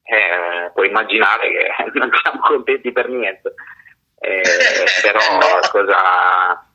Eh, 0.05 0.71
puoi 0.73 0.87
immaginare 0.87 1.51
che 1.51 1.91
non 1.99 2.09
siamo 2.23 2.39
contenti 2.39 2.93
per 2.93 3.09
niente, 3.09 3.53
Eh, 4.21 4.43
però 5.03 5.19
No. 5.41 5.59
cosa, 5.73 6.70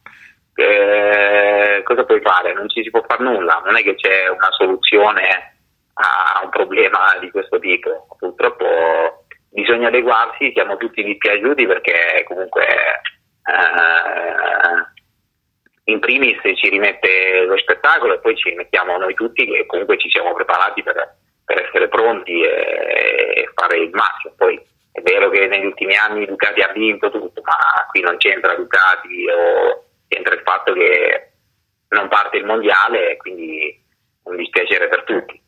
eh, 0.56 1.82
cosa 1.84 2.06
puoi 2.06 2.22
fare? 2.22 2.53
Non 2.53 2.70
ci 2.70 2.84
si 2.84 2.89
può 2.89 3.03
fare 3.08 3.24
nulla, 3.24 3.62
non 3.66 3.78
è 3.78 3.84
che 3.84 3.95
c'è 3.95 4.30
una 4.30 4.51
soluzione 4.51 5.58
a 5.93 6.41
un 6.43 6.49
problema 6.49 7.16
di 7.20 7.30
questo 7.32 7.60
tipo. 7.60 8.08
Purtroppo 8.18 9.26
bisogna 9.49 9.88
adeguarsi, 9.88 10.51
siamo 10.53 10.78
tutti 10.78 11.03
dispiaciuti 11.03 11.66
perché 11.66 12.24
comunque 12.28 12.68
eh, 12.68 13.03
in 15.86 15.99
primis 15.99 16.39
ci 16.56 16.70
rimette 16.70 17.45
lo 17.45 17.58
spettacolo 17.58 18.14
e 18.14 18.20
poi 18.20 18.36
ci 18.36 18.49
rimettiamo 18.49 18.97
noi 18.97 19.14
tutti 19.14 19.45
che 19.45 19.66
comunque 19.66 19.97
ci 19.97 20.10
siamo 20.10 20.34
preparati 20.34 20.84
per, 20.84 21.16
per 21.45 21.66
essere 21.66 21.88
pronti 21.88 22.41
e, 22.41 23.34
e 23.36 23.49
fare 23.53 23.78
il 23.78 23.89
massimo. 23.91 24.34
Poi 24.38 24.62
è 24.91 25.01
vero 25.01 25.30
che 25.30 25.47
negli 25.47 25.66
ultimi 25.66 25.95
anni 25.95 26.26
Ducati 26.26 26.62
ha 26.62 26.72
vinto 26.74 27.12
tutto, 27.12 27.41
ma 27.43 27.56
qui 27.89 28.01
non 28.01 28.18
c'entra 28.18 28.56
Ducati 28.56 29.26
o 29.30 29.85
c'entra 30.26 30.34
il 30.34 30.41
fatto 30.41 30.73
che 30.73 31.32
non 31.89 32.09
parte 32.09 32.38
il 32.38 32.45
mondiale 32.45 33.17
quindi 33.17 33.84
un 34.23 34.36
dispiacere 34.36 34.88
per 34.88 35.03
tutti. 35.03 35.43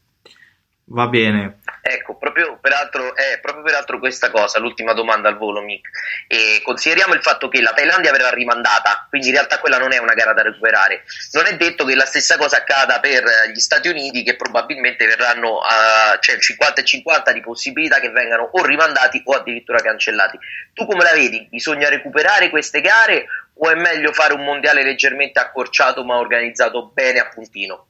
Va 0.90 1.08
bene. 1.08 1.60
Ecco, 1.82 2.16
proprio 2.16 2.60
peraltro, 2.62 3.14
eh, 3.14 3.40
proprio 3.42 3.64
peraltro 3.64 4.00
questa 4.00 4.32
cosa, 4.32 4.60
l'ultima 4.60 4.94
domanda 4.94 5.28
al 5.28 5.38
volo, 5.38 5.62
Mick. 5.62 5.90
E 6.28 6.62
consideriamo 6.64 7.14
il 7.14 7.22
fatto 7.22 7.50
che 7.50 7.60
la 7.62 7.74
Thailandia 7.74 8.12
verrà 8.12 8.30
rimandata, 8.30 9.06
quindi 9.10 9.28
in 9.28 9.34
realtà 9.34 9.60
quella 9.60 9.80
non 9.80 9.92
è 9.92 9.98
una 9.98 10.14
gara 10.14 10.32
da 10.32 10.44
recuperare. 10.44 11.04
Non 11.34 11.46
è 11.46 11.58
detto 11.58 11.84
che 11.84 11.94
la 11.94 12.06
stessa 12.06 12.38
cosa 12.38 12.58
accada 12.58 13.02
per 13.02 13.26
gli 13.54 13.60
Stati 13.60 13.90
Uniti, 13.90 14.24
che 14.24 14.38
probabilmente 14.38 15.06
verranno 15.06 15.60
a 15.60 16.18
c'è 16.20 16.36
il 16.36 16.42
50 16.42 16.80
e 16.80 16.86
50 16.86 17.34
di 17.34 17.42
possibilità 17.42 18.00
che 18.00 18.10
vengano 18.10 18.50
o 18.54 18.64
rimandati 18.64 19.22
o 19.26 19.34
addirittura 19.34 19.80
cancellati. 19.80 20.38
Tu 20.74 20.86
come 20.86 21.04
la 21.04 21.12
vedi? 21.12 21.48
Bisogna 21.50 21.90
recuperare 21.90 22.50
queste 22.50 22.80
gare 22.80 23.28
o 23.60 23.70
è 23.70 23.76
meglio 23.76 24.12
fare 24.12 24.34
un 24.34 24.44
mondiale 24.44 24.84
leggermente 24.84 25.40
accorciato 25.40 26.04
ma 26.04 26.18
organizzato 26.18 26.92
bene 26.94 27.20
a 27.20 27.30
puntino? 27.34 27.88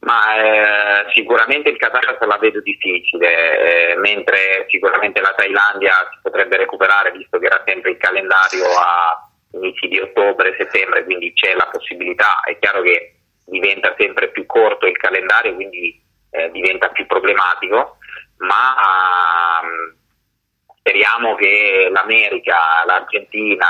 Ma 0.00 0.34
eh, 0.34 1.12
sicuramente 1.14 1.68
il 1.68 1.76
Qatar 1.76 2.18
la 2.26 2.38
vedo 2.38 2.60
difficile, 2.60 3.92
eh, 3.92 3.96
mentre 3.96 4.66
sicuramente 4.68 5.20
la 5.20 5.32
Thailandia 5.36 5.92
si 6.12 6.18
potrebbe 6.22 6.56
recuperare 6.56 7.12
visto 7.12 7.38
che 7.38 7.46
era 7.46 7.62
sempre 7.64 7.92
il 7.92 7.98
calendario 7.98 8.64
a 8.64 9.30
inizi 9.52 9.86
di 9.86 10.00
ottobre, 10.00 10.56
settembre, 10.58 11.04
quindi 11.04 11.32
c'è 11.34 11.54
la 11.54 11.68
possibilità. 11.70 12.40
È 12.40 12.58
chiaro 12.58 12.82
che 12.82 13.14
diventa 13.46 13.94
sempre 13.96 14.30
più 14.30 14.44
corto 14.44 14.86
il 14.86 14.96
calendario, 14.96 15.54
quindi 15.54 16.02
eh, 16.30 16.50
diventa 16.50 16.88
più 16.88 17.06
problematico, 17.06 17.98
ma 18.38 18.74
ehm, 19.62 19.96
speriamo 20.82 21.36
che 21.36 21.88
l'America, 21.92 22.84
l'Argentina, 22.84 23.66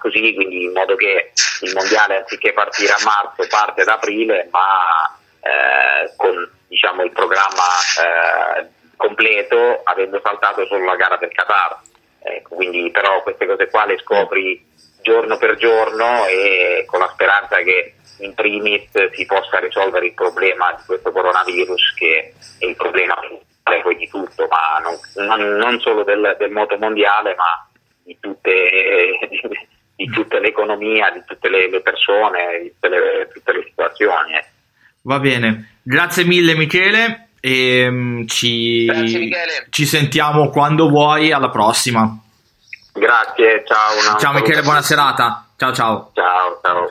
così, 0.00 0.34
quindi 0.34 0.64
in 0.64 0.72
modo 0.72 0.96
che 0.96 1.30
il 1.62 1.72
mondiale 1.74 2.18
anziché 2.18 2.52
partire 2.52 2.92
a 2.92 3.04
marzo 3.04 3.46
parte 3.48 3.82
ad 3.82 3.88
aprile, 3.88 4.48
ma 4.50 5.16
eh, 5.40 6.12
con 6.16 6.50
diciamo, 6.66 7.04
il 7.04 7.12
programma 7.12 7.68
eh, 8.02 8.66
completo, 8.96 9.80
avendo 9.84 10.20
saltato 10.22 10.66
solo 10.66 10.84
la 10.84 10.96
gara 10.96 11.16
del 11.16 11.30
Qatar. 11.32 11.78
Ecco, 12.22 12.56
quindi 12.56 12.90
però 12.90 13.22
queste 13.22 13.46
cose 13.46 13.68
qua 13.68 13.86
le 13.86 13.98
scopri 13.98 14.68
giorno 15.02 15.38
per 15.38 15.56
giorno 15.56 16.26
e 16.26 16.84
con 16.86 16.98
la 16.98 17.08
speranza 17.12 17.56
che 17.58 17.94
in 18.18 18.34
primis 18.34 18.90
si 19.12 19.24
possa 19.24 19.58
risolvere 19.60 20.06
il 20.06 20.12
problema 20.12 20.74
di 20.76 20.82
questo 20.84 21.10
coronavirus 21.10 21.94
che 21.94 22.34
è 22.58 22.66
il 22.66 22.76
problema 22.76 23.14
principale 23.14 23.49
poi 23.62 23.96
di 23.96 24.08
tutto, 24.08 24.48
ma 24.48 24.78
non, 24.82 24.96
non- 25.26 25.56
non 25.56 25.80
solo 25.80 26.02
del, 26.04 26.36
del 26.38 26.50
moto 26.50 26.76
mondiale, 26.78 27.34
ma 27.36 27.66
di 28.02 28.16
tutte, 28.20 28.50
di 29.94 30.10
tutta 30.10 30.38
l'economia, 30.38 31.10
di 31.10 31.22
tutte 31.26 31.48
le, 31.48 31.68
le 31.70 31.80
persone, 31.80 32.60
di 32.62 32.70
tutte 32.72 32.88
le, 32.88 33.28
tutte 33.32 33.52
le 33.52 33.64
situazioni. 33.68 34.34
ecco. 34.34 34.48
Va 35.02 35.18
bene. 35.18 35.78
Grazie 35.82 36.24
mille, 36.24 36.54
Michele. 36.54 37.28
E 37.40 37.88
mm, 37.88 38.26
ci, 38.26 38.86
Michele. 38.90 39.66
ci 39.70 39.86
sentiamo 39.86 40.50
quando 40.50 40.88
vuoi. 40.88 41.32
Alla 41.32 41.48
prossima. 41.48 42.18
Grazie, 42.92 43.64
ciao. 43.66 44.18
Ciao, 44.18 44.32
Michele. 44.34 44.62
Buona 44.62 44.82
serata. 44.82 45.46
Ciao, 45.56 45.72
ciao. 45.72 46.10
Ciao, 46.14 46.60
ciao. 46.62 46.90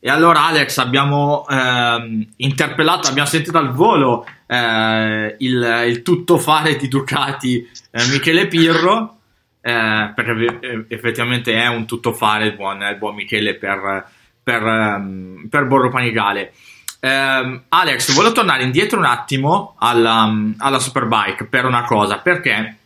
E 0.00 0.08
allora 0.10 0.46
Alex 0.46 0.78
abbiamo 0.78 1.44
ehm, 1.48 2.24
interpellato, 2.36 3.08
abbiamo 3.08 3.28
sentito 3.28 3.58
al 3.58 3.72
volo 3.72 4.24
eh, 4.46 5.34
il, 5.38 5.84
il 5.88 6.02
tuttofare 6.02 6.76
di 6.76 6.86
Ducati 6.86 7.68
eh, 7.90 8.06
Michele 8.06 8.46
Pirro, 8.46 9.16
eh, 9.60 10.12
perché 10.14 10.86
effettivamente 10.88 11.52
è 11.52 11.66
un 11.66 11.84
tuttofare 11.84 12.46
il 12.46 12.54
buon, 12.54 12.80
il 12.80 12.96
buon 12.96 13.16
Michele 13.16 13.56
per, 13.56 14.06
per, 14.40 14.62
ehm, 14.62 15.48
per 15.50 15.66
Borro 15.66 15.90
Panigale. 15.90 16.52
ehm, 17.00 17.64
Alex, 17.68 18.14
volevo 18.14 18.34
tornare 18.34 18.62
indietro 18.62 19.00
un 19.00 19.04
attimo 19.04 19.74
alla, 19.78 20.32
alla 20.58 20.78
Superbike 20.78 21.46
per 21.46 21.64
una 21.64 21.82
cosa, 21.82 22.18
perché 22.18 22.76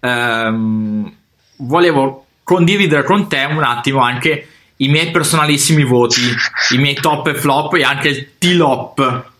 ehm, 0.00 1.14
volevo 1.58 2.26
condividere 2.42 3.04
con 3.04 3.28
te 3.28 3.44
un 3.44 3.62
attimo 3.62 4.00
anche 4.00 4.46
i 4.82 4.88
miei 4.88 5.10
personalissimi 5.10 5.84
voti, 5.84 6.20
i 6.70 6.78
miei 6.78 6.94
top 6.94 7.28
e 7.28 7.34
flop 7.34 7.74
e 7.74 7.84
anche 7.84 8.08
il 8.08 8.38
T-lop 8.38 9.30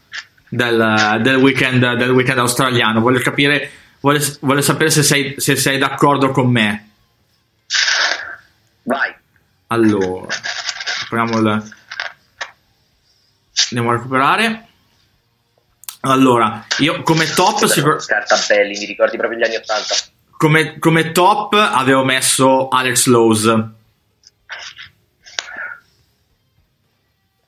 del, 0.49 1.19
del, 1.21 1.37
weekend, 1.37 1.95
del 1.95 2.11
weekend 2.11 2.39
australiano. 2.39 3.01
Voglio 3.01 3.21
capire, 3.21 3.71
voglio, 4.01 4.25
voglio 4.41 4.63
sapere 4.63 4.91
se 4.91 5.03
sei, 5.03 5.35
se 5.39 5.57
sei 5.57 5.79
d'accordo 5.79 6.31
con 6.31 6.51
me. 6.51 6.91
Vai. 8.85 9.15
Allora, 9.69 10.27
apriamo 11.05 11.39
il... 11.39 11.73
Andiamo 13.71 13.91
a 13.91 13.93
recuperare. 13.95 14.67
Allora, 16.03 16.67
io 16.79 17.03
come 17.03 17.27
top... 17.27 17.65
Sicur- 17.65 18.01
Scartabelli, 18.01 18.79
mi 18.79 18.87
ricordi 18.87 19.17
proprio 19.17 19.39
gli 19.39 19.45
anni 19.45 19.57
80. 19.57 19.95
Come, 20.37 20.79
come 20.79 21.13
top 21.13 21.55
avevo 21.55 22.05
messo 22.05 22.69
Alex 22.69 23.07
Lowe's. 23.07 23.81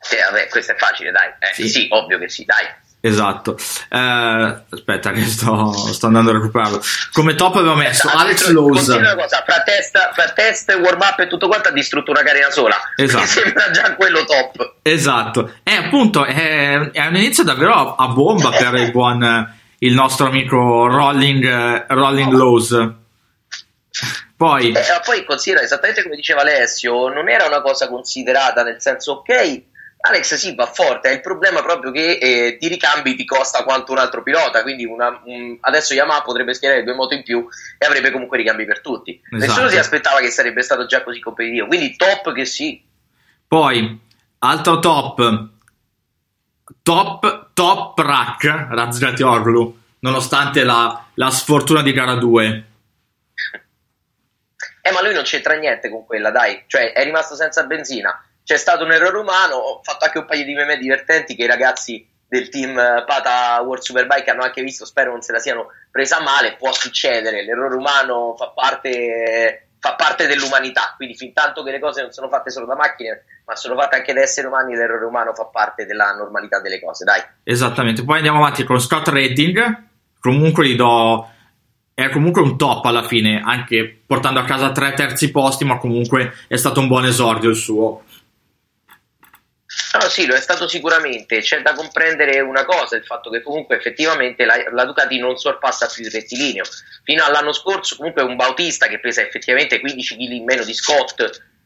Sì, 0.04 0.16
vabbè, 0.16 0.48
questo 0.48 0.72
è 0.72 0.76
facile, 0.76 1.10
dai. 1.10 1.28
Eh, 1.38 1.54
sì. 1.54 1.68
sì, 1.68 1.86
ovvio 1.90 2.18
che 2.18 2.28
sì, 2.28 2.44
dai. 2.44 2.66
Esatto. 3.00 3.56
Eh, 3.90 4.62
aspetta, 4.70 5.10
che 5.12 5.22
sto, 5.24 5.72
sto, 5.72 6.06
andando 6.06 6.30
a 6.30 6.34
recuperarlo. 6.34 6.80
Come 7.12 7.34
top 7.34 7.56
avevo 7.56 7.74
messo 7.74 8.06
esatto, 8.06 8.22
Alex 8.22 8.48
Lowe's. 8.48 8.86
fra 8.86 9.62
test, 9.62 10.12
fra 10.14 10.30
test, 10.30 10.78
warm 10.80 11.00
up 11.00 11.18
e 11.20 11.26
tutto 11.26 11.46
quanto 11.46 11.68
ha 11.68 11.72
distrutto 11.72 12.10
una 12.10 12.22
carina 12.22 12.50
sola. 12.50 12.76
Esatto. 12.96 13.20
Mi 13.20 13.26
sembra 13.26 13.70
già 13.70 13.94
quello 13.94 14.24
top. 14.24 14.76
Esatto. 14.82 15.54
E 15.62 15.72
appunto 15.72 16.24
è, 16.24 16.90
è 16.92 17.06
un 17.06 17.16
inizio 17.16 17.44
davvero 17.44 17.94
a 17.94 18.08
bomba 18.08 18.50
per 18.50 18.74
il 18.74 18.90
buon 18.90 19.52
il 19.78 19.92
nostro 19.92 20.26
amico 20.26 20.86
Rolling, 20.86 21.86
Rolling 21.88 22.32
Lowe's. 22.32 22.92
Poi, 24.36 24.72
eh, 24.72 25.00
poi 25.04 25.24
considera 25.24 25.62
esattamente 25.62 26.02
come 26.02 26.16
diceva 26.16 26.40
Alessio, 26.40 27.08
non 27.08 27.28
era 27.28 27.46
una 27.46 27.60
cosa 27.60 27.88
considerata 27.88 28.62
nel 28.62 28.80
senso 28.80 29.12
ok 29.12 29.62
Alex 30.06 30.34
sì 30.34 30.54
va 30.54 30.66
forte, 30.66 31.08
è 31.08 31.12
il 31.14 31.22
problema 31.22 31.62
proprio 31.62 31.90
che 31.90 32.18
eh, 32.20 32.56
di 32.60 32.68
ricambi 32.68 33.14
ti 33.14 33.24
costa 33.24 33.64
quanto 33.64 33.92
un 33.92 33.98
altro 33.98 34.22
pilota, 34.22 34.62
quindi 34.62 34.84
una, 34.84 35.18
un, 35.24 35.56
adesso 35.62 35.94
Yamaha 35.94 36.20
potrebbe 36.20 36.52
schierare 36.52 36.84
due 36.84 36.92
moto 36.92 37.14
in 37.14 37.22
più 37.22 37.48
e 37.78 37.86
avrebbe 37.86 38.10
comunque 38.10 38.36
ricambi 38.36 38.66
per 38.66 38.82
tutti. 38.82 39.18
Esatto. 39.18 39.46
Nessuno 39.46 39.68
si 39.68 39.78
aspettava 39.78 40.20
che 40.20 40.28
sarebbe 40.28 40.60
stato 40.60 40.84
già 40.84 41.02
così 41.02 41.20
competitivo, 41.20 41.66
quindi 41.66 41.96
top 41.96 42.34
che 42.34 42.44
sì. 42.44 42.84
Poi, 43.48 43.98
altro 44.40 44.78
top, 44.78 45.48
top, 46.82 47.48
top 47.54 47.98
rack, 47.98 48.66
Razgatioglu, 48.68 49.78
nonostante 50.00 50.64
la, 50.64 51.06
la 51.14 51.30
sfortuna 51.30 51.80
di 51.80 51.92
gara 51.94 52.14
2. 52.16 52.64
Eh, 54.82 54.92
ma 54.92 55.02
lui 55.02 55.14
non 55.14 55.22
c'entra 55.22 55.54
niente 55.54 55.88
con 55.88 56.04
quella, 56.04 56.30
dai, 56.30 56.64
cioè 56.66 56.92
è 56.92 57.02
rimasto 57.04 57.34
senza 57.34 57.64
benzina 57.64 58.22
c'è 58.44 58.56
stato 58.56 58.84
un 58.84 58.92
errore 58.92 59.18
umano, 59.18 59.56
ho 59.56 59.80
fatto 59.82 60.04
anche 60.04 60.18
un 60.18 60.26
paio 60.26 60.44
di 60.44 60.54
meme 60.54 60.76
divertenti 60.76 61.34
che 61.34 61.44
i 61.44 61.48
ragazzi 61.48 62.06
del 62.28 62.48
team 62.48 62.78
eh, 62.78 63.04
Pata 63.06 63.60
World 63.62 63.82
Superbike 63.82 64.30
hanno 64.30 64.42
anche 64.42 64.62
visto, 64.62 64.84
spero 64.84 65.12
non 65.12 65.22
se 65.22 65.32
la 65.32 65.38
siano 65.38 65.68
presa 65.90 66.20
male, 66.20 66.56
può 66.56 66.72
succedere, 66.72 67.42
l'errore 67.42 67.76
umano 67.76 68.34
fa 68.36 68.48
parte, 68.48 69.68
fa 69.78 69.94
parte 69.94 70.26
dell'umanità, 70.26 70.92
quindi 70.96 71.14
fin 71.14 71.32
tanto 71.32 71.62
che 71.62 71.70
le 71.70 71.80
cose 71.80 72.02
non 72.02 72.12
sono 72.12 72.28
fatte 72.28 72.50
solo 72.50 72.66
da 72.66 72.76
macchine, 72.76 73.24
ma 73.46 73.56
sono 73.56 73.76
fatte 73.76 73.96
anche 73.96 74.12
da 74.12 74.20
esseri 74.20 74.46
umani, 74.46 74.74
l'errore 74.74 75.06
umano 75.06 75.32
fa 75.32 75.46
parte 75.46 75.86
della 75.86 76.12
normalità 76.12 76.60
delle 76.60 76.80
cose, 76.80 77.04
dai. 77.04 77.22
Esattamente, 77.44 78.04
poi 78.04 78.16
andiamo 78.16 78.38
avanti 78.38 78.64
con 78.64 78.78
Scott 78.78 79.08
Redding, 79.08 79.82
comunque 80.20 80.66
gli 80.66 80.76
do 80.76 81.28
è 81.94 82.10
comunque 82.10 82.42
un 82.42 82.58
top 82.58 82.84
alla 82.86 83.04
fine, 83.04 83.40
anche 83.44 84.02
portando 84.04 84.40
a 84.40 84.44
casa 84.44 84.72
tre 84.72 84.94
terzi 84.94 85.30
posti, 85.30 85.64
ma 85.64 85.78
comunque 85.78 86.32
è 86.48 86.56
stato 86.56 86.80
un 86.80 86.88
buon 86.88 87.04
esordio 87.04 87.50
il 87.50 87.56
suo. 87.56 88.02
No, 89.94 90.08
sì, 90.08 90.26
lo 90.26 90.34
è 90.34 90.40
stato 90.40 90.66
sicuramente. 90.66 91.40
C'è 91.40 91.62
da 91.62 91.72
comprendere 91.72 92.40
una 92.40 92.64
cosa, 92.64 92.96
il 92.96 93.04
fatto 93.04 93.30
che 93.30 93.42
comunque 93.42 93.76
effettivamente 93.76 94.44
la, 94.44 94.56
la 94.72 94.84
Ducati 94.84 95.18
non 95.18 95.36
sorpassa 95.36 95.86
più 95.86 96.04
il 96.04 96.10
rettilineo. 96.10 96.64
Fino 97.04 97.24
all'anno 97.24 97.52
scorso 97.52 97.96
comunque 97.96 98.22
un 98.22 98.36
Bautista 98.36 98.86
che 98.88 98.98
pesa 98.98 99.20
effettivamente 99.20 99.80
15 99.80 100.16
kg 100.16 100.30
in 100.32 100.44
meno 100.44 100.64
di 100.64 100.74
Scott 100.74 101.20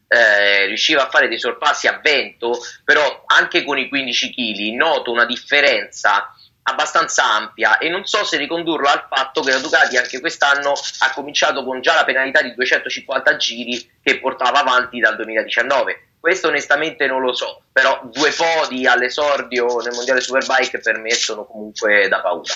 eh, 0.09 0.67
riusciva 0.67 1.07
a 1.07 1.11
fare 1.11 1.29
dei 1.29 1.39
sorpassi 1.39 1.87
a 1.87 2.01
vento, 2.03 2.59
però 2.85 3.25
anche 3.27 3.65
con 3.65 3.79
i 3.79 3.89
15 3.89 4.35
kg 4.35 4.77
noto 4.77 5.11
una 5.11 5.25
differenza 5.25 6.33
abbastanza 6.63 7.25
ampia 7.25 7.79
e 7.79 7.89
non 7.89 8.05
so 8.05 8.25
se 8.25 8.37
ricondurlo 8.37 8.89
al 8.89 9.07
fatto 9.09 9.41
che 9.41 9.53
la 9.53 9.59
Ducati 9.59 9.97
anche 9.97 10.21
quest'anno 10.21 10.75
ha 10.99 11.11
cominciato 11.13 11.65
con 11.65 11.81
già 11.81 11.95
la 11.95 12.05
penalità 12.05 12.43
di 12.43 12.55
250 12.55 13.37
giri 13.37 13.91
che 14.03 14.19
portava 14.19 14.61
avanti 14.61 14.99
dal 15.01 15.17
2019 15.17 16.08
questo 16.21 16.49
onestamente 16.49 17.07
non 17.07 17.21
lo 17.21 17.33
so, 17.33 17.63
però 17.73 18.01
due 18.05 18.33
podi 18.33 18.87
all'esordio 18.87 19.81
nel 19.81 19.95
mondiale 19.95 20.21
Superbike 20.21 20.81
per 20.81 20.99
me 20.99 21.11
sono 21.13 21.45
comunque 21.45 22.09
da 22.09 22.21
paura. 22.21 22.53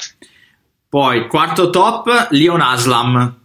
Poi, 0.88 1.26
quarto 1.26 1.70
top, 1.70 2.28
Leon 2.30 2.60
Aslam. 2.60 3.40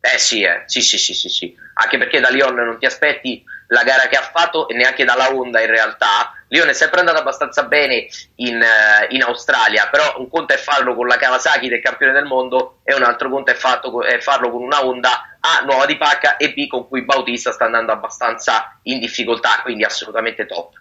Eh 0.00 0.18
sì, 0.18 0.42
eh. 0.42 0.62
sì, 0.66 0.80
sì, 0.80 0.96
sì, 0.96 1.12
sì, 1.12 1.28
sì, 1.28 1.54
anche 1.74 1.98
perché 1.98 2.20
da 2.20 2.30
Leon 2.30 2.54
non 2.54 2.78
ti 2.78 2.86
aspetti 2.86 3.44
la 3.68 3.82
gara 3.82 4.08
che 4.08 4.16
ha 4.16 4.22
fatto 4.22 4.68
e 4.68 4.74
neanche 4.74 5.04
dalla 5.04 5.34
Honda 5.34 5.60
in 5.60 5.68
realtà. 5.68 6.32
Leon 6.48 6.68
è 6.68 6.72
sempre 6.72 7.00
andato 7.00 7.18
abbastanza 7.18 7.64
bene 7.64 8.06
in, 8.36 8.56
uh, 8.56 9.12
in, 9.12 9.22
Australia, 9.22 9.88
però 9.90 10.14
un 10.18 10.30
conto 10.30 10.54
è 10.54 10.56
farlo 10.56 10.94
con 10.94 11.06
la 11.06 11.16
Kawasaki 11.16 11.68
del 11.68 11.82
campione 11.82 12.12
del 12.12 12.24
mondo 12.24 12.78
e 12.84 12.94
un 12.94 13.02
altro 13.02 13.28
conto 13.28 13.50
è, 13.50 13.54
fatto, 13.54 14.02
è 14.02 14.18
farlo 14.20 14.50
con 14.50 14.62
una 14.62 14.82
Honda 14.82 15.37
A 15.40 15.64
nuova 15.64 15.86
di 15.86 15.96
pacca 15.96 16.36
e 16.36 16.52
B 16.52 16.66
con 16.66 16.88
cui 16.88 17.04
Bautista 17.04 17.52
sta 17.52 17.64
andando 17.64 17.92
abbastanza 17.92 18.78
in 18.82 18.98
difficoltà, 18.98 19.60
quindi 19.62 19.84
assolutamente 19.84 20.46
top. 20.46 20.74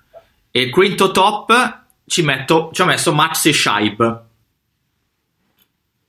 E 0.51 0.61
il 0.61 0.71
quinto 0.71 1.11
top 1.11 1.81
ci, 2.05 2.23
metto, 2.23 2.69
ci 2.73 2.81
ho 2.81 2.85
messo 2.85 3.13
Maxi 3.13 3.53
Scheib 3.53 4.25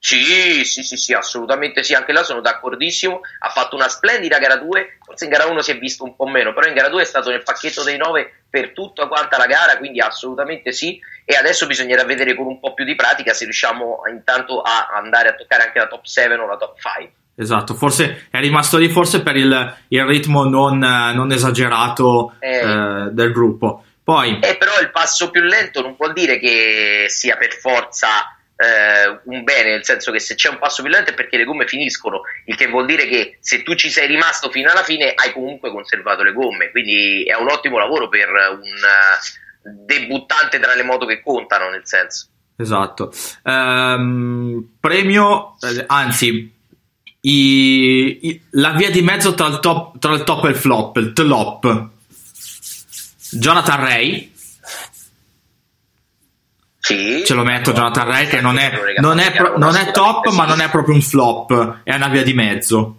sì, 0.01 0.65
sì, 0.65 0.85
sì, 0.85 0.97
sì, 0.97 1.13
assolutamente 1.13 1.83
sì, 1.83 1.93
anche 1.93 2.13
là 2.13 2.23
sono 2.23 2.41
d'accordissimo. 2.41 3.21
Ha 3.41 3.49
fatto 3.49 3.75
una 3.75 3.89
splendida 3.89 4.39
gara 4.39 4.57
2, 4.57 4.99
forse 5.05 5.25
in 5.25 5.31
gara 5.31 5.47
1 5.47 5.61
si 5.61 5.73
è 5.73 5.79
visto 5.79 6.05
un 6.05 6.15
po' 6.15 6.27
meno, 6.27 6.55
però 6.55 6.69
in 6.69 6.75
gara 6.75 6.89
2 6.89 7.03
è 7.03 7.05
stato 7.05 7.31
nel 7.31 7.43
pacchetto 7.43 7.83
dei 7.83 7.97
9 7.97 8.45
per 8.49 8.73
tutta 8.73 9.09
quanta 9.09 9.37
la 9.37 9.47
gara, 9.47 9.77
quindi 9.77 10.01
assolutamente 10.01 10.73
sì. 10.73 11.01
E 11.25 11.35
adesso 11.35 11.67
bisognerà 11.67 12.05
vedere 12.05 12.35
con 12.37 12.47
un 12.47 12.61
po' 12.61 12.75
più 12.75 12.85
di 12.85 12.95
pratica 12.95 13.35
se 13.35 13.45
riusciamo 13.45 14.03
intanto 14.09 14.63
a 14.63 14.89
andare 14.95 15.31
a 15.31 15.35
toccare 15.35 15.65
anche 15.65 15.79
la 15.79 15.89
top 15.89 16.05
7 16.05 16.35
o 16.35 16.47
la 16.47 16.57
top 16.57 16.79
5. 16.79 17.13
Esatto, 17.41 17.75
forse 17.75 18.27
è 18.31 18.41
rimasto 18.41 18.79
lì 18.79 18.89
forse 18.89 19.23
per 19.23 19.37
il, 19.37 19.77
il 19.89 20.05
ritmo 20.05 20.43
non, 20.43 20.79
non 20.79 21.31
esagerato 21.31 22.35
eh, 22.41 22.57
eh, 22.57 23.09
del 23.13 23.31
gruppo. 23.31 23.85
Poi... 24.03 24.41
Eh, 24.41 24.57
però 24.57 24.81
il 24.81 24.91
passo 24.91 25.31
più 25.31 25.43
lento 25.43 25.81
non 25.81 25.95
vuol 25.97 26.15
dire 26.15 26.41
che 26.41 27.05
sia 27.07 27.37
per 27.37 27.55
forza 27.55 28.09
eh, 28.57 29.21
un 29.27 29.45
bene, 29.45 29.71
nel 29.71 29.85
senso 29.85 30.11
che 30.11 30.19
se 30.19 30.35
c'è 30.35 30.49
un 30.49 30.59
passo 30.59 30.83
più 30.83 30.91
lento 30.91 31.13
è 31.13 31.15
perché 31.15 31.37
le 31.37 31.45
gomme 31.45 31.69
finiscono, 31.69 32.23
il 32.47 32.57
che 32.57 32.67
vuol 32.67 32.87
dire 32.87 33.07
che 33.07 33.39
se 33.39 33.63
tu 33.63 33.77
ci 33.77 33.89
sei 33.89 34.09
rimasto 34.09 34.51
fino 34.51 34.69
alla 34.73 34.83
fine 34.83 35.13
hai 35.15 35.33
comunque 35.33 35.71
conservato 35.71 36.25
le 36.25 36.33
gomme, 36.33 36.73
quindi 36.73 37.23
è 37.23 37.37
un 37.37 37.49
ottimo 37.49 37.79
lavoro 37.79 38.09
per 38.09 38.31
un 38.51 38.59
uh, 38.59 39.85
debuttante 39.87 40.59
tra 40.59 40.75
le 40.75 40.83
moto 40.83 41.07
che 41.07 41.23
contano, 41.23 41.71
nel 41.71 41.87
senso. 41.87 42.27
Esatto. 42.57 43.13
Um, 43.45 44.71
premio, 44.81 45.57
eh, 45.61 45.85
anzi, 45.87 46.58
i, 47.21 48.29
i, 48.29 48.43
la 48.51 48.71
via 48.71 48.91
di 48.91 49.03
mezzo 49.03 49.35
tra 49.35 49.47
il, 49.47 49.59
top, 49.61 49.99
tra 49.99 50.13
il 50.13 50.25
top 50.25 50.45
e 50.45 50.49
il 50.51 50.57
flop, 50.57 50.97
il 50.97 51.13
tlop. 51.13 51.89
Jonathan 53.31 53.81
Ray. 53.81 54.33
Sì, 56.81 57.23
ce 57.25 57.35
lo 57.35 57.43
metto 57.43 57.73
Jonathan 57.73 58.07
Ray 58.07 58.27
che 58.29 58.41
non 58.41 58.57
è, 58.57 58.73
non 58.99 59.19
è, 59.19 59.31
pro, 59.33 59.59
non 59.59 59.77
è 59.77 59.91
top 59.91 60.29
ma 60.29 60.47
non 60.47 60.63
è 60.63 60.71
proprio 60.71 60.95
un 60.95 61.03
flop 61.03 61.81
è 61.83 61.95
una 61.95 62.09
via 62.09 62.23
di 62.23 62.33
mezzo. 62.33 62.97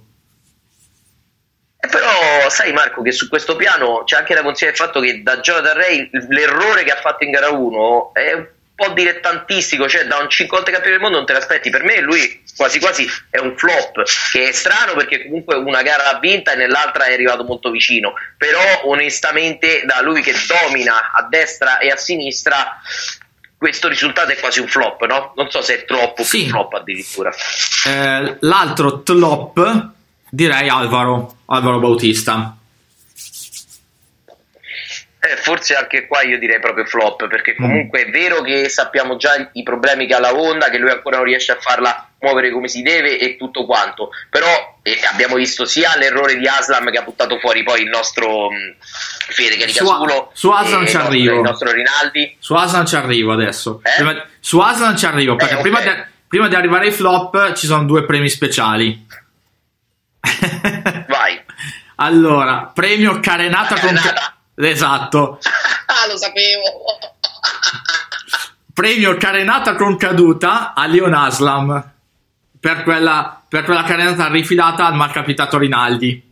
Eh, 1.80 1.88
però 1.88 2.50
sai 2.50 2.72
Marco 2.72 3.02
che 3.02 3.12
su 3.12 3.28
questo 3.30 3.56
piano 3.56 4.04
c'è 4.04 4.18
anche 4.18 4.36
da 4.36 4.44
considerare 4.44 4.78
il 4.78 4.84
fatto 4.84 5.00
che 5.00 5.24
da 5.24 5.40
Jonathan 5.40 5.78
Ray 5.78 6.10
l'errore 6.28 6.84
che 6.84 6.92
ha 6.92 7.00
fatto 7.02 7.24
in 7.24 7.32
gara 7.32 7.50
1 7.50 8.14
è 8.14 8.48
po' 8.80 8.94
dilettantistico 8.94 9.88
cioè 9.88 10.06
da 10.06 10.18
un 10.18 10.30
50 10.30 10.72
campione 10.72 10.96
del 10.96 11.02
mondo 11.02 11.18
non 11.18 11.26
te 11.26 11.34
l'aspetti 11.34 11.70
per 11.70 11.84
me 11.84 12.00
lui 12.00 12.44
quasi 12.56 12.80
quasi 12.80 13.08
è 13.30 13.40
un 13.40 13.58
flop 13.58 14.04
che 14.32 14.50
è 14.50 14.52
strano 14.52 14.94
perché 14.94 15.24
comunque 15.24 15.56
una 15.56 15.82
gara 15.82 16.12
l'ha 16.12 16.20
vinta 16.20 16.54
e 16.54 16.56
nell'altra 16.56 17.06
è 17.06 17.14
arrivato 17.14 17.44
molto 17.44 17.70
vicino 17.70 18.14
però 18.38 18.60
onestamente 18.86 19.84
da 19.86 20.02
lui 20.02 20.22
che 20.22 20.34
domina 20.48 21.12
a 21.12 21.28
destra 21.30 21.80
e 21.80 21.90
a 21.90 21.98
sinistra 21.98 22.80
questo 23.60 23.90
risultato 23.90 24.32
è 24.32 24.40
quasi 24.40 24.62
un 24.62 24.68
flop, 24.68 25.06
no? 25.06 25.34
Non 25.36 25.50
so 25.50 25.62
se 25.62 25.82
è 25.82 25.86
troppo 25.86 26.24
sì. 26.24 26.48
flop 26.48 26.76
addirittura. 26.76 27.30
Eh, 27.86 28.38
l'altro 28.40 29.02
flop 29.04 29.90
direi 30.30 30.70
Alvaro, 30.70 31.40
Alvaro 31.48 31.80
Bautista. 31.80 32.56
Eh, 35.22 35.36
forse 35.36 35.76
anche 35.76 36.08
qua 36.08 36.22
io 36.22 36.40
direi 36.40 36.62
proprio 36.62 36.86
flop, 36.86 37.28
perché 37.28 37.54
comunque 37.54 38.06
mm. 38.06 38.08
è 38.08 38.10
vero 38.10 38.42
che 38.42 38.70
sappiamo 38.70 39.18
già 39.18 39.50
i 39.52 39.64
problemi 39.64 40.08
che 40.08 40.16
ha 40.16 40.20
la 40.20 40.34
Honda, 40.34 40.70
che 40.70 40.78
lui 40.78 40.92
ancora 40.92 41.18
non 41.18 41.26
riesce 41.26 41.52
a 41.52 41.58
farla 41.60 42.10
muovere 42.20 42.52
come 42.52 42.70
si 42.70 42.82
deve 42.82 43.18
e 43.20 43.36
tutto 43.36 43.66
quanto, 43.66 44.12
però 44.30 44.80
eh, 44.82 44.98
abbiamo 45.12 45.36
visto 45.36 45.66
sia 45.66 45.92
l'errore 45.98 46.38
di 46.38 46.48
Aslam 46.48 46.90
che 46.90 47.00
ha 47.00 47.02
buttato 47.02 47.38
fuori 47.38 47.64
poi 47.64 47.82
il 47.82 47.90
nostro 47.90 48.50
mh, 48.50 48.56
mm, 48.56 48.72
Fede 49.30 49.58
Caricasulo 49.58 50.32
su, 50.34 50.48
su 50.48 50.54
Aslam 50.54 50.88
ci 50.88 50.96
arrivo. 50.96 51.36
il 51.36 51.42
nostro 51.42 51.72
Rinaldi. 51.72 52.38
Su 52.40 52.54
Aslam 52.54 52.86
ci 52.86 52.96
arrivo 52.96 53.34
adesso. 53.34 53.82
Eh? 53.84 53.96
prima, 53.98 54.26
su 54.40 54.60
Aslam 54.60 54.96
ci 54.96 55.06
arrivo 55.06 55.36
perché 55.36 55.58
eh, 55.58 55.62
prima, 55.62 55.82
di, 55.82 55.90
prima 56.30 56.48
di 56.48 56.56
arrivare 56.56 56.86
ai 56.86 56.92
flop 56.94 57.54
ci 57.54 57.68
sono 57.68 57.84
due 57.84 58.06
premi 58.06 58.30
speciali. 58.30 59.06
Vai. 61.08 61.42
Allora 62.02 62.72
premio 62.74 63.20
carenata, 63.20 63.76
carenata. 63.76 64.14
con 64.14 64.39
Esatto. 64.68 65.40
ah, 65.88 66.08
lo 66.08 66.18
sapevo. 66.18 66.64
Premio 68.74 69.18
carenata 69.18 69.76
con 69.76 69.98
caduta 69.98 70.74
a 70.74 70.86
Leon 70.86 71.14
Aslam 71.14 71.92
per 72.60 72.84
quella, 72.84 73.42
per 73.48 73.64
quella 73.64 73.84
carenata 73.84 74.30
rifilata 74.30 74.86
al 74.86 74.96
malcapitato 74.96 75.58
Rinaldi. 75.58 76.28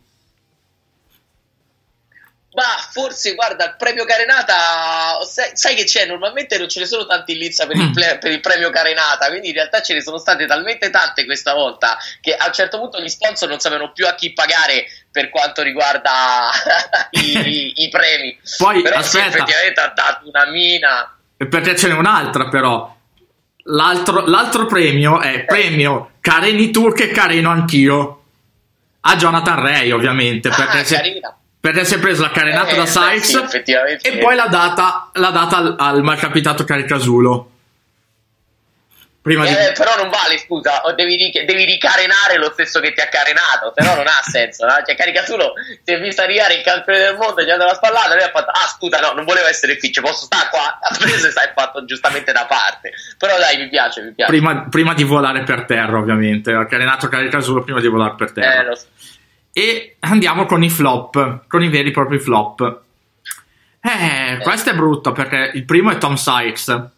Ma 2.58 2.76
forse, 2.90 3.34
guarda, 3.34 3.66
il 3.66 3.76
premio 3.78 4.04
Carenata, 4.04 5.24
sai, 5.24 5.50
sai, 5.52 5.76
che 5.76 5.84
c'è? 5.84 6.06
Normalmente 6.06 6.58
non 6.58 6.68
ce 6.68 6.80
ne 6.80 6.86
sono 6.86 7.06
tanti 7.06 7.30
in 7.30 7.38
Lizza 7.38 7.68
per, 7.68 7.76
mm. 7.76 7.80
il, 7.80 8.18
per, 8.18 8.32
il, 8.32 8.40
premio 8.40 8.70
Carenata, 8.70 9.28
quindi 9.28 9.48
in 9.48 9.54
realtà 9.54 9.80
ce 9.80 9.94
ne 9.94 10.02
sono 10.02 10.18
state 10.18 10.44
talmente 10.44 10.90
tante 10.90 11.24
questa 11.24 11.54
volta 11.54 11.96
che 12.20 12.34
a 12.34 12.46
un 12.46 12.52
certo 12.52 12.80
punto 12.80 13.00
gli 13.00 13.08
sponsor 13.08 13.48
non 13.48 13.60
sapevano 13.60 13.92
più 13.92 14.08
a 14.08 14.16
chi 14.16 14.32
pagare 14.32 14.86
per 15.10 15.30
quanto 15.30 15.62
riguarda 15.62 16.50
i, 17.10 17.38
i, 17.38 17.72
i, 17.84 17.88
premi. 17.88 18.38
Poi, 18.56 18.82
però 18.82 18.96
aspetta. 18.96 19.30
Sì, 19.30 19.36
effettivamente 19.36 19.80
ha 19.80 19.92
dato 19.94 20.28
una 20.28 20.46
mina. 20.46 21.16
Perché 21.36 21.76
ce 21.76 21.88
n'è 21.88 21.94
un'altra 21.94 22.48
però. 22.48 22.96
L'altro, 23.70 24.24
l'altro 24.26 24.66
premio 24.66 25.20
è 25.20 25.44
premio 25.44 26.12
Careni 26.20 26.70
Turk 26.70 27.00
e 27.00 27.08
Careno 27.08 27.50
anch'io. 27.50 28.14
A 29.00 29.16
Jonathan 29.16 29.60
Ray, 29.60 29.90
ovviamente. 29.90 30.48
Perché 30.50 30.78
ah, 30.78 30.84
se, 30.84 31.20
perché 31.60 31.84
si 31.84 31.94
è 31.94 31.98
preso 31.98 32.22
la 32.22 32.30
carenata 32.30 32.70
eh, 32.70 32.76
da 32.76 32.86
Sykes 32.86 33.62
sì, 33.62 33.72
e 34.02 34.18
poi 34.18 34.36
l'ha 34.36 34.46
data, 34.46 35.10
l'ha 35.14 35.30
data 35.30 35.56
al, 35.56 35.74
al 35.78 36.02
malcapitato 36.02 36.64
Caricasulo. 36.64 37.50
Prima 39.28 39.44
eh, 39.44 39.48
di... 39.48 39.72
Però 39.76 39.94
non 39.96 40.08
vale, 40.08 40.38
scusa, 40.38 40.80
devi, 40.96 41.30
devi, 41.44 41.64
ricarenare 41.64 42.38
lo 42.38 42.50
stesso 42.52 42.80
che 42.80 42.94
ti 42.94 43.00
ha 43.02 43.08
carenato, 43.08 43.74
se 43.76 43.84
no 43.84 43.94
non 43.94 44.06
ha 44.06 44.22
senso. 44.24 44.64
No? 44.64 44.72
Cioè, 44.84 44.96
Caricasulo 44.96 45.52
si 45.84 45.92
è 45.92 46.00
visto 46.00 46.22
arrivare 46.22 46.54
il 46.54 46.62
campione 46.62 46.98
del 46.98 47.16
mondo, 47.16 47.42
gli 47.42 47.50
ha 47.50 47.58
dato 47.58 47.68
la 47.68 47.76
spallata, 47.76 48.14
lui 48.14 48.22
ha 48.24 48.30
fatto, 48.30 48.50
ah 48.50 48.66
scusa, 48.66 48.98
no, 49.00 49.12
non 49.12 49.26
volevo 49.26 49.46
essere 49.46 49.76
qui, 49.76 49.92
ci 49.92 50.00
posso 50.00 50.24
stare 50.24 50.48
qua. 50.48 50.78
Ha 50.80 50.96
preso 50.96 51.26
e 51.26 51.30
è 51.30 51.52
fatto 51.54 51.84
giustamente 51.84 52.32
da 52.32 52.46
parte. 52.46 52.92
Però 53.18 53.36
dai, 53.36 53.58
mi 53.58 53.68
piace, 53.68 54.00
mi 54.00 54.12
piace. 54.14 54.32
Prima, 54.32 54.66
prima 54.70 54.94
di 54.94 55.04
volare 55.04 55.42
per 55.42 55.66
terra, 55.66 55.98
ovviamente. 55.98 56.52
Ha 56.52 56.64
carenato 56.64 57.08
Caricasulo 57.08 57.62
prima 57.62 57.80
di 57.80 57.88
volare 57.88 58.14
per 58.16 58.32
terra. 58.32 58.62
Eh, 58.62 58.64
lo 58.64 58.74
so. 58.74 58.86
E 59.52 59.96
andiamo 60.00 60.46
con 60.46 60.62
i 60.62 60.70
flop, 60.70 61.44
con 61.48 61.62
i 61.62 61.68
veri 61.68 61.88
e 61.88 61.92
propri 61.92 62.18
flop. 62.18 62.80
Eh, 63.82 64.38
questo 64.42 64.70
è 64.70 64.74
brutto 64.74 65.12
perché 65.12 65.50
il 65.52 65.64
primo 65.66 65.90
è 65.90 65.98
Tom 65.98 66.14
Sykes. 66.14 66.96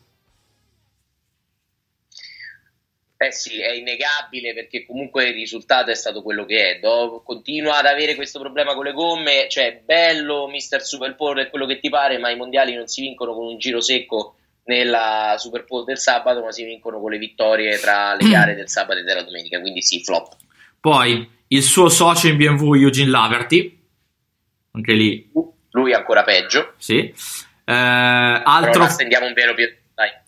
Eh 3.23 3.33
sì, 3.33 3.61
è 3.61 3.73
innegabile 3.73 4.55
perché 4.55 4.87
comunque 4.87 5.29
il 5.29 5.35
risultato 5.35 5.91
è 5.91 5.95
stato 5.95 6.23
quello 6.23 6.47
che 6.47 6.71
è. 6.71 6.79
Do, 6.79 7.21
continua 7.23 7.77
ad 7.77 7.85
avere 7.85 8.15
questo 8.15 8.39
problema 8.41 8.73
con 8.73 8.85
le 8.85 8.95
gomme, 8.95 9.47
cioè 9.51 9.83
bello 9.85 10.49
Mister 10.49 10.81
Super 10.81 11.15
Bowl 11.17 11.37
è 11.37 11.51
quello 11.51 11.67
che 11.67 11.79
ti 11.81 11.91
pare, 11.91 12.17
ma 12.17 12.31
i 12.31 12.37
mondiali 12.37 12.75
non 12.75 12.87
si 12.87 13.03
vincono 13.03 13.35
con 13.35 13.45
un 13.45 13.59
giro 13.59 13.83
secco 13.83 14.37
nella 14.65 15.35
Super 15.37 15.67
Bowl 15.67 15.85
del 15.85 15.99
sabato, 15.99 16.43
ma 16.43 16.51
si 16.51 16.65
vincono 16.65 16.99
con 16.99 17.11
le 17.11 17.19
vittorie 17.19 17.79
tra 17.79 18.15
le 18.15 18.25
gare 18.31 18.55
del 18.55 18.71
sabato 18.71 19.01
e 19.01 19.03
della 19.03 19.23
domenica, 19.23 19.61
quindi 19.61 19.83
sì, 19.83 20.03
flop. 20.03 20.37
Poi 20.81 21.29
il 21.49 21.63
suo 21.63 21.91
socio 21.91 22.27
in 22.27 22.39
BMW 22.39 22.77
Eugene 22.77 23.11
Laverty, 23.11 23.81
anche 24.73 24.93
lì. 24.95 25.31
Lui 25.73 25.93
ancora 25.93 26.25
peggio. 26.25 26.73
Sì. 26.79 27.13
Eh, 27.67 27.75
altro... 27.75 28.89
stendiamo 28.89 29.27
un 29.27 29.35
velo 29.35 29.53
più... 29.53 29.69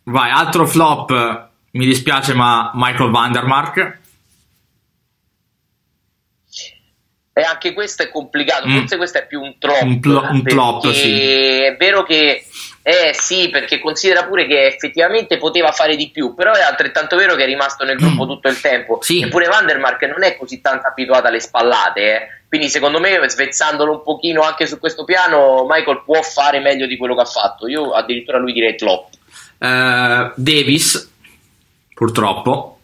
Vai, 0.04 0.30
altro 0.30 0.66
flop, 0.66 1.51
mi 1.72 1.86
dispiace, 1.86 2.34
ma 2.34 2.70
Michael 2.74 3.10
Vandermark. 3.10 4.00
E 7.34 7.42
anche 7.42 7.72
questo 7.72 8.02
è 8.02 8.10
complicato, 8.10 8.68
mm. 8.68 8.78
forse 8.78 8.96
questo 8.98 9.18
è 9.18 9.26
più 9.26 9.40
un 9.40 9.56
troppo. 9.58 9.84
Un, 9.84 10.00
pl- 10.00 10.28
un 10.30 10.42
flop, 10.44 10.90
sì. 10.90 11.62
È 11.62 11.76
vero 11.78 12.02
che 12.02 12.44
eh 12.84 13.12
sì, 13.14 13.48
perché 13.48 13.78
considera 13.78 14.24
pure 14.24 14.46
che 14.46 14.66
effettivamente 14.66 15.38
poteva 15.38 15.70
fare 15.70 15.94
di 15.96 16.10
più, 16.10 16.34
però 16.34 16.52
è 16.52 16.62
altrettanto 16.62 17.16
vero 17.16 17.36
che 17.36 17.44
è 17.44 17.46
rimasto 17.46 17.84
nel 17.84 17.96
gruppo 17.96 18.24
mm. 18.24 18.28
tutto 18.28 18.48
il 18.48 18.60
tempo. 18.60 18.98
Sì. 19.00 19.22
Eppure 19.22 19.46
Vandermark 19.46 20.02
non 20.02 20.24
è 20.24 20.36
così 20.36 20.60
tanto 20.60 20.88
abituato 20.88 21.28
alle 21.28 21.40
spallate, 21.40 22.00
eh. 22.00 22.28
quindi 22.48 22.68
secondo 22.68 22.98
me 22.98 23.20
svezzandolo 23.26 23.92
un 23.92 24.02
pochino 24.02 24.42
anche 24.42 24.66
su 24.66 24.78
questo 24.78 25.04
piano, 25.04 25.64
Michael 25.66 26.02
può 26.04 26.20
fare 26.22 26.58
meglio 26.58 26.86
di 26.86 26.96
quello 26.96 27.14
che 27.14 27.22
ha 27.22 27.26
fatto. 27.26 27.68
Io 27.68 27.92
addirittura 27.92 28.38
lui 28.38 28.52
direi 28.52 28.76
flop. 28.76 29.08
Uh, 29.58 30.32
Davis, 30.34 31.11
purtroppo. 31.94 32.78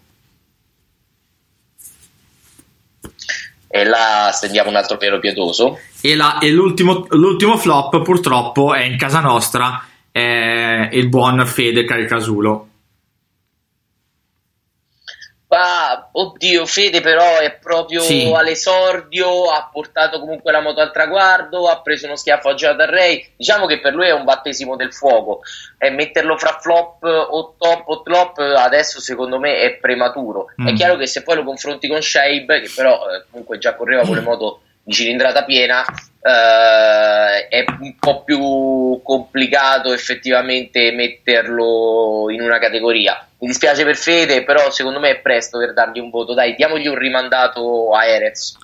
E 3.70 3.84
là 3.84 4.30
stendiamo 4.32 4.70
un 4.70 4.76
altro 4.76 4.96
pelo 4.96 5.18
pietoso. 5.18 5.78
E, 6.00 6.16
la, 6.16 6.38
e 6.38 6.50
l'ultimo, 6.50 7.06
l'ultimo 7.10 7.56
flop, 7.56 8.02
purtroppo, 8.02 8.74
è 8.74 8.82
in 8.82 8.96
casa 8.96 9.20
nostra 9.20 9.82
è 10.18 10.88
il 10.92 11.08
buon 11.08 11.46
Fede 11.46 11.84
Caricasulo. 11.84 12.67
Ah, 15.50 16.10
oddio, 16.12 16.66
Fede 16.66 17.00
però 17.00 17.38
è 17.38 17.52
proprio 17.54 18.02
sì. 18.02 18.30
all'esordio, 18.34 19.46
ha 19.50 19.70
portato 19.72 20.20
comunque 20.20 20.52
la 20.52 20.60
moto 20.60 20.80
al 20.80 20.92
traguardo, 20.92 21.68
ha 21.68 21.80
preso 21.80 22.04
uno 22.04 22.16
schiaffo 22.16 22.50
a 22.50 22.54
Jonathan 22.54 22.90
Ray. 22.90 23.32
Diciamo 23.34 23.64
che 23.64 23.80
per 23.80 23.94
lui 23.94 24.08
è 24.08 24.12
un 24.12 24.24
battesimo 24.24 24.76
del 24.76 24.92
fuoco. 24.92 25.40
E 25.78 25.88
metterlo 25.90 26.36
fra 26.36 26.58
flop 26.60 27.02
o 27.02 27.54
top 27.58 27.82
o 27.86 28.02
flop 28.04 28.38
adesso 28.38 29.00
secondo 29.00 29.38
me 29.38 29.60
è 29.60 29.76
prematuro. 29.76 30.48
Mm. 30.60 30.66
È 30.66 30.72
chiaro 30.74 30.96
che 30.96 31.06
se 31.06 31.22
poi 31.22 31.36
lo 31.36 31.44
confronti 31.44 31.88
con 31.88 32.02
Shaib, 32.02 32.60
che 32.60 32.70
però 32.74 33.08
eh, 33.10 33.24
comunque 33.30 33.56
già 33.58 33.74
correva 33.74 34.02
con 34.04 34.16
le 34.16 34.20
moto 34.22 34.60
di 34.82 34.92
cilindrata 34.92 35.44
piena, 35.44 35.84
eh, 36.22 37.48
è 37.48 37.64
un 37.80 37.96
po' 37.98 38.22
più 38.22 38.87
complicato 39.08 39.90
effettivamente 39.94 40.92
metterlo 40.92 42.26
in 42.28 42.42
una 42.42 42.58
categoria. 42.58 43.26
Mi 43.38 43.46
dispiace 43.46 43.82
per 43.82 43.96
Fede, 43.96 44.44
però 44.44 44.70
secondo 44.70 45.00
me 45.00 45.08
è 45.12 45.20
presto 45.20 45.56
per 45.56 45.72
dargli 45.72 45.98
un 45.98 46.10
voto. 46.10 46.34
Dai, 46.34 46.54
diamogli 46.54 46.88
un 46.88 46.98
rimandato 46.98 47.94
a 47.94 48.04
Erez. 48.04 48.58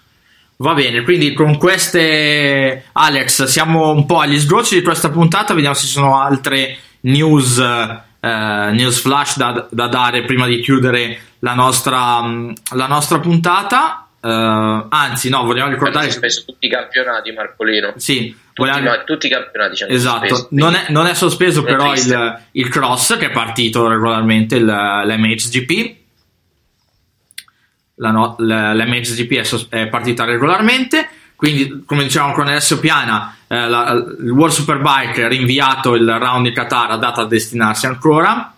Va 0.56 0.74
bene, 0.74 1.00
quindi 1.00 1.32
con 1.32 1.56
queste, 1.56 2.84
Alex, 2.92 3.44
siamo 3.44 3.88
un 3.88 4.04
po' 4.04 4.18
agli 4.18 4.38
sgocci 4.38 4.74
di 4.74 4.82
questa 4.82 5.08
puntata. 5.08 5.54
Vediamo 5.54 5.74
se 5.74 5.86
ci 5.86 5.92
sono 5.92 6.20
altre 6.20 6.76
news, 7.00 7.58
eh, 7.58 8.70
news 8.72 9.00
flash 9.00 9.38
da, 9.38 9.66
da, 9.70 9.88
dare 9.88 10.24
prima 10.24 10.46
di 10.46 10.60
chiudere 10.60 11.20
la 11.38 11.54
nostra, 11.54 12.20
la 12.74 12.86
nostra 12.86 13.18
puntata. 13.18 14.08
Uh, 14.20 14.86
anzi, 14.90 15.30
no, 15.30 15.42
vogliamo 15.44 15.70
ricordare. 15.70 16.04
Hanno 16.04 16.12
sospeso 16.12 16.44
tutti 16.44 16.66
i 16.66 16.70
campionati, 16.70 17.32
Marcolino. 17.32 17.94
Sì, 17.96 18.34
tutti, 18.54 18.70
vogliamo... 18.70 18.88
no, 18.88 19.04
tutti 19.04 19.26
i 19.26 19.30
campionati. 19.30 19.76
Ci 19.76 19.84
esatto, 19.88 20.28
sospeso, 20.28 20.48
non, 20.52 20.74
è, 20.74 20.86
non, 20.88 21.06
è, 21.06 21.14
sospeso 21.14 21.60
è 21.60 21.64
però 21.64 21.92
il, 21.92 22.40
il, 22.52 22.68
cross 22.68 23.18
che 23.18 23.26
è 23.26 23.30
partito 23.30 23.86
regolarmente, 23.86 24.56
il, 24.56 24.64
l'MHGP. 24.64 25.96
La 27.96 28.10
no, 28.10 28.36
L'MHGP 28.38 29.32
è, 29.34 29.42
sos- 29.42 29.68
è, 29.68 29.88
partita 29.88 30.24
regolarmente. 30.24 31.08
Quindi, 31.36 31.82
come 31.84 32.04
dicevamo 32.04 32.32
con 32.32 32.46
Alessio 32.46 32.78
Piana, 32.78 33.36
eh, 33.48 33.68
la, 33.68 33.92
il 33.92 34.30
World 34.30 34.54
Superbike 34.54 35.24
ha 35.24 35.28
rinviato 35.28 35.94
il 35.94 36.08
round 36.08 36.46
di 36.46 36.52
Qatar, 36.54 36.92
ha 36.92 36.96
dato 36.96 37.20
a 37.20 37.26
destinarsi 37.26 37.86
ancora 37.86 38.53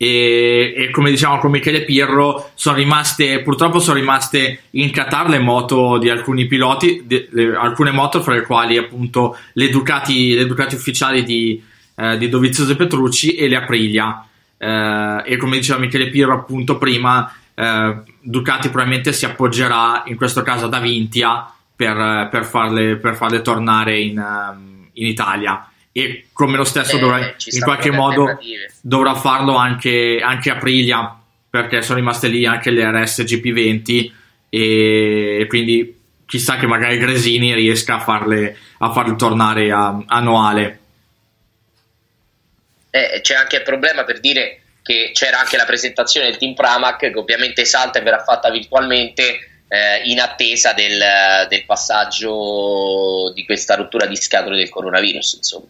e, 0.00 0.74
e, 0.76 0.90
come 0.92 1.10
diciamo 1.10 1.38
con 1.38 1.50
Michele 1.50 1.84
Pirro 1.84 2.52
sono 2.54 2.76
rimaste 2.76 3.42
purtroppo 3.42 3.80
sono 3.80 3.98
rimaste 3.98 4.60
in 4.70 4.92
Qatar 4.92 5.28
le 5.28 5.40
moto 5.40 5.98
di 5.98 6.08
alcuni 6.08 6.46
piloti 6.46 7.02
di, 7.04 7.26
le, 7.32 7.56
alcune 7.56 7.90
moto 7.90 8.22
fra 8.22 8.34
le 8.34 8.42
quali 8.42 8.76
appunto 8.76 9.36
le 9.54 9.68
Ducati, 9.68 10.34
le 10.34 10.46
Ducati 10.46 10.76
ufficiali 10.76 11.24
di, 11.24 11.60
eh, 11.96 12.16
di 12.16 12.28
Dovizioso 12.28 12.76
Petrucci 12.76 13.34
e 13.34 13.48
le 13.48 13.56
Aprilia. 13.56 14.24
Eh, 14.56 15.22
e 15.24 15.36
come 15.36 15.56
diceva 15.56 15.80
Michele 15.80 16.10
Pirro 16.10 16.34
appunto 16.34 16.78
prima 16.78 17.32
eh, 17.54 17.96
Ducati 18.20 18.68
probabilmente 18.68 19.12
si 19.12 19.24
appoggerà 19.24 20.04
in 20.06 20.14
questo 20.14 20.42
caso 20.42 20.66
ad 20.66 20.74
Avintia 20.74 21.52
per, 21.74 22.28
per, 22.30 22.44
farle, 22.44 22.96
per 22.98 23.16
farle 23.16 23.42
tornare 23.42 23.98
in, 23.98 24.24
in 24.92 25.06
Italia 25.06 25.68
e 25.98 26.26
come 26.32 26.56
lo 26.56 26.62
stesso 26.62 26.96
eh, 26.96 27.00
dovrà, 27.00 27.18
in 27.18 27.60
qualche 27.60 27.90
modo 27.90 28.38
dovrà 28.80 29.16
farlo 29.16 29.56
anche, 29.56 30.20
anche 30.22 30.50
Aprilia 30.50 31.20
perché 31.50 31.82
sono 31.82 31.98
rimaste 31.98 32.28
lì 32.28 32.46
anche 32.46 32.70
le 32.70 32.88
RS 32.88 33.22
GP20 33.22 34.12
e 34.48 35.44
quindi 35.48 35.98
chissà 36.24 36.56
che 36.56 36.68
magari 36.68 36.98
Gresini 36.98 37.52
riesca 37.52 37.96
a 37.96 38.00
farle, 38.00 38.56
a 38.78 38.92
farle 38.92 39.16
tornare 39.16 39.72
a, 39.72 40.00
a 40.06 40.20
Noale. 40.20 40.78
Eh, 42.90 43.18
c'è 43.20 43.34
anche 43.34 43.56
il 43.56 43.62
problema 43.62 44.04
per 44.04 44.20
dire 44.20 44.60
che 44.84 45.10
c'era 45.12 45.40
anche 45.40 45.56
la 45.56 45.64
presentazione 45.64 46.28
del 46.28 46.38
team 46.38 46.54
Pramac 46.54 46.98
che 46.98 47.12
ovviamente 47.16 47.64
salta 47.64 47.98
e 47.98 48.02
verrà 48.02 48.22
fatta 48.22 48.50
virtualmente 48.50 49.64
eh, 49.66 50.02
in 50.04 50.20
attesa 50.20 50.72
del, 50.74 51.46
del, 51.48 51.64
passaggio 51.64 53.32
di 53.34 53.44
questa 53.44 53.74
rottura 53.74 54.06
di 54.06 54.14
scatole 54.14 54.56
del 54.56 54.68
coronavirus 54.68 55.34
insomma. 55.34 55.66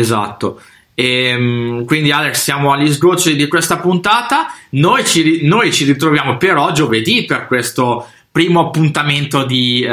Esatto. 0.00 0.60
E, 0.94 1.28
ehm, 1.28 1.84
quindi 1.84 2.10
Alex 2.10 2.42
siamo 2.42 2.72
agli 2.72 2.92
sgoccioli 2.92 3.36
di 3.36 3.48
questa 3.48 3.78
puntata. 3.78 4.46
Noi 4.70 5.04
ci, 5.04 5.44
noi 5.46 5.72
ci 5.72 5.84
ritroviamo 5.84 6.36
però 6.36 6.72
giovedì 6.72 7.24
per 7.24 7.46
questo 7.46 8.08
primo 8.36 8.60
appuntamento 8.60 9.44
di 9.44 9.82
uh, 9.82 9.88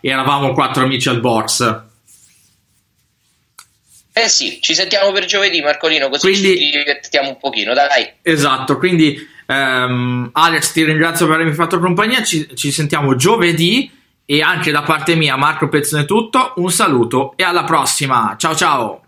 eravamo 0.00 0.52
quattro 0.52 0.82
amici 0.82 1.08
al 1.08 1.20
box. 1.20 1.84
Eh 4.12 4.28
sì, 4.28 4.58
ci 4.60 4.74
sentiamo 4.74 5.12
per 5.12 5.26
giovedì 5.26 5.60
Marcolino, 5.60 6.08
così 6.08 6.30
quindi, 6.30 6.56
ci 6.56 6.70
divertiamo 6.70 7.28
un 7.28 7.38
pochino, 7.38 7.74
dai. 7.74 8.10
Esatto, 8.22 8.78
quindi 8.78 9.18
um, 9.46 10.30
Alex 10.32 10.72
ti 10.72 10.84
ringrazio 10.84 11.26
per 11.26 11.34
avermi 11.34 11.52
fatto 11.52 11.78
compagnia, 11.78 12.22
ci, 12.22 12.48
ci, 12.56 12.72
sentiamo 12.72 13.14
giovedì 13.14 13.90
e 14.26 14.42
anche 14.42 14.72
da 14.72 14.82
parte 14.82 15.14
mia 15.14 15.36
Marco 15.36 15.68
Pezzone 15.68 16.04
tutto, 16.04 16.52
un 16.56 16.70
saluto 16.70 17.32
e 17.36 17.44
alla 17.44 17.64
prossima, 17.64 18.34
ciao 18.36 18.54
ciao! 18.54 19.00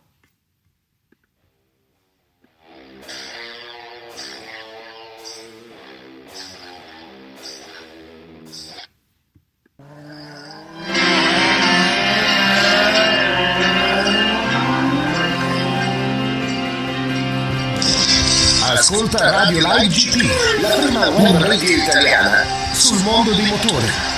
Ascolta 18.71 19.31
Radio 19.31 19.59
Live 19.59 19.89
GT, 19.89 20.61
la 20.63 20.69
prima 20.69 21.09
web 21.09 21.37
radio 21.43 21.77
italiana 21.77 22.45
sul 22.73 23.03
mondo 23.03 23.33
dei 23.33 23.47
motori. 23.47 24.18